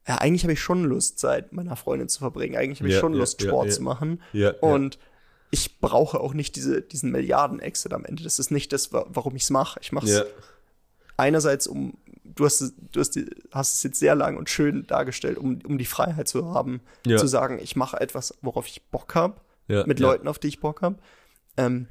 ja, 0.06 0.18
eigentlich 0.18 0.42
habe 0.42 0.52
ich 0.52 0.60
schon 0.60 0.84
Lust, 0.84 1.18
Zeit 1.18 1.52
meiner 1.52 1.76
Freundin 1.76 2.08
zu 2.08 2.18
verbringen. 2.18 2.56
Eigentlich 2.56 2.80
habe 2.80 2.88
ich 2.88 2.94
ja, 2.94 3.00
schon 3.00 3.14
Lust, 3.14 3.40
ja, 3.40 3.48
Sport 3.48 3.68
ja, 3.68 3.72
zu 3.72 3.82
machen. 3.82 4.20
Und 4.60 4.98
ich 5.50 5.80
brauche 5.80 6.20
auch 6.20 6.34
nicht 6.34 6.56
diese, 6.56 6.82
diesen 6.82 7.10
Milliarden-Exit 7.10 7.92
am 7.92 8.04
Ende. 8.04 8.22
Das 8.24 8.38
ist 8.38 8.50
nicht 8.50 8.72
das, 8.72 8.92
warum 8.92 9.36
ich 9.36 9.44
es 9.44 9.50
mache. 9.50 9.78
Ich 9.80 9.92
mache 9.92 10.06
es 10.06 10.24
einerseits, 11.16 11.66
um, 11.66 11.96
du 12.24 12.44
hast, 12.44 12.74
du 12.92 13.00
hast, 13.00 13.18
hast 13.52 13.74
es 13.74 13.82
jetzt 13.82 13.98
sehr 13.98 14.14
lang 14.14 14.36
und 14.36 14.48
schön 14.48 14.86
dargestellt, 14.86 15.38
um, 15.38 15.58
um 15.66 15.78
die 15.78 15.84
Freiheit 15.84 16.28
zu 16.28 16.52
haben, 16.52 16.80
zu 17.04 17.26
sagen, 17.26 17.58
ich 17.62 17.76
mache 17.76 18.00
etwas, 18.00 18.34
worauf 18.40 18.66
ich 18.66 18.82
Bock 18.90 19.14
habe, 19.14 19.40
mit 19.66 20.00
Leuten, 20.00 20.28
auf 20.28 20.38
die 20.38 20.48
ich 20.48 20.60
Bock 20.60 20.82
habe. 20.82 20.96
Ähm, 21.56 21.88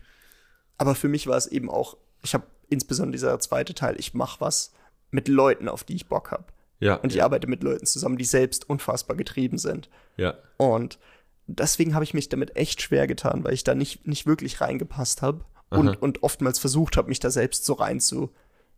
aber 0.77 0.95
für 0.95 1.07
mich 1.07 1.27
war 1.27 1.37
es 1.37 1.47
eben 1.47 1.69
auch, 1.69 1.97
ich 2.21 2.33
habe 2.33 2.45
insbesondere 2.69 3.13
dieser 3.13 3.39
zweite 3.39 3.73
Teil, 3.73 3.95
ich 3.99 4.13
mache 4.13 4.41
was 4.41 4.73
mit 5.11 5.27
Leuten, 5.27 5.69
auf 5.69 5.83
die 5.83 5.95
ich 5.95 6.07
Bock 6.07 6.31
habe. 6.31 6.45
Ja, 6.79 6.95
und 6.95 7.11
ich 7.11 7.19
ja. 7.19 7.25
arbeite 7.25 7.47
mit 7.47 7.63
Leuten 7.63 7.85
zusammen, 7.85 8.17
die 8.17 8.25
selbst 8.25 8.69
unfassbar 8.69 9.15
getrieben 9.15 9.57
sind. 9.57 9.89
Ja. 10.17 10.35
Und 10.57 10.99
deswegen 11.47 11.93
habe 11.93 12.03
ich 12.03 12.13
mich 12.13 12.29
damit 12.29 12.57
echt 12.57 12.81
schwer 12.81 13.07
getan, 13.07 13.43
weil 13.43 13.53
ich 13.53 13.63
da 13.63 13.73
nicht, 13.73 14.05
nicht 14.05 14.25
wirklich 14.25 14.59
reingepasst 14.59 15.21
habe 15.21 15.45
und, 15.69 16.01
und 16.01 16.23
oftmals 16.23 16.59
versucht 16.59 16.97
habe, 16.97 17.09
mich 17.09 17.19
da 17.19 17.31
selbst 17.31 17.65
so 17.65 17.73
rein 17.73 17.99
zu, 17.99 18.31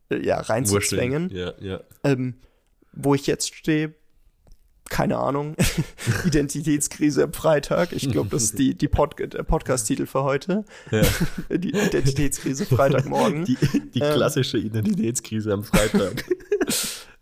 ja, 0.09 0.39
reinzuzwängen. 0.39 1.29
Ja, 1.29 1.53
ja. 1.59 1.81
Ähm, 2.03 2.35
wo 2.93 3.13
ich 3.13 3.27
jetzt 3.27 3.53
stehe, 3.53 3.93
keine 4.89 5.17
Ahnung, 5.17 5.55
Identitätskrise 6.25 7.23
am 7.23 7.33
Freitag. 7.33 7.91
Ich 7.91 8.11
glaube, 8.11 8.29
das 8.29 8.43
ist 8.43 8.59
die, 8.59 8.75
die 8.75 8.87
Pod 8.87 9.17
der 9.19 9.43
Podcast-Titel 9.43 10.05
für 10.05 10.23
heute. 10.23 10.63
Ja. 10.91 11.01
Die 11.57 11.69
Identitätskrise 11.69 12.65
Freitagmorgen. 12.65 13.45
Die, 13.45 13.57
die 13.93 13.99
ähm, 13.99 14.13
klassische 14.13 14.57
Identitätskrise 14.57 15.53
am 15.53 15.63
Freitag. 15.63 16.23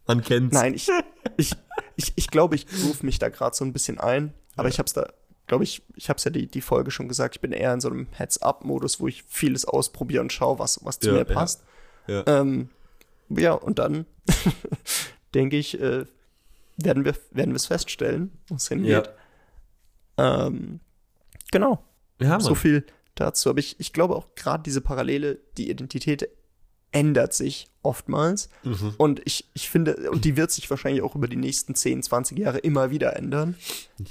Man 0.06 0.22
kennt's. 0.22 0.54
Nein, 0.54 0.74
ich, 0.74 0.90
ich, 1.38 1.54
ich, 1.96 2.14
ich 2.16 2.28
glaube, 2.28 2.56
ich 2.56 2.68
rufe 2.86 3.06
mich 3.06 3.20
da 3.20 3.30
gerade 3.30 3.56
so 3.56 3.64
ein 3.64 3.72
bisschen 3.72 4.00
ein, 4.00 4.34
aber 4.56 4.68
ja. 4.68 4.74
ich 4.74 4.80
habe 4.80 4.88
es 4.88 4.94
da, 4.94 5.08
glaube 5.48 5.64
ich, 5.64 5.82
ich 5.96 6.10
habe 6.10 6.18
es 6.18 6.26
ja 6.26 6.32
die, 6.32 6.48
die 6.48 6.62
Folge 6.62 6.92
schon 6.92 7.08
gesagt, 7.08 7.36
ich 7.36 7.42
bin 7.42 7.54
eher 7.54 7.74
in 7.74 7.80
so 7.80 7.90
einem 7.90 8.08
Heads-up-Modus, 8.12 9.00
wo 9.00 9.08
ich 9.08 9.24
vieles 9.24 9.66
ausprobiere 9.66 10.22
und 10.22 10.34
schaue, 10.34 10.60
was, 10.60 10.80
was 10.84 11.00
zu 11.00 11.10
ja, 11.10 11.16
mir 11.16 11.26
passt. 11.26 11.62
Ja, 11.62 11.73
ähm, 12.08 12.70
ja 13.30 13.54
und 13.54 13.80
dann 13.80 14.06
denke 15.34 15.58
ich, 15.58 15.80
äh, 15.80 16.06
werden 16.78 17.06
wir 17.06 17.16
werden 17.32 17.56
es 17.56 17.66
feststellen, 17.66 18.32
wo 18.48 18.56
es 18.56 18.68
hingeht. 18.68 19.12
Ja. 20.18 20.48
Ähm, 20.48 20.80
genau. 21.52 21.84
Ja, 22.20 22.40
so 22.40 22.56
viel 22.56 22.86
dazu. 23.16 23.50
Aber 23.50 23.60
ich, 23.60 23.80
ich 23.80 23.94
glaube 23.94 24.16
auch 24.16 24.36
gerade 24.36 24.64
diese 24.64 24.82
Parallele, 24.82 25.40
die 25.58 25.70
Identität 25.70 26.30
ändert 26.92 27.34
sich 27.34 27.68
oftmals. 27.82 28.50
Mhm. 28.64 28.94
Und 28.98 29.22
ich, 29.26 29.50
ich 29.54 29.70
finde, 29.70 30.10
und 30.12 30.26
die 30.26 30.38
wird 30.38 30.52
sich 30.52 30.70
wahrscheinlich 30.70 31.02
auch 31.02 31.16
über 31.16 31.28
die 31.28 31.36
nächsten 31.36 31.76
10, 31.76 32.04
20 32.04 32.38
Jahre 32.38 32.60
immer 32.60 32.92
wieder 32.92 33.16
ändern. 33.16 33.56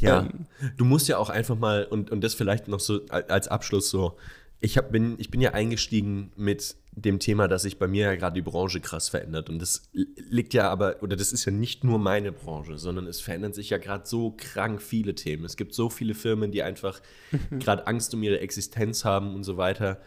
Ja. 0.00 0.20
Ähm, 0.20 0.46
du 0.76 0.84
musst 0.84 1.08
ja 1.08 1.16
auch 1.16 1.30
einfach 1.30 1.56
mal, 1.56 1.84
und, 1.84 2.10
und 2.10 2.22
das 2.22 2.34
vielleicht 2.34 2.68
noch 2.68 2.80
so 2.80 3.00
als 3.06 3.48
Abschluss 3.48 3.88
so, 3.88 4.16
ich, 4.60 4.76
hab, 4.76 4.92
bin, 4.92 5.14
ich 5.18 5.30
bin 5.30 5.40
ja 5.40 5.52
eingestiegen 5.52 6.32
mit 6.36 6.76
dem 6.94 7.18
Thema, 7.18 7.48
dass 7.48 7.62
sich 7.62 7.78
bei 7.78 7.88
mir 7.88 8.04
ja 8.06 8.14
gerade 8.16 8.34
die 8.34 8.42
Branche 8.42 8.80
krass 8.80 9.08
verändert. 9.08 9.48
Und 9.48 9.60
das 9.60 9.90
liegt 9.92 10.52
ja 10.52 10.70
aber, 10.70 11.02
oder 11.02 11.16
das 11.16 11.32
ist 11.32 11.46
ja 11.46 11.52
nicht 11.52 11.84
nur 11.84 11.98
meine 11.98 12.32
Branche, 12.32 12.76
sondern 12.78 13.06
es 13.06 13.20
verändern 13.20 13.54
sich 13.54 13.70
ja 13.70 13.78
gerade 13.78 14.06
so 14.06 14.34
krank 14.36 14.82
viele 14.82 15.14
Themen. 15.14 15.44
Es 15.44 15.56
gibt 15.56 15.74
so 15.74 15.88
viele 15.88 16.14
Firmen, 16.14 16.52
die 16.52 16.62
einfach 16.62 17.00
gerade 17.58 17.86
Angst 17.86 18.12
um 18.14 18.22
ihre 18.22 18.40
Existenz 18.40 19.04
haben 19.06 19.34
und 19.34 19.44
so 19.44 19.56
weiter. 19.56 20.00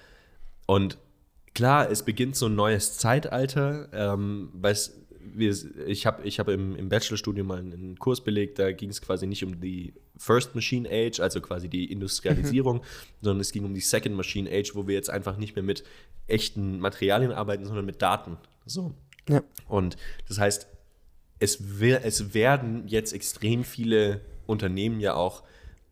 Und 0.67 0.99
klar, 1.55 1.89
es 1.89 2.03
beginnt 2.03 2.35
so 2.35 2.45
ein 2.45 2.55
neues 2.55 2.97
Zeitalter, 2.97 3.89
ähm, 3.91 4.49
weil 4.53 4.73
es 4.73 5.04
wir, 5.33 5.55
ich 5.87 6.05
habe 6.05 6.23
ich 6.23 6.39
hab 6.39 6.47
im, 6.47 6.75
im 6.75 6.89
Bachelorstudium 6.89 7.47
mal 7.47 7.59
einen 7.59 7.97
Kurs 7.99 8.21
belegt, 8.21 8.59
da 8.59 8.71
ging 8.71 8.89
es 8.89 9.01
quasi 9.01 9.27
nicht 9.27 9.43
um 9.43 9.59
die 9.59 9.93
First 10.17 10.55
Machine 10.55 10.87
Age, 10.89 11.19
also 11.19 11.41
quasi 11.41 11.67
die 11.69 11.91
Industrialisierung, 11.91 12.81
sondern 13.21 13.41
es 13.41 13.51
ging 13.51 13.65
um 13.65 13.73
die 13.73 13.81
Second 13.81 14.15
Machine 14.15 14.49
Age, 14.49 14.75
wo 14.75 14.87
wir 14.87 14.95
jetzt 14.95 15.09
einfach 15.09 15.37
nicht 15.37 15.55
mehr 15.55 15.63
mit 15.63 15.83
echten 16.27 16.79
Materialien 16.79 17.31
arbeiten, 17.31 17.65
sondern 17.65 17.85
mit 17.85 18.01
Daten. 18.01 18.37
So. 18.65 18.93
Ja. 19.29 19.43
Und 19.67 19.97
das 20.27 20.39
heißt, 20.39 20.67
es, 21.39 21.59
es 21.81 22.33
werden 22.33 22.87
jetzt 22.87 23.13
extrem 23.13 23.63
viele 23.63 24.21
Unternehmen 24.45 24.99
ja 24.99 25.15
auch 25.15 25.43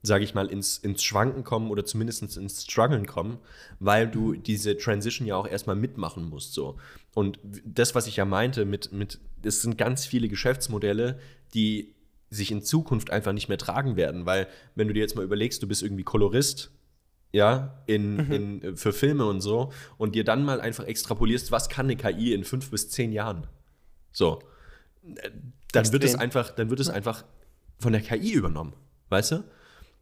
sage 0.06 0.26
ich 0.26 0.34
mal, 0.34 0.48
ins, 0.48 0.78
ins 0.78 1.02
Schwanken 1.02 1.46
kommen 1.46 1.72
oder 1.72 1.86
zumindest 1.86 2.22
ins 2.38 2.64
Struggeln 2.64 3.08
kommen, 3.08 3.40
weil 3.80 4.08
du 4.08 4.34
diese 4.34 4.78
Transition 4.78 5.26
ja 5.26 5.38
auch 5.38 5.48
erstmal 5.48 5.78
mitmachen 5.78 6.30
musst. 6.30 6.54
So. 6.54 6.78
Und 7.16 7.40
das, 7.66 7.96
was 7.96 8.06
ich 8.08 8.18
ja 8.18 8.26
meinte, 8.26 8.66
mit, 8.66 8.92
mit, 8.92 9.20
es 9.44 9.62
sind 9.62 9.78
ganz 9.78 10.06
viele 10.06 10.28
Geschäftsmodelle, 10.28 11.20
die 11.54 11.96
sich 12.30 12.52
in 12.52 12.62
Zukunft 12.64 13.12
einfach 13.12 13.32
nicht 13.32 13.48
mehr 13.48 13.58
tragen 13.58 13.96
werden, 13.96 14.26
weil 14.26 14.48
wenn 14.76 14.90
du 14.90 14.94
dir 14.94 15.00
jetzt 15.00 15.16
mal 15.16 15.24
überlegst, 15.24 15.64
du 15.64 15.68
bist 15.68 15.82
irgendwie 15.82 16.04
Kolorist, 16.04 16.72
ja, 17.32 17.82
in, 17.86 18.16
mhm. 18.16 18.32
in, 18.32 18.78
für 18.78 18.92
Filme 18.92 19.26
und 19.26 19.40
so, 19.40 19.72
und 19.98 20.16
dir 20.16 20.26
dann 20.26 20.44
mal 20.44 20.60
einfach 20.60 20.84
extrapolierst, 20.84 21.52
was 21.52 21.70
kann 21.70 21.86
eine 21.86 21.96
KI 21.96 22.34
in 22.34 22.44
fünf 22.44 22.70
bis 22.70 22.90
zehn 22.90 23.14
Jahren? 23.14 23.48
So. 24.12 24.40
Dann 25.72 25.92
wird 25.94 26.04
es 26.04 26.16
einfach, 26.16 26.52
dann 26.52 26.70
wird 26.70 26.82
es 26.82 26.90
einfach 26.90 27.24
von 27.80 27.94
der 27.94 28.02
KI 28.02 28.34
übernommen, 28.34 28.74
weißt 29.10 29.32
du? 29.32 29.44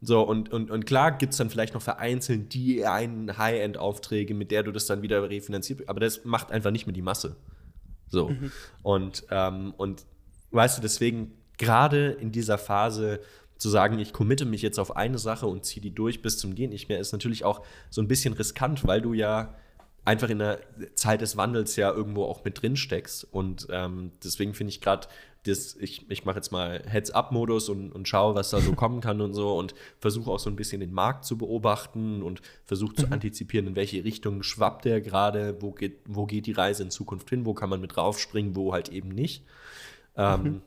So, 0.03 0.23
und, 0.23 0.51
und, 0.51 0.71
und 0.71 0.85
klar 0.85 1.11
gibt 1.11 1.33
es 1.33 1.37
dann 1.37 1.51
vielleicht 1.51 1.75
noch 1.75 1.81
vereinzelt 1.81 2.53
die 2.53 2.85
einen 2.85 3.37
High-End-Aufträge, 3.37 4.33
mit 4.33 4.49
der 4.49 4.63
du 4.63 4.71
das 4.71 4.87
dann 4.87 5.03
wieder 5.03 5.29
refinanziert, 5.29 5.87
aber 5.87 5.99
das 5.99 6.25
macht 6.25 6.51
einfach 6.51 6.71
nicht 6.71 6.87
mehr 6.87 6.93
die 6.93 7.03
Masse. 7.03 7.35
So. 8.07 8.29
Mhm. 8.29 8.51
Und, 8.81 9.25
ähm, 9.29 9.73
und 9.77 10.05
weißt 10.49 10.77
du, 10.77 10.81
deswegen 10.81 11.33
gerade 11.57 12.11
in 12.11 12.31
dieser 12.31 12.57
Phase 12.57 13.19
zu 13.57 13.69
sagen, 13.69 13.99
ich 13.99 14.11
committe 14.11 14.45
mich 14.45 14.63
jetzt 14.63 14.79
auf 14.79 14.95
eine 14.95 15.19
Sache 15.19 15.45
und 15.45 15.65
ziehe 15.65 15.81
die 15.81 15.93
durch 15.93 16.23
bis 16.23 16.39
zum 16.39 16.55
Gehen 16.55 16.71
nicht 16.71 16.89
mehr, 16.89 16.99
ist 16.99 17.11
natürlich 17.11 17.45
auch 17.45 17.63
so 17.91 18.01
ein 18.01 18.07
bisschen 18.07 18.33
riskant, 18.33 18.87
weil 18.87 19.01
du 19.01 19.13
ja 19.13 19.53
einfach 20.03 20.29
in 20.29 20.39
der 20.39 20.59
Zeit 20.95 21.21
des 21.21 21.37
Wandels 21.37 21.75
ja 21.75 21.91
irgendwo 21.91 22.23
auch 22.25 22.43
mit 22.43 22.61
drin 22.61 22.75
steckst. 22.75 23.23
Und 23.31 23.67
ähm, 23.69 24.13
deswegen 24.23 24.55
finde 24.55 24.71
ich 24.71 24.81
gerade 24.81 25.07
das, 25.43 25.75
ich, 25.75 26.09
ich 26.09 26.23
mache 26.23 26.37
jetzt 26.37 26.51
mal 26.51 26.83
Heads-up-Modus 26.85 27.69
und, 27.69 27.91
und 27.91 28.07
schaue, 28.07 28.35
was 28.35 28.51
da 28.51 28.61
so 28.61 28.73
kommen 28.75 29.01
kann 29.01 29.21
und 29.21 29.33
so 29.33 29.57
und 29.57 29.73
versuche 29.97 30.29
auch 30.29 30.39
so 30.39 30.49
ein 30.49 30.55
bisschen 30.55 30.81
den 30.81 30.93
Markt 30.93 31.25
zu 31.25 31.37
beobachten 31.37 32.21
und 32.21 32.41
versuche 32.63 32.95
zu 32.95 33.07
mhm. 33.07 33.13
antizipieren, 33.13 33.67
in 33.67 33.75
welche 33.75 34.03
Richtung 34.03 34.43
schwappt 34.43 34.85
der 34.85 35.01
gerade, 35.01 35.61
wo 35.61 35.71
geht, 35.71 35.99
wo 36.05 36.25
geht 36.25 36.45
die 36.45 36.51
Reise 36.51 36.83
in 36.83 36.91
Zukunft 36.91 37.29
hin, 37.29 37.45
wo 37.45 37.53
kann 37.53 37.69
man 37.69 37.81
mit 37.81 37.95
draufspringen, 37.95 38.55
wo 38.55 38.73
halt 38.73 38.89
eben 38.89 39.09
nicht. 39.09 39.43
Ähm, 40.15 40.43
mhm. 40.43 40.61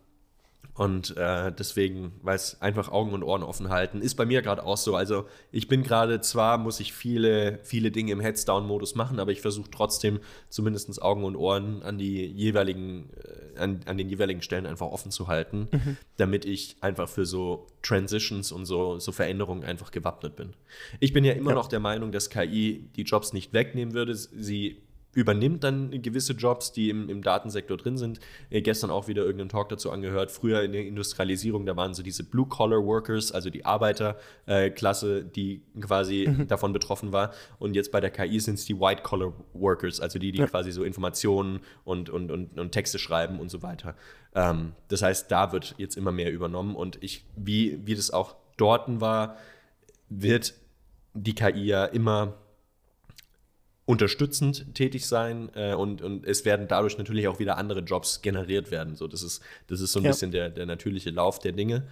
Und 0.76 1.16
äh, 1.16 1.52
deswegen, 1.52 2.12
weil 2.22 2.34
es 2.34 2.60
einfach 2.60 2.90
Augen 2.90 3.12
und 3.12 3.22
Ohren 3.22 3.44
offen 3.44 3.68
halten, 3.68 4.00
ist 4.00 4.16
bei 4.16 4.26
mir 4.26 4.42
gerade 4.42 4.64
auch 4.64 4.76
so. 4.76 4.96
Also 4.96 5.26
ich 5.52 5.68
bin 5.68 5.84
gerade 5.84 6.20
zwar, 6.20 6.58
muss 6.58 6.80
ich 6.80 6.92
viele, 6.92 7.60
viele 7.62 7.92
Dinge 7.92 8.10
im 8.10 8.20
Heads-Down-Modus 8.20 8.96
machen, 8.96 9.20
aber 9.20 9.30
ich 9.30 9.40
versuche 9.40 9.70
trotzdem 9.70 10.18
zumindest 10.48 11.00
Augen 11.00 11.22
und 11.24 11.36
Ohren 11.36 11.82
an 11.84 11.96
die 11.96 12.26
jeweiligen, 12.26 13.10
äh, 13.54 13.60
an, 13.60 13.80
an 13.86 13.96
den 13.96 14.08
jeweiligen 14.08 14.42
Stellen 14.42 14.66
einfach 14.66 14.86
offen 14.86 15.12
zu 15.12 15.28
halten, 15.28 15.68
mhm. 15.70 15.96
damit 16.16 16.44
ich 16.44 16.76
einfach 16.80 17.08
für 17.08 17.24
so 17.24 17.68
Transitions 17.82 18.50
und 18.50 18.66
so, 18.66 18.98
so 18.98 19.12
Veränderungen 19.12 19.62
einfach 19.62 19.92
gewappnet 19.92 20.34
bin. 20.34 20.54
Ich 20.98 21.12
bin 21.12 21.24
ja 21.24 21.34
immer 21.34 21.52
ja. 21.52 21.56
noch 21.56 21.68
der 21.68 21.80
Meinung, 21.80 22.10
dass 22.10 22.30
KI 22.30 22.90
die 22.96 23.02
Jobs 23.02 23.32
nicht 23.32 23.52
wegnehmen 23.52 23.94
würde. 23.94 24.16
Sie 24.16 24.82
übernimmt 25.14 25.64
dann 25.64 26.02
gewisse 26.02 26.32
Jobs, 26.34 26.72
die 26.72 26.90
im, 26.90 27.08
im 27.08 27.22
Datensektor 27.22 27.76
drin 27.76 27.96
sind. 27.96 28.20
Äh, 28.50 28.62
gestern 28.62 28.90
auch 28.90 29.08
wieder 29.08 29.22
irgendeinen 29.22 29.48
Talk 29.48 29.68
dazu 29.68 29.90
angehört. 29.90 30.30
Früher 30.30 30.62
in 30.62 30.72
der 30.72 30.86
Industrialisierung, 30.86 31.66
da 31.66 31.76
waren 31.76 31.94
so 31.94 32.02
diese 32.02 32.24
Blue-Collar-Workers, 32.24 33.32
also 33.32 33.50
die 33.50 33.64
Arbeiterklasse, 33.64 35.18
äh, 35.20 35.24
die 35.24 35.62
quasi 35.80 36.26
mhm. 36.28 36.48
davon 36.48 36.72
betroffen 36.72 37.12
war. 37.12 37.32
Und 37.58 37.74
jetzt 37.74 37.92
bei 37.92 38.00
der 38.00 38.10
KI 38.10 38.40
sind 38.40 38.58
es 38.58 38.64
die 38.64 38.78
White-Collar-Workers, 38.78 40.00
also 40.00 40.18
die, 40.18 40.32
die 40.32 40.38
ja. 40.38 40.46
quasi 40.46 40.72
so 40.72 40.84
Informationen 40.84 41.60
und, 41.84 42.10
und, 42.10 42.30
und, 42.30 42.58
und 42.58 42.72
Texte 42.72 42.98
schreiben 42.98 43.38
und 43.40 43.50
so 43.50 43.62
weiter. 43.62 43.94
Ähm, 44.34 44.72
das 44.88 45.02
heißt, 45.02 45.30
da 45.30 45.52
wird 45.52 45.74
jetzt 45.78 45.96
immer 45.96 46.12
mehr 46.12 46.32
übernommen. 46.32 46.74
Und 46.74 47.02
ich, 47.02 47.24
wie, 47.36 47.80
wie 47.86 47.94
das 47.94 48.10
auch 48.10 48.36
dort 48.56 49.00
war, 49.00 49.36
wird 50.08 50.54
die 51.14 51.34
KI 51.34 51.64
ja 51.64 51.84
immer 51.84 52.34
unterstützend 53.86 54.74
tätig 54.74 55.06
sein 55.06 55.50
äh, 55.54 55.74
und, 55.74 56.00
und 56.00 56.26
es 56.26 56.44
werden 56.44 56.68
dadurch 56.68 56.96
natürlich 56.96 57.28
auch 57.28 57.38
wieder 57.38 57.58
andere 57.58 57.80
Jobs 57.80 58.22
generiert 58.22 58.70
werden. 58.70 58.96
So, 58.96 59.06
das, 59.06 59.22
ist, 59.22 59.42
das 59.66 59.80
ist 59.80 59.92
so 59.92 60.00
ein 60.00 60.04
ja. 60.04 60.10
bisschen 60.10 60.30
der, 60.30 60.48
der 60.50 60.66
natürliche 60.66 61.10
Lauf 61.10 61.38
der 61.38 61.52
Dinge. 61.52 61.86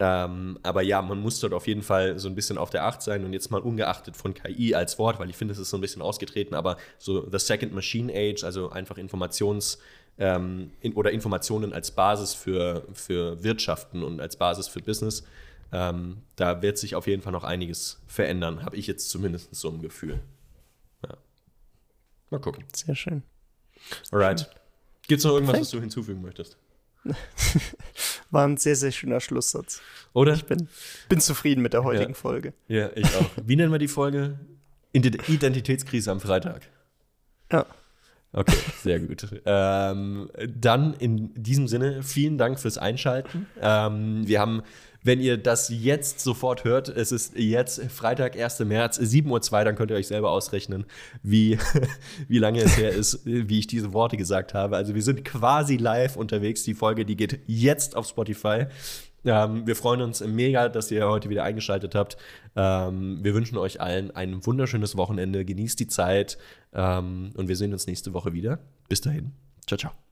Ähm, 0.00 0.58
aber 0.62 0.82
ja, 0.82 1.02
man 1.02 1.20
muss 1.20 1.40
dort 1.40 1.52
auf 1.52 1.66
jeden 1.66 1.82
Fall 1.82 2.18
so 2.18 2.28
ein 2.28 2.34
bisschen 2.34 2.56
auf 2.56 2.70
der 2.70 2.84
Acht 2.84 3.02
sein 3.02 3.24
und 3.24 3.32
jetzt 3.32 3.50
mal 3.50 3.60
ungeachtet 3.60 4.16
von 4.16 4.32
KI 4.32 4.74
als 4.74 4.98
Wort, 4.98 5.18
weil 5.18 5.28
ich 5.28 5.36
finde, 5.36 5.52
es 5.52 5.58
ist 5.58 5.70
so 5.70 5.76
ein 5.76 5.80
bisschen 5.80 6.02
ausgetreten, 6.02 6.54
aber 6.54 6.76
so 6.98 7.28
The 7.28 7.38
Second 7.38 7.72
Machine 7.72 8.12
Age, 8.12 8.44
also 8.44 8.70
einfach 8.70 8.96
Informations- 8.96 9.78
ähm, 10.18 10.72
in, 10.80 10.94
oder 10.94 11.12
Informationen 11.12 11.72
als 11.72 11.92
Basis 11.92 12.34
für, 12.34 12.84
für 12.92 13.42
Wirtschaften 13.42 14.02
und 14.02 14.20
als 14.20 14.36
Basis 14.36 14.66
für 14.68 14.80
Business, 14.80 15.24
ähm, 15.72 16.18
da 16.36 16.60
wird 16.62 16.78
sich 16.78 16.94
auf 16.94 17.06
jeden 17.06 17.22
Fall 17.22 17.32
noch 17.32 17.44
einiges 17.44 18.00
verändern, 18.06 18.64
habe 18.64 18.76
ich 18.76 18.86
jetzt 18.86 19.10
zumindest 19.10 19.54
so 19.54 19.68
ein 19.70 19.80
Gefühl. 19.80 20.20
Mal 22.30 22.40
gucken. 22.40 22.64
Sehr 22.74 22.94
schön. 22.94 23.22
Alright. 24.10 24.50
Gibt 25.06 25.20
es 25.20 25.24
noch 25.24 25.32
irgendwas, 25.32 25.52
Perfekt. 25.54 25.66
was 25.66 25.70
du 25.70 25.80
hinzufügen 25.80 26.22
möchtest? 26.22 26.58
War 28.30 28.46
ein 28.46 28.56
sehr, 28.56 28.76
sehr 28.76 28.92
schöner 28.92 29.20
Schlusssatz. 29.20 29.80
Oder? 30.12 30.34
Ich 30.34 30.44
bin, 30.44 30.68
bin 31.08 31.20
zufrieden 31.20 31.62
mit 31.62 31.72
der 31.72 31.84
heutigen 31.84 32.10
ja. 32.10 32.14
Folge. 32.14 32.52
Ja, 32.66 32.90
ich 32.94 33.06
auch. 33.16 33.30
Wie 33.44 33.56
nennen 33.56 33.72
wir 33.72 33.78
die 33.78 33.88
Folge? 33.88 34.38
Identitätskrise 34.92 36.10
am 36.10 36.20
Freitag. 36.20 36.62
Ja. 37.50 37.66
Okay, 38.32 38.56
sehr 38.82 39.00
gut. 39.00 39.26
ähm, 39.46 40.30
dann 40.46 40.92
in 40.94 41.32
diesem 41.34 41.66
Sinne, 41.66 42.02
vielen 42.02 42.36
Dank 42.36 42.60
fürs 42.60 42.76
Einschalten. 42.76 43.46
Ähm, 43.60 44.26
wir 44.26 44.40
haben 44.40 44.62
wenn 45.02 45.20
ihr 45.20 45.36
das 45.36 45.68
jetzt 45.68 46.20
sofort 46.20 46.64
hört, 46.64 46.88
es 46.88 47.12
ist 47.12 47.36
jetzt 47.36 47.80
Freitag, 47.90 48.38
1. 48.38 48.60
März, 48.60 48.98
7.02 48.98 49.52
Uhr, 49.52 49.64
dann 49.64 49.76
könnt 49.76 49.90
ihr 49.90 49.96
euch 49.96 50.08
selber 50.08 50.30
ausrechnen, 50.30 50.84
wie, 51.22 51.58
wie 52.28 52.38
lange 52.38 52.60
es 52.60 52.76
her 52.76 52.90
ist, 52.90 53.24
wie 53.24 53.60
ich 53.60 53.66
diese 53.66 53.92
Worte 53.92 54.16
gesagt 54.16 54.54
habe. 54.54 54.76
Also 54.76 54.94
wir 54.94 55.02
sind 55.02 55.24
quasi 55.24 55.76
live 55.76 56.16
unterwegs. 56.16 56.62
Die 56.64 56.74
Folge, 56.74 57.04
die 57.04 57.16
geht 57.16 57.40
jetzt 57.46 57.96
auf 57.96 58.06
Spotify. 58.06 58.66
Ähm, 59.24 59.66
wir 59.66 59.76
freuen 59.76 60.02
uns 60.02 60.20
mega, 60.20 60.68
dass 60.68 60.90
ihr 60.90 61.08
heute 61.08 61.28
wieder 61.28 61.44
eingeschaltet 61.44 61.94
habt. 61.94 62.16
Ähm, 62.56 63.18
wir 63.22 63.34
wünschen 63.34 63.58
euch 63.58 63.80
allen 63.80 64.10
ein 64.10 64.44
wunderschönes 64.46 64.96
Wochenende. 64.96 65.44
Genießt 65.44 65.78
die 65.80 65.88
Zeit 65.88 66.38
ähm, 66.72 67.30
und 67.36 67.48
wir 67.48 67.56
sehen 67.56 67.72
uns 67.72 67.86
nächste 67.86 68.12
Woche 68.14 68.32
wieder. 68.32 68.58
Bis 68.88 69.00
dahin. 69.00 69.32
Ciao, 69.66 69.78
ciao. 69.78 70.07